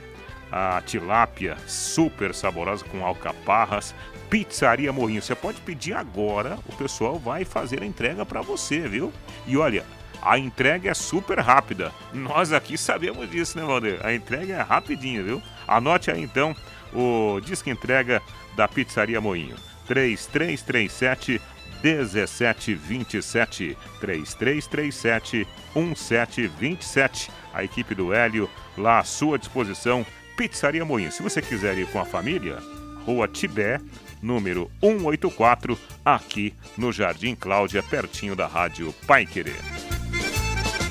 a 0.50 0.80
tilápia 0.86 1.56
super 1.66 2.32
saborosa 2.32 2.84
com 2.84 3.04
alcaparras, 3.04 3.94
Pizzaria 4.30 4.92
Moinho. 4.92 5.20
Você 5.20 5.34
pode 5.34 5.60
pedir 5.62 5.94
agora, 5.94 6.56
o 6.66 6.76
pessoal 6.76 7.18
vai 7.18 7.44
fazer 7.44 7.82
a 7.82 7.86
entrega 7.86 8.24
para 8.24 8.40
você, 8.40 8.86
viu? 8.86 9.12
E 9.46 9.56
olha, 9.56 9.84
a 10.22 10.38
entrega 10.38 10.90
é 10.90 10.94
super 10.94 11.40
rápida. 11.40 11.92
Nós 12.12 12.52
aqui 12.52 12.78
sabemos 12.78 13.28
disso, 13.28 13.58
né, 13.58 13.64
Valdir? 13.64 13.98
A 14.04 14.14
entrega 14.14 14.54
é 14.54 14.60
rapidinha, 14.60 15.22
viu? 15.22 15.42
Anote 15.66 16.10
aí 16.10 16.22
então 16.22 16.54
o 16.94 17.40
disco 17.40 17.70
entrega 17.70 18.22
da 18.56 18.66
Pizzaria 18.66 19.20
Moinho. 19.20 19.56
3337 19.86 21.40
1727 21.82 23.76
3337 24.00 25.46
1727. 25.74 27.30
A 27.52 27.64
equipe 27.64 27.94
do 27.94 28.12
Hélio 28.12 28.48
lá 28.76 28.98
à 28.98 29.04
sua 29.04 29.38
disposição. 29.38 30.04
Pizzaria 30.36 30.84
Moinho. 30.84 31.10
Se 31.10 31.22
você 31.22 31.42
quiser 31.42 31.76
ir 31.78 31.86
com 31.88 32.00
a 32.00 32.04
família, 32.04 32.58
Rua 33.04 33.26
Tibé, 33.26 33.80
número 34.22 34.70
184, 34.80 35.78
aqui 36.04 36.54
no 36.76 36.92
Jardim 36.92 37.34
Cláudia, 37.34 37.82
pertinho 37.82 38.36
da 38.36 38.46
Rádio 38.46 38.94
Pai 39.06 39.26
Querer. 39.26 39.60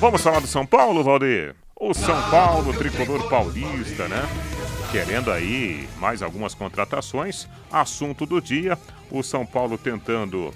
Vamos 0.00 0.22
falar 0.22 0.40
do 0.40 0.46
São 0.46 0.66
Paulo, 0.66 1.02
Valdir? 1.02 1.54
O 1.74 1.94
São 1.94 2.20
Paulo, 2.30 2.72
tricolor 2.74 3.28
paulista, 3.28 4.08
né? 4.08 4.22
Querendo 4.90 5.30
aí 5.30 5.88
mais 5.98 6.22
algumas 6.22 6.54
contratações. 6.54 7.46
Assunto 7.70 8.24
do 8.24 8.40
dia: 8.40 8.78
o 9.10 9.22
São 9.22 9.44
Paulo 9.44 9.76
tentando 9.76 10.52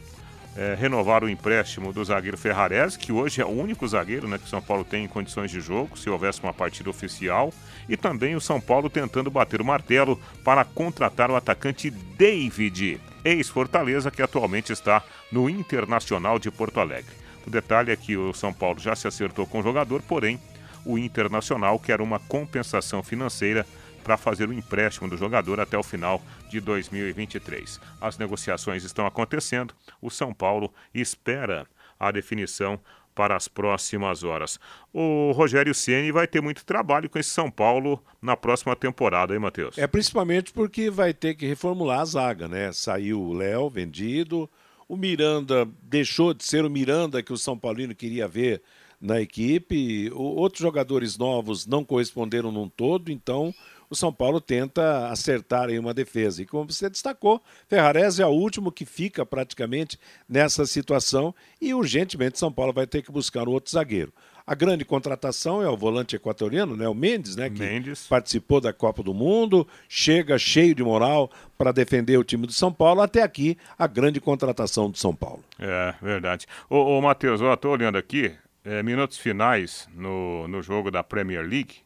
é, 0.57 0.74
renovar 0.78 1.22
o 1.22 1.28
empréstimo 1.28 1.93
do 1.93 2.05
zagueiro 2.05 2.39
Ferrarese, 2.39 2.99
que 2.99 3.12
hoje 3.12 3.41
é 3.41 3.45
o 3.45 3.51
único 3.51 3.87
zagueiro 3.87 4.26
né, 4.26 4.39
que 4.39 4.45
o 4.45 4.49
São 4.49 4.62
Paulo 4.62 4.85
tem 4.85 5.05
em 5.05 5.09
condições 5.09 5.51
de 5.51 5.61
jogo, 5.61 5.99
se 5.99 6.09
houvesse 6.09 6.43
uma 6.43 6.53
partida 6.53 6.89
oficial. 6.91 7.53
E 7.89 7.97
também 7.97 8.35
o 8.35 8.41
São 8.41 8.61
Paulo 8.61 8.89
tentando 8.89 9.30
bater 9.30 9.61
o 9.61 9.64
martelo 9.64 10.20
para 10.45 10.64
contratar 10.64 11.30
o 11.30 11.37
atacante 11.37 11.91
David, 11.91 13.01
ex-Fortaleza, 13.24 14.11
que 14.11 14.22
atualmente 14.22 14.72
está 14.72 15.03
no 15.30 15.49
Internacional 15.49 16.39
de 16.39 16.51
Porto 16.51 16.80
Alegre. 16.80 17.14
O 17.47 17.51
detalhe 17.51 17.91
é 17.91 17.97
que 17.97 18.16
o 18.16 18.33
São 18.33 18.53
Paulo 18.53 18.78
já 18.78 18.95
se 18.95 19.09
acertou 19.09 19.47
com 19.47 19.61
o 19.61 19.62
jogador, 19.62 20.01
porém 20.03 20.41
o 20.85 20.97
Internacional 20.97 21.78
quer 21.78 22.01
uma 22.01 22.18
compensação 22.18 23.03
financeira 23.03 23.66
para 24.03 24.17
fazer 24.17 24.49
o 24.49 24.53
empréstimo 24.53 25.09
do 25.09 25.17
jogador 25.17 25.61
até 25.61 25.79
o 25.79 25.83
final 25.83 26.23
de 26.49 26.61
2023. 26.61 27.81
As 28.01 28.19
negociações 28.19 28.85
estão 28.85 29.07
acontecendo. 29.07 29.75
O 30.01 30.11
São 30.11 30.33
Paulo 30.33 30.73
espera 30.95 31.67
a 31.99 32.11
definição 32.11 32.81
para 33.15 33.37
as 33.37 33.47
próximas 33.47 34.25
horas. 34.25 34.59
O 34.93 35.33
Rogério 35.33 35.75
Ceni 35.75 36.11
vai 36.11 36.27
ter 36.27 36.41
muito 36.41 36.65
trabalho 36.65 37.09
com 37.09 37.19
esse 37.19 37.31
São 37.31 37.51
Paulo 37.51 38.03
na 38.21 38.37
próxima 38.37 38.75
temporada, 38.75 39.35
hein, 39.35 39.41
Matheus? 39.41 39.77
É 39.77 39.87
principalmente 39.87 40.53
porque 40.53 40.91
vai 40.91 41.13
ter 41.13 41.35
que 41.35 41.47
reformular 41.47 42.01
a 42.01 42.05
zaga, 42.05 42.49
né? 42.49 42.73
Saiu 42.73 43.21
o 43.21 43.33
Léo 43.35 43.69
vendido, 43.69 44.49
o 44.89 44.97
Miranda 44.97 45.69
deixou 45.83 46.35
de 46.35 46.45
ser 46.45 46.65
o 46.65 46.71
Miranda 46.71 47.23
que 47.23 47.33
o 47.33 47.39
São 47.39 47.57
Paulino 47.59 47.95
queria 47.95 48.27
ver 48.27 48.63
na 49.01 49.21
equipe, 49.21 50.11
outros 50.15 50.63
jogadores 50.63 51.19
novos 51.19 51.67
não 51.67 51.85
corresponderam 51.85 52.53
num 52.53 52.69
todo, 52.69 53.11
então 53.11 53.53
o 53.93 53.97
São 53.97 54.12
Paulo 54.12 54.40
tenta 54.40 55.09
acertar 55.09 55.68
em 55.68 55.78
uma 55.78 55.93
defesa. 55.93 56.43
E 56.43 56.47
como 56.47 56.72
você 56.72 56.88
destacou, 56.88 57.43
Ferrarese 57.68 58.22
é 58.22 58.26
o 58.26 58.30
último 58.30 58.72
que 58.72 58.86
fica 58.86 59.24
praticamente 59.26 59.99
nessa 60.26 60.64
situação 60.64 61.34
e 61.61 61.74
urgentemente 61.74 62.38
São 62.38 62.51
Paulo 62.51 62.72
vai 62.72 62.86
ter 62.86 63.03
que 63.03 63.12
buscar 63.12 63.47
um 63.47 63.53
outro 63.53 63.70
zagueiro. 63.70 64.11
A 64.47 64.55
grande 64.55 64.84
contratação 64.84 65.62
é 65.62 65.68
o 65.68 65.76
volante 65.76 66.16
equatoriano, 66.16 66.74
né, 66.74 66.88
o 66.88 66.95
Mendes, 66.95 67.36
né, 67.36 67.49
que 67.49 67.61
Mendes. 67.61 68.07
participou 68.09 68.61
da 68.61 68.72
Copa 68.72 69.03
do 69.03 69.14
Mundo, 69.14 69.68
chega 69.88 70.36
cheio 70.36 70.74
de 70.74 70.82
moral 70.82 71.30
para 71.57 71.70
defender 71.70 72.16
o 72.16 72.24
time 72.24 72.47
do 72.47 72.53
São 72.53 72.72
Paulo. 72.72 73.03
Até 73.03 73.22
aqui, 73.22 73.57
a 73.78 73.86
grande 73.86 74.20
contratação 74.20 74.90
do 74.90 74.99
São 74.99 75.14
Paulo. 75.14 75.45
É, 75.59 75.95
verdade. 76.03 76.47
Ô, 76.68 76.76
ô 76.76 77.01
Matheus, 77.01 77.40
eu 77.40 77.53
estou 77.53 77.70
olhando 77.70 77.97
aqui, 77.97 78.32
é, 78.64 78.82
minutos 78.82 79.18
finais 79.18 79.86
no, 79.95 80.49
no 80.49 80.61
jogo 80.62 80.90
da 80.90 81.05
Premier 81.05 81.47
League. 81.47 81.76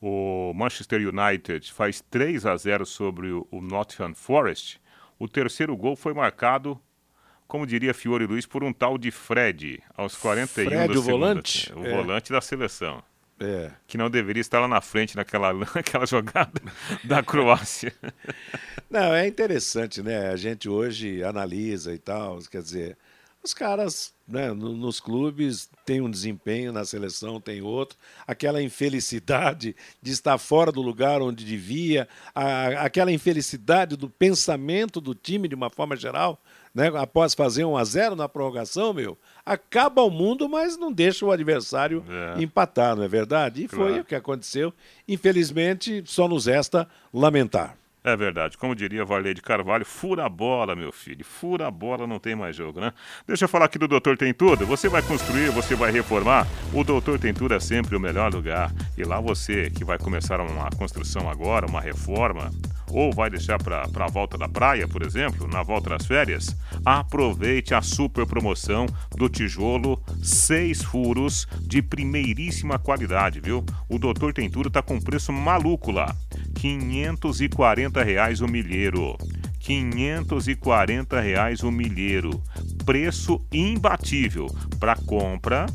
O 0.00 0.52
Manchester 0.54 1.00
United 1.08 1.72
faz 1.72 2.00
3 2.10 2.46
a 2.46 2.56
0 2.56 2.86
sobre 2.86 3.32
o, 3.32 3.46
o 3.50 3.60
Nottingham 3.60 4.14
Forest. 4.14 4.80
O 5.18 5.28
terceiro 5.28 5.76
gol 5.76 5.96
foi 5.96 6.14
marcado 6.14 6.80
como 7.48 7.66
diria 7.66 7.94
Fiore 7.94 8.26
Luiz, 8.26 8.44
por 8.44 8.62
um 8.62 8.74
tal 8.74 8.98
de 8.98 9.10
Fred, 9.10 9.82
aos 9.96 10.14
41 10.14 10.46
Fred, 10.68 10.92
do 10.92 11.00
o 11.00 11.02
volante? 11.02 11.72
O 11.74 11.84
é. 11.84 11.96
volante 11.96 12.30
da 12.30 12.42
seleção. 12.42 13.02
É. 13.40 13.70
Que 13.86 13.96
não 13.96 14.10
deveria 14.10 14.40
estar 14.40 14.60
lá 14.60 14.68
na 14.68 14.80
frente 14.82 15.16
naquela, 15.16 15.54
naquela 15.54 16.04
jogada 16.06 16.60
da 17.04 17.22
Croácia. 17.22 17.94
Não, 18.90 19.14
é 19.14 19.26
interessante, 19.28 20.02
né? 20.02 20.28
A 20.28 20.36
gente 20.36 20.68
hoje 20.68 21.22
analisa 21.22 21.94
e 21.94 21.98
tal, 21.98 22.38
quer 22.50 22.62
dizer, 22.62 22.98
os 23.42 23.54
caras 23.54 24.12
né, 24.26 24.52
nos 24.52 25.00
clubes 25.00 25.70
têm 25.86 26.00
um 26.02 26.10
desempenho, 26.10 26.72
na 26.72 26.84
seleção 26.84 27.40
tem 27.40 27.62
outro, 27.62 27.96
aquela 28.26 28.60
infelicidade 28.62 29.74
de 30.02 30.10
estar 30.12 30.36
fora 30.36 30.70
do 30.72 30.82
lugar 30.82 31.22
onde 31.22 31.44
devia, 31.44 32.06
a, 32.34 32.84
aquela 32.84 33.10
infelicidade 33.12 33.96
do 33.96 34.10
pensamento 34.10 35.00
do 35.00 35.14
time 35.14 35.48
de 35.48 35.54
uma 35.54 35.70
forma 35.70 35.96
geral, 35.96 36.38
né, 36.74 36.88
após 36.96 37.32
fazer 37.32 37.64
um 37.64 37.76
a 37.76 37.84
0 37.84 38.14
na 38.16 38.28
prorrogação, 38.28 38.92
meu, 38.92 39.16
acaba 39.46 40.02
o 40.02 40.10
mundo, 40.10 40.46
mas 40.48 40.76
não 40.76 40.92
deixa 40.92 41.24
o 41.24 41.30
adversário 41.32 42.04
É. 42.36 42.42
empatar, 42.42 42.94
não 42.96 43.04
é 43.04 43.08
verdade? 43.08 43.64
E 43.64 43.68
foi 43.68 43.78
Claro. 43.88 44.02
o 44.02 44.04
que 44.04 44.14
aconteceu. 44.14 44.74
Infelizmente, 45.08 46.02
só 46.06 46.28
nos 46.28 46.44
resta 46.46 46.86
lamentar. 47.14 47.77
É 48.04 48.16
verdade, 48.16 48.56
como 48.56 48.74
diria 48.74 49.04
Varley 49.04 49.34
de 49.34 49.42
Carvalho, 49.42 49.84
fura 49.84 50.24
a 50.24 50.28
bola, 50.28 50.76
meu 50.76 50.92
filho. 50.92 51.24
Fura 51.24 51.66
a 51.66 51.70
bola, 51.70 52.06
não 52.06 52.18
tem 52.18 52.34
mais 52.34 52.54
jogo, 52.54 52.80
né? 52.80 52.92
Deixa 53.26 53.44
eu 53.44 53.48
falar 53.48 53.64
aqui 53.64 53.78
do 53.78 53.88
Doutor 53.88 54.16
Tem 54.16 54.32
Tudo. 54.32 54.64
Você 54.66 54.88
vai 54.88 55.02
construir, 55.02 55.50
você 55.50 55.74
vai 55.74 55.90
reformar. 55.90 56.46
O 56.72 56.84
Doutor 56.84 57.18
Tem 57.18 57.34
Tudo 57.34 57.54
é 57.54 57.60
sempre 57.60 57.96
o 57.96 58.00
melhor 58.00 58.32
lugar. 58.32 58.72
E 58.96 59.02
lá 59.02 59.20
você 59.20 59.68
que 59.68 59.84
vai 59.84 59.98
começar 59.98 60.40
uma 60.40 60.70
construção 60.70 61.28
agora, 61.28 61.66
uma 61.66 61.80
reforma, 61.80 62.50
ou 62.90 63.12
vai 63.12 63.28
deixar 63.28 63.62
para 63.62 63.82
a 63.82 64.08
volta 64.08 64.38
da 64.38 64.48
praia, 64.48 64.86
por 64.86 65.02
exemplo, 65.02 65.46
na 65.48 65.62
volta 65.62 65.90
das 65.90 66.06
férias, 66.06 66.56
aproveite 66.84 67.74
a 67.74 67.82
super 67.82 68.26
promoção 68.26 68.86
do 69.16 69.28
tijolo 69.28 70.02
seis 70.22 70.82
furos 70.82 71.46
de 71.60 71.82
primeiríssima 71.82 72.78
qualidade, 72.78 73.40
viu? 73.40 73.64
O 73.88 73.98
Doutor 73.98 74.32
Tem 74.32 74.48
Tudo 74.48 74.70
tá 74.70 74.80
com 74.80 75.00
preço 75.00 75.32
maluco 75.32 75.90
lá. 75.90 76.14
540 76.58 78.02
reais 78.02 78.40
o 78.40 78.48
milheiro. 78.48 79.16
540 79.60 81.20
reais 81.20 81.62
o 81.62 81.70
milheiro. 81.70 82.42
Preço 82.84 83.40
imbatível 83.52 84.48
para 84.80 84.96
compra 84.96 85.66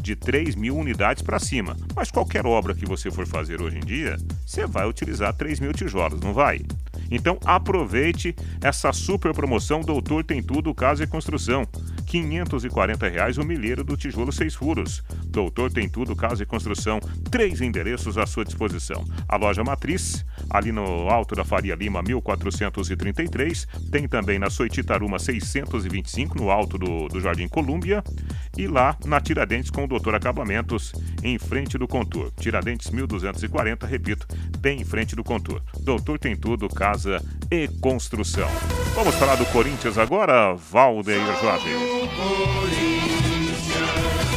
de 0.00 0.16
3 0.16 0.54
mil 0.54 0.78
unidades 0.78 1.22
para 1.22 1.38
cima. 1.38 1.76
Mas 1.94 2.10
qualquer 2.10 2.46
obra 2.46 2.74
que 2.74 2.86
você 2.86 3.10
for 3.10 3.26
fazer 3.26 3.60
hoje 3.60 3.76
em 3.76 3.84
dia, 3.84 4.16
você 4.46 4.66
vai 4.66 4.88
utilizar 4.88 5.34
3 5.34 5.60
mil 5.60 5.74
tijolos, 5.74 6.20
não 6.20 6.32
vai? 6.32 6.62
Então 7.10 7.38
aproveite 7.44 8.34
essa 8.62 8.92
super 8.92 9.34
promoção 9.34 9.80
Doutor 9.80 10.24
Tem 10.24 10.42
Tudo 10.42 10.74
Casa 10.74 11.04
e 11.04 11.06
Construção. 11.06 11.66
540 12.06 13.08
reais 13.08 13.38
o 13.38 13.44
milheiro 13.44 13.84
do 13.84 13.96
tijolo 13.96 14.32
seis 14.32 14.54
furos. 14.54 15.02
Doutor 15.26 15.72
Tem 15.72 15.88
Tudo 15.88 16.16
Casa 16.16 16.44
e 16.44 16.46
Construção. 16.46 17.00
Três 17.30 17.60
endereços 17.60 18.16
à 18.16 18.26
sua 18.26 18.44
disposição. 18.44 19.04
A 19.28 19.36
loja 19.36 19.64
Matriz, 19.64 20.24
ali 20.50 20.72
no 20.72 21.08
Alto 21.08 21.34
da 21.34 21.44
Faria 21.44 21.76
Lima, 21.76 22.02
1433. 22.02 23.66
Tem 23.90 24.08
também 24.08 24.38
na 24.38 24.50
Soititaruma 24.50 25.18
625, 25.18 26.36
no 26.36 26.50
alto 26.50 26.76
do, 26.76 27.08
do 27.08 27.20
Jardim 27.20 27.48
Colúmbia. 27.48 28.02
E 28.58 28.66
lá 28.66 28.96
na 29.04 29.20
Tiradentes 29.20 29.70
com 29.70 29.84
o 29.84 29.86
Doutor 29.86 30.14
Acabamentos, 30.14 30.92
em 31.22 31.38
frente 31.38 31.78
do 31.78 31.86
Contour. 31.86 32.32
Tiradentes 32.38 32.90
1240, 32.90 33.86
repito, 33.86 34.26
bem 34.58 34.80
em 34.80 34.84
frente 34.84 35.14
do 35.14 35.22
Contour. 35.22 35.62
Doutor 35.80 36.18
Tem 36.18 36.34
Tudo, 36.36 36.68
Casa 36.68 37.22
e 37.50 37.68
Construção. 37.80 38.48
Vamos 38.94 39.14
falar 39.14 39.36
do 39.36 39.46
Corinthians 39.46 39.96
agora, 39.96 40.54
Valdeir 40.54 41.24
Jorge. 41.40 41.68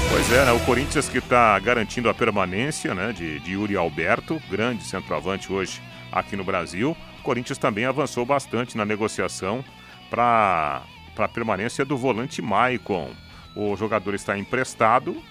Pois 0.10 0.32
é, 0.32 0.46
né, 0.46 0.52
o 0.52 0.60
Corinthians 0.60 1.10
que 1.10 1.18
está 1.18 1.58
garantindo 1.60 2.08
a 2.08 2.14
permanência 2.14 2.94
né, 2.94 3.12
de, 3.12 3.40
de 3.40 3.54
Yuri 3.54 3.76
Alberto, 3.76 4.40
grande 4.50 4.84
centroavante 4.84 5.52
hoje 5.52 5.82
aqui 6.14 6.36
no 6.36 6.44
Brasil. 6.44 6.96
O 7.20 7.24
Corinthians 7.24 7.58
também 7.58 7.86
avançou 7.86 8.26
bastante 8.26 8.78
na 8.78 8.86
negociação 8.86 9.66
para 10.10 10.84
a 11.18 11.28
permanência 11.28 11.84
do 11.84 11.98
volante 11.98 12.42
Maicon. 12.42 13.10
O 13.56 13.76
jogador 13.76 14.14
está 14.14 14.38
emprestado 14.38 15.22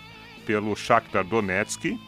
pelo 0.44 0.74
Shakhtar 0.74 1.24
Donetsk. 1.24 1.98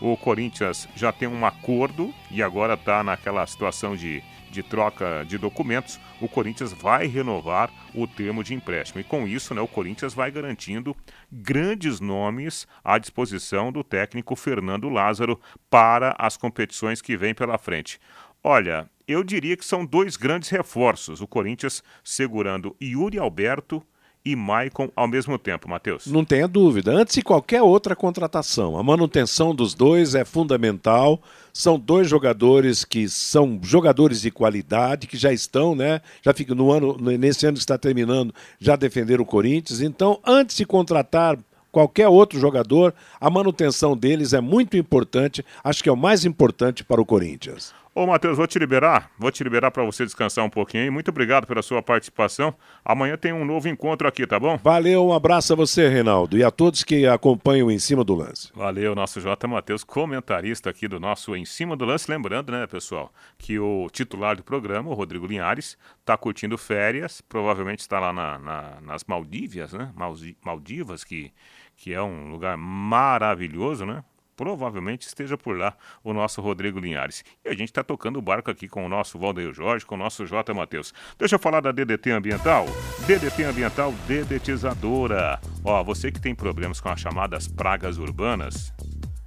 O 0.00 0.16
Corinthians 0.16 0.88
já 0.96 1.12
tem 1.12 1.28
um 1.28 1.46
acordo 1.46 2.12
e 2.30 2.42
agora 2.42 2.74
está 2.74 3.02
naquela 3.04 3.46
situação 3.46 3.96
de, 3.96 4.22
de 4.50 4.62
troca 4.62 5.24
de 5.26 5.38
documentos. 5.38 6.00
O 6.20 6.28
Corinthians 6.28 6.72
vai 6.72 7.06
renovar 7.06 7.70
o 7.94 8.06
termo 8.06 8.42
de 8.42 8.54
empréstimo. 8.54 9.00
E 9.00 9.04
com 9.04 9.26
isso, 9.26 9.54
né, 9.54 9.60
o 9.60 9.68
Corinthians 9.68 10.12
vai 10.12 10.30
garantindo 10.30 10.96
grandes 11.30 12.00
nomes 12.00 12.66
à 12.84 12.98
disposição 12.98 13.70
do 13.70 13.84
técnico 13.84 14.34
Fernando 14.34 14.88
Lázaro 14.88 15.40
para 15.70 16.14
as 16.18 16.36
competições 16.36 17.00
que 17.00 17.16
vêm 17.16 17.34
pela 17.34 17.56
frente. 17.56 18.00
Olha, 18.46 18.86
eu 19.08 19.24
diria 19.24 19.56
que 19.56 19.64
são 19.64 19.86
dois 19.86 20.18
grandes 20.18 20.50
reforços. 20.50 21.22
O 21.22 21.26
Corinthians 21.26 21.82
segurando 22.04 22.76
Yuri 22.78 23.18
Alberto 23.18 23.82
e 24.22 24.36
Maicon 24.36 24.90
ao 24.94 25.08
mesmo 25.08 25.38
tempo, 25.38 25.66
Matheus. 25.66 26.06
Não 26.06 26.26
tenha 26.26 26.46
dúvida. 26.46 26.92
Antes 26.92 27.14
de 27.14 27.22
qualquer 27.22 27.62
outra 27.62 27.96
contratação, 27.96 28.76
a 28.76 28.82
manutenção 28.82 29.54
dos 29.54 29.72
dois 29.72 30.14
é 30.14 30.26
fundamental. 30.26 31.22
São 31.54 31.78
dois 31.78 32.06
jogadores 32.06 32.84
que 32.84 33.08
são 33.08 33.58
jogadores 33.62 34.20
de 34.20 34.30
qualidade, 34.30 35.06
que 35.06 35.16
já 35.16 35.32
estão, 35.32 35.74
né? 35.74 36.02
Já 36.22 36.34
fica 36.34 36.54
no 36.54 36.70
ano, 36.70 36.98
nesse 36.98 37.46
ano 37.46 37.54
que 37.54 37.62
está 37.62 37.78
terminando, 37.78 38.34
já 38.60 38.76
defenderam 38.76 39.22
o 39.22 39.26
Corinthians. 39.26 39.80
Então, 39.80 40.20
antes 40.22 40.54
de 40.54 40.66
contratar 40.66 41.38
qualquer 41.72 42.08
outro 42.08 42.38
jogador, 42.38 42.94
a 43.18 43.30
manutenção 43.30 43.96
deles 43.96 44.34
é 44.34 44.40
muito 44.42 44.76
importante. 44.76 45.42
Acho 45.62 45.82
que 45.82 45.88
é 45.88 45.92
o 45.92 45.96
mais 45.96 46.26
importante 46.26 46.84
para 46.84 47.00
o 47.00 47.06
Corinthians. 47.06 47.72
Ô, 47.96 48.08
Matheus, 48.08 48.36
vou 48.36 48.46
te 48.48 48.58
liberar. 48.58 49.08
Vou 49.16 49.30
te 49.30 49.44
liberar 49.44 49.70
para 49.70 49.84
você 49.84 50.04
descansar 50.04 50.44
um 50.44 50.50
pouquinho 50.50 50.82
aí. 50.82 50.90
Muito 50.90 51.10
obrigado 51.12 51.46
pela 51.46 51.62
sua 51.62 51.80
participação. 51.80 52.52
Amanhã 52.84 53.16
tem 53.16 53.32
um 53.32 53.44
novo 53.44 53.68
encontro 53.68 54.08
aqui, 54.08 54.26
tá 54.26 54.40
bom? 54.40 54.56
Valeu, 54.56 55.06
um 55.06 55.12
abraço 55.12 55.52
a 55.52 55.56
você, 55.56 55.88
Reinaldo, 55.88 56.36
e 56.36 56.42
a 56.42 56.50
todos 56.50 56.82
que 56.82 57.06
acompanham 57.06 57.70
em 57.70 57.78
cima 57.78 58.02
do 58.02 58.16
lance. 58.16 58.50
Valeu, 58.52 58.96
nosso 58.96 59.20
J. 59.20 59.46
Matheus, 59.46 59.84
comentarista 59.84 60.70
aqui 60.70 60.88
do 60.88 60.98
nosso 60.98 61.36
Em 61.36 61.44
Cima 61.44 61.76
do 61.76 61.84
Lance. 61.84 62.10
Lembrando, 62.10 62.50
né, 62.50 62.66
pessoal, 62.66 63.12
que 63.38 63.60
o 63.60 63.88
titular 63.92 64.34
do 64.34 64.42
programa, 64.42 64.90
o 64.90 64.94
Rodrigo 64.94 65.24
Linhares, 65.28 65.78
está 66.00 66.16
curtindo 66.16 66.58
férias. 66.58 67.20
Provavelmente 67.20 67.78
está 67.78 68.00
lá 68.00 68.12
na, 68.12 68.38
na, 68.40 68.80
nas 68.82 69.04
Maldívias, 69.04 69.72
né? 69.72 69.92
Maldi- 69.94 70.36
Maldivas, 70.44 71.04
que, 71.04 71.32
que 71.76 71.94
é 71.94 72.02
um 72.02 72.28
lugar 72.28 72.56
maravilhoso, 72.56 73.86
né? 73.86 74.02
Provavelmente 74.36 75.06
esteja 75.06 75.36
por 75.36 75.56
lá 75.56 75.76
o 76.02 76.12
nosso 76.12 76.40
Rodrigo 76.40 76.78
Linhares. 76.78 77.24
E 77.44 77.48
a 77.48 77.52
gente 77.52 77.68
está 77.68 77.82
tocando 77.82 78.18
o 78.18 78.22
barco 78.22 78.50
aqui 78.50 78.68
com 78.68 78.84
o 78.84 78.88
nosso 78.88 79.18
Valdeir 79.18 79.52
Jorge, 79.52 79.86
com 79.86 79.94
o 79.94 79.98
nosso 79.98 80.26
J. 80.26 80.52
Matheus. 80.52 80.92
Deixa 81.18 81.36
eu 81.36 81.38
falar 81.38 81.60
da 81.60 81.72
DDT 81.72 82.10
Ambiental. 82.10 82.66
DDT 83.06 83.44
Ambiental 83.44 83.92
Dedetizadora. 84.06 85.40
Ó, 85.64 85.82
você 85.82 86.10
que 86.10 86.20
tem 86.20 86.34
problemas 86.34 86.80
com 86.80 86.88
as 86.88 87.00
chamadas 87.00 87.46
pragas 87.48 87.98
urbanas, 87.98 88.72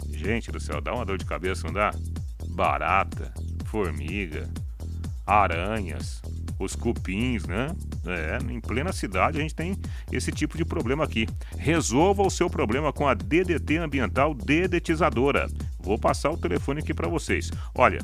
gente 0.10 0.52
do 0.52 0.60
céu, 0.60 0.82
dá 0.82 0.94
uma 0.94 1.06
dor 1.06 1.18
de 1.18 1.26
cabeça, 1.26 1.66
não 1.66 1.74
dá? 1.74 1.92
Barata, 2.50 3.34
formiga, 3.66 4.50
aranhas, 5.26 6.22
os 6.60 6.76
cupins, 6.76 7.46
né? 7.46 7.68
É, 8.06 8.38
em 8.52 8.60
plena 8.60 8.92
cidade 8.92 9.38
a 9.38 9.42
gente 9.42 9.56
tem 9.56 9.76
esse 10.12 10.32
tipo 10.32 10.58
de 10.58 10.66
problema 10.66 11.04
aqui. 11.04 11.28
Resolva 11.58 12.24
o 12.24 12.30
seu 12.30 12.50
problema 12.50 12.92
com 12.92 13.08
a 13.08 13.14
DDT 13.14 13.78
Ambiental 13.78 14.34
Dedetizadora. 14.34 15.48
Vou 15.80 15.98
passar 15.98 16.32
o 16.32 16.38
telefone 16.38 16.80
aqui 16.80 16.94
para 16.94 17.08
vocês. 17.08 17.52
Olha, 17.76 18.00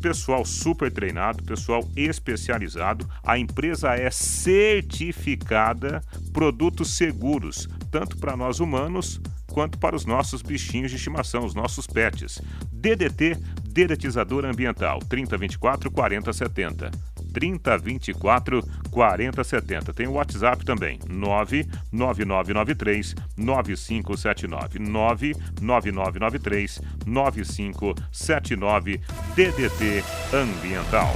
pessoal 0.00 0.44
super 0.44 0.92
treinado, 0.92 1.42
pessoal 1.44 1.82
especializado. 1.96 3.08
A 3.22 3.38
empresa 3.38 3.94
é 3.94 4.10
certificada, 4.10 6.02
produtos 6.32 6.96
seguros, 6.96 7.68
tanto 7.90 8.18
para 8.18 8.36
nós 8.36 8.60
humanos 8.60 9.20
quanto 9.46 9.78
para 9.78 9.96
os 9.96 10.04
nossos 10.04 10.42
bichinhos 10.42 10.90
de 10.90 10.96
estimação, 10.96 11.46
os 11.46 11.54
nossos 11.54 11.86
pets. 11.86 12.42
DDT 12.72 13.38
Dedetizador 13.74 14.44
ambiental 14.44 15.00
3024 15.08 15.90
4070. 15.90 16.90
3024 17.34 18.62
4070. 18.90 19.92
Tem 19.92 20.06
o 20.06 20.12
WhatsApp 20.12 20.64
também, 20.64 20.98
99993 21.08 23.14
9579. 23.36 24.78
99993 24.78 26.80
9579 27.04 29.00
DDT 29.34 30.04
Ambiental. 30.32 31.12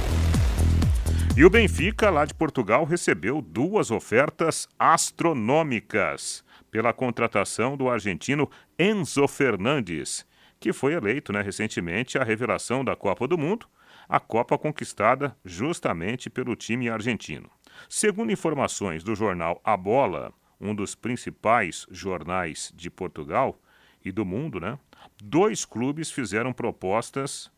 E 1.37 1.45
o 1.45 1.49
Benfica, 1.49 2.09
lá 2.09 2.25
de 2.25 2.33
Portugal, 2.33 2.83
recebeu 2.83 3.41
duas 3.41 3.91
ofertas 3.91 4.67
astronômicas 4.77 6.43
pela 6.69 6.91
contratação 6.91 7.77
do 7.77 7.89
argentino 7.89 8.49
Enzo 8.77 9.25
Fernandes, 9.27 10.25
que 10.59 10.73
foi 10.73 10.93
eleito 10.93 11.31
né, 11.31 11.41
recentemente 11.41 12.17
a 12.17 12.23
revelação 12.23 12.83
da 12.83 12.95
Copa 12.95 13.27
do 13.27 13.37
Mundo, 13.37 13.67
a 14.09 14.19
Copa 14.19 14.57
conquistada 14.57 15.37
justamente 15.45 16.31
pelo 16.31 16.55
time 16.55 16.89
argentino. 16.89 17.47
Segundo 17.87 18.31
informações 18.31 19.03
do 19.03 19.15
jornal 19.15 19.61
A 19.63 19.77
Bola, 19.77 20.33
um 20.59 20.73
dos 20.73 20.95
principais 20.95 21.85
jornais 21.91 22.73
de 22.75 22.89
Portugal 22.89 23.61
e 24.03 24.11
do 24.11 24.25
mundo, 24.25 24.59
né, 24.59 24.79
dois 25.23 25.63
clubes 25.63 26.09
fizeram 26.09 26.51
propostas 26.51 27.51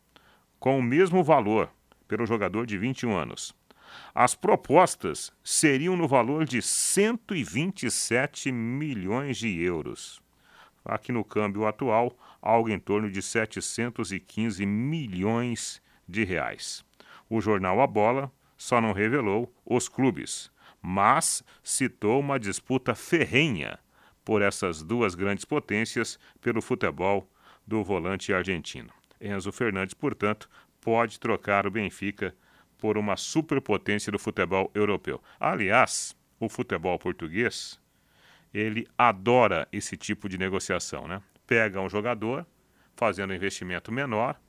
com 0.60 0.78
o 0.78 0.82
mesmo 0.82 1.24
valor 1.24 1.72
pelo 2.06 2.26
jogador 2.26 2.66
de 2.66 2.76
21 2.76 3.16
anos. 3.16 3.54
As 4.14 4.34
propostas 4.34 5.32
seriam 5.42 5.96
no 5.96 6.06
valor 6.06 6.44
de 6.44 6.60
127 6.60 8.52
milhões 8.52 9.38
de 9.38 9.58
euros. 9.60 10.20
Aqui 10.84 11.12
no 11.12 11.24
câmbio 11.24 11.66
atual, 11.66 12.14
algo 12.40 12.68
em 12.68 12.78
torno 12.78 13.10
de 13.10 13.22
715 13.22 14.66
milhões 14.66 15.80
de 16.08 16.24
reais. 16.24 16.84
O 17.28 17.40
jornal 17.40 17.80
A 17.80 17.86
Bola 17.86 18.30
só 18.56 18.80
não 18.80 18.92
revelou 18.92 19.52
os 19.64 19.88
clubes, 19.88 20.50
mas 20.80 21.42
citou 21.62 22.20
uma 22.20 22.38
disputa 22.38 22.94
ferrenha 22.94 23.78
por 24.24 24.42
essas 24.42 24.82
duas 24.82 25.14
grandes 25.14 25.44
potências 25.44 26.18
pelo 26.40 26.62
futebol 26.62 27.28
do 27.66 27.82
volante 27.82 28.32
argentino. 28.32 28.92
Enzo 29.20 29.52
Fernandes, 29.52 29.94
portanto, 29.94 30.48
pode 30.80 31.18
trocar 31.18 31.66
o 31.66 31.70
Benfica 31.70 32.34
por 32.76 32.98
uma 32.98 33.16
superpotência 33.16 34.10
do 34.10 34.18
futebol 34.18 34.70
europeu. 34.74 35.22
Aliás, 35.38 36.16
o 36.40 36.48
futebol 36.48 36.98
português, 36.98 37.80
ele 38.52 38.86
adora 38.98 39.68
esse 39.72 39.96
tipo 39.96 40.28
de 40.28 40.36
negociação, 40.36 41.06
né? 41.06 41.22
Pega 41.46 41.80
um 41.80 41.88
jogador, 41.88 42.44
fazendo 42.96 43.30
um 43.30 43.34
investimento 43.34 43.92
menor, 43.92 44.40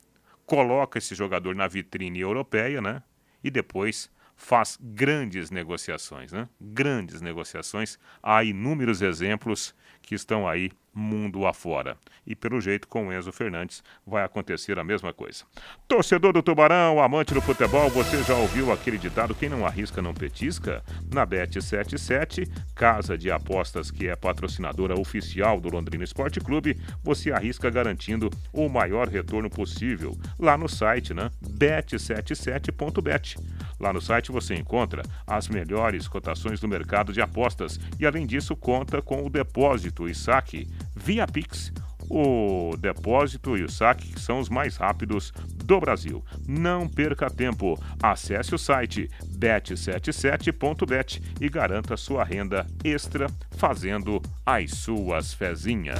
coloca 0.45 0.97
esse 0.97 1.15
jogador 1.15 1.55
na 1.55 1.67
vitrine 1.67 2.19
europeia, 2.19 2.81
né? 2.81 3.03
E 3.43 3.49
depois 3.49 4.11
faz 4.35 4.77
grandes 4.81 5.49
negociações, 5.51 6.31
né? 6.31 6.49
Grandes 6.59 7.21
negociações. 7.21 7.97
Há 8.21 8.43
inúmeros 8.43 9.01
exemplos 9.01 9.75
que 10.01 10.15
estão 10.15 10.47
aí 10.47 10.71
mundo 10.93 11.45
afora. 11.45 11.97
E 12.25 12.35
pelo 12.35 12.61
jeito, 12.61 12.87
com 12.87 13.07
o 13.07 13.13
Enzo 13.13 13.31
Fernandes, 13.31 13.83
vai 14.05 14.23
acontecer 14.23 14.77
a 14.79 14.83
mesma 14.83 15.13
coisa. 15.13 15.43
Torcedor 15.87 16.33
do 16.33 16.41
Tubarão, 16.41 17.01
amante 17.01 17.33
do 17.33 17.41
futebol, 17.41 17.89
você 17.89 18.23
já 18.23 18.35
ouviu 18.35 18.71
aquele 18.71 18.97
ditado: 18.97 19.35
quem 19.35 19.49
não 19.49 19.65
arrisca 19.65 20.01
não 20.01 20.13
petisca? 20.13 20.83
Na 21.11 21.25
Bet77, 21.27 22.49
casa 22.75 23.17
de 23.17 23.29
apostas 23.29 23.91
que 23.91 24.07
é 24.07 24.15
patrocinadora 24.15 24.99
oficial 24.99 25.59
do 25.59 25.69
Londrina 25.69 26.03
Esporte 26.03 26.39
Clube, 26.39 26.79
você 27.03 27.31
arrisca 27.31 27.69
garantindo 27.69 28.29
o 28.51 28.69
maior 28.69 29.07
retorno 29.07 29.49
possível. 29.49 30.17
Lá 30.39 30.57
no 30.57 30.69
site, 30.69 31.13
né? 31.13 31.29
Bet77.bet. 31.43 33.37
Lá 33.79 33.91
no 33.91 34.01
site 34.01 34.31
você 34.31 34.55
encontra 34.55 35.03
as 35.27 35.49
melhores 35.49 36.07
cotações 36.07 36.59
do 36.59 36.67
mercado 36.67 37.11
de 37.11 37.21
apostas 37.21 37.79
e, 37.99 38.05
além 38.05 38.25
disso, 38.25 38.55
conta 38.55 39.01
com 39.01 39.25
o 39.25 39.29
depósito 39.29 40.07
e 40.07 40.15
saque 40.15 40.67
via 41.04 41.28
Pix. 41.28 41.72
O 42.10 42.76
depósito 42.78 43.58
e 43.58 43.64
o 43.64 43.70
saque 43.70 44.20
são 44.20 44.39
os 44.39 44.49
mais 44.49 44.78
rápidos 44.78 45.32
do 45.66 45.80
Brasil. 45.80 46.24
Não 46.47 46.88
perca 46.88 47.30
tempo. 47.30 47.80
Acesse 48.01 48.54
o 48.54 48.58
site 48.58 49.10
bet77.bet 49.38 51.22
e 51.39 51.49
garanta 51.49 51.97
sua 51.97 52.24
renda 52.24 52.68
extra 52.84 53.28
fazendo 53.58 54.22
as 54.45 54.72
suas 54.72 55.34
fezinhas. 55.34 55.99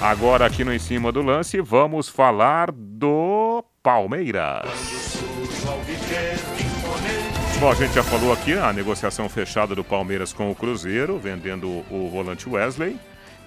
Agora 0.00 0.46
aqui 0.46 0.64
no 0.64 0.72
Em 0.72 0.78
Cima 0.78 1.12
do 1.12 1.22
Lance, 1.22 1.60
vamos 1.60 2.08
falar 2.08 2.70
do 2.72 3.64
Palmeiras. 3.82 4.68
Bom, 7.60 7.70
a 7.70 7.74
gente 7.74 7.94
já 7.94 8.02
falou 8.02 8.32
aqui 8.32 8.52
a 8.54 8.72
negociação 8.72 9.28
fechada 9.28 9.74
do 9.74 9.84
Palmeiras 9.84 10.32
com 10.32 10.50
o 10.50 10.54
Cruzeiro, 10.54 11.18
vendendo 11.18 11.84
o 11.90 12.10
volante 12.10 12.48
Wesley. 12.48 12.98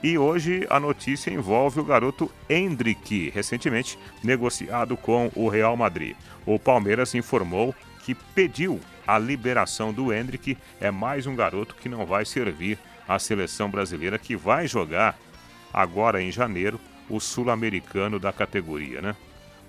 E 0.04 0.16
hoje 0.16 0.66
a 0.70 0.80
notícia 0.80 1.32
envolve 1.32 1.80
o 1.80 1.84
garoto 1.84 2.32
Hendrick, 2.48 3.32
recentemente 3.32 3.98
negociado 4.24 4.96
com 4.96 5.32
o 5.36 5.50
Real 5.50 5.76
Madrid. 5.76 6.16
O 6.46 6.60
Palmeiras 6.60 7.16
informou 7.16 7.74
que 8.06 8.14
pediu 8.14 8.80
a 9.08 9.18
liberação 9.18 9.92
do 9.92 10.14
Hendrick. 10.14 10.56
É 10.80 10.92
mais 10.92 11.26
um 11.26 11.36
garoto 11.36 11.74
que 11.76 11.90
não 11.90 12.06
vai 12.06 12.26
servir 12.26 12.78
à 13.08 13.18
seleção 13.18 13.72
brasileira, 13.72 14.20
que 14.20 14.36
vai 14.36 14.68
jogar 14.68 15.18
agora 15.74 16.22
em 16.22 16.32
janeiro 16.32 16.80
o 17.10 17.20
sul-americano 17.20 18.20
da 18.20 18.32
categoria, 18.32 19.02
né? 19.02 19.16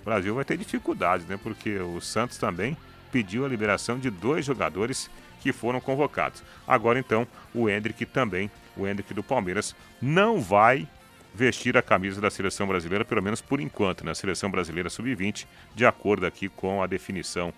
O 0.02 0.04
Brasil 0.04 0.34
vai 0.34 0.44
ter 0.44 0.58
dificuldades, 0.58 1.26
né? 1.26 1.38
Porque 1.42 1.78
o 1.78 2.00
Santos 2.00 2.36
também 2.36 2.76
pediu 3.10 3.46
a 3.46 3.48
liberação 3.48 3.98
de 3.98 4.10
dois 4.10 4.44
jogadores 4.44 5.10
que 5.40 5.52
foram 5.52 5.80
convocados. 5.80 6.42
Agora 6.66 6.98
então, 6.98 7.26
o 7.54 7.68
Hendrick 7.68 8.04
também 8.04 8.50
o 8.78 8.86
Hendrick 8.86 9.12
do 9.12 9.22
Palmeiras, 9.22 9.74
não 10.00 10.40
vai 10.40 10.88
vestir 11.34 11.76
a 11.76 11.82
camisa 11.82 12.20
da 12.20 12.30
seleção 12.30 12.66
brasileira, 12.66 13.04
pelo 13.04 13.22
menos 13.22 13.40
por 13.40 13.60
enquanto, 13.60 14.04
na 14.04 14.10
né? 14.10 14.14
seleção 14.14 14.50
brasileira 14.50 14.88
sub-20, 14.88 15.46
de 15.74 15.84
acordo 15.86 16.26
aqui 16.26 16.48
com 16.48 16.82
a 16.82 16.86
definição 16.86 17.52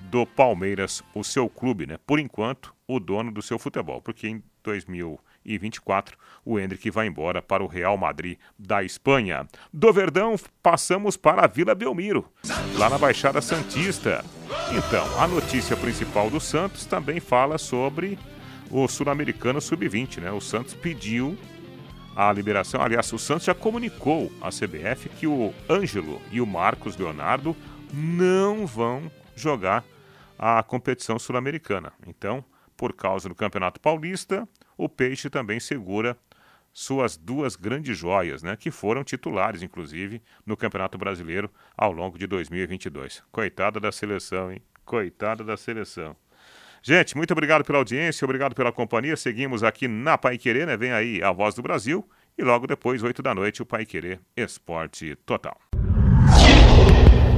do 0.00 0.24
Palmeiras, 0.26 1.02
o 1.14 1.22
seu 1.22 1.48
clube, 1.48 1.86
né? 1.86 1.98
Por 2.06 2.18
enquanto, 2.18 2.74
o 2.88 2.98
dono 2.98 3.30
do 3.30 3.42
seu 3.42 3.58
futebol, 3.58 4.00
porque 4.00 4.26
em 4.26 4.42
2024 4.62 6.16
o 6.44 6.58
Hendrick 6.58 6.90
vai 6.90 7.06
embora 7.06 7.42
para 7.42 7.62
o 7.62 7.66
Real 7.66 7.96
Madrid 7.96 8.38
da 8.58 8.82
Espanha. 8.82 9.46
Do 9.72 9.92
Verdão, 9.92 10.36
passamos 10.62 11.16
para 11.16 11.44
a 11.44 11.46
Vila 11.46 11.74
Belmiro, 11.74 12.26
lá 12.76 12.88
na 12.88 12.98
Baixada 12.98 13.40
Santista. 13.42 14.24
Então, 14.76 15.20
a 15.20 15.28
notícia 15.28 15.76
principal 15.76 16.30
do 16.30 16.40
Santos 16.40 16.86
também 16.86 17.20
fala 17.20 17.58
sobre 17.58 18.18
o 18.70 18.86
Sul-Americano 18.86 19.60
Sub-20, 19.60 20.20
né? 20.20 20.30
O 20.30 20.40
Santos 20.40 20.74
pediu 20.74 21.36
a 22.14 22.32
liberação. 22.32 22.80
Aliás, 22.80 23.12
o 23.12 23.18
Santos 23.18 23.44
já 23.44 23.54
comunicou 23.54 24.30
à 24.40 24.48
CBF 24.48 25.08
que 25.08 25.26
o 25.26 25.52
Ângelo 25.68 26.20
e 26.30 26.40
o 26.40 26.46
Marcos 26.46 26.96
Leonardo 26.96 27.56
não 27.92 28.66
vão 28.66 29.10
jogar 29.34 29.84
a 30.38 30.62
competição 30.62 31.18
sul-americana. 31.18 31.92
Então, 32.06 32.44
por 32.76 32.94
causa 32.94 33.28
do 33.28 33.34
Campeonato 33.34 33.80
Paulista, 33.80 34.48
o 34.76 34.88
Peixe 34.88 35.28
também 35.28 35.60
segura 35.60 36.16
suas 36.72 37.16
duas 37.16 37.56
grandes 37.56 37.98
joias, 37.98 38.42
né, 38.42 38.56
que 38.56 38.70
foram 38.70 39.02
titulares, 39.02 39.62
inclusive, 39.62 40.22
no 40.46 40.56
Campeonato 40.56 40.96
Brasileiro 40.96 41.50
ao 41.76 41.92
longo 41.92 42.16
de 42.16 42.26
2022. 42.26 43.22
Coitada 43.30 43.80
da 43.80 43.90
seleção, 43.90 44.52
hein? 44.52 44.62
Coitada 44.84 45.42
da 45.44 45.56
seleção. 45.56 46.16
Gente, 46.82 47.16
muito 47.16 47.32
obrigado 47.32 47.64
pela 47.64 47.78
audiência, 47.78 48.24
obrigado 48.24 48.54
pela 48.54 48.72
companhia. 48.72 49.16
Seguimos 49.16 49.62
aqui 49.62 49.86
na 49.86 50.16
Pai 50.16 50.38
Querer, 50.38 50.66
né? 50.66 50.76
Vem 50.76 50.92
aí 50.92 51.22
a 51.22 51.32
Voz 51.32 51.54
do 51.54 51.62
Brasil 51.62 52.06
e 52.38 52.42
logo 52.42 52.66
depois, 52.66 53.02
8 53.02 53.22
da 53.22 53.34
noite, 53.34 53.62
o 53.62 53.66
Pai 53.66 53.84
Querer 53.84 54.20
Esporte 54.36 55.16
Total. 55.26 55.56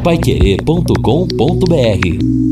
Paiquerê.com.br 0.04 2.51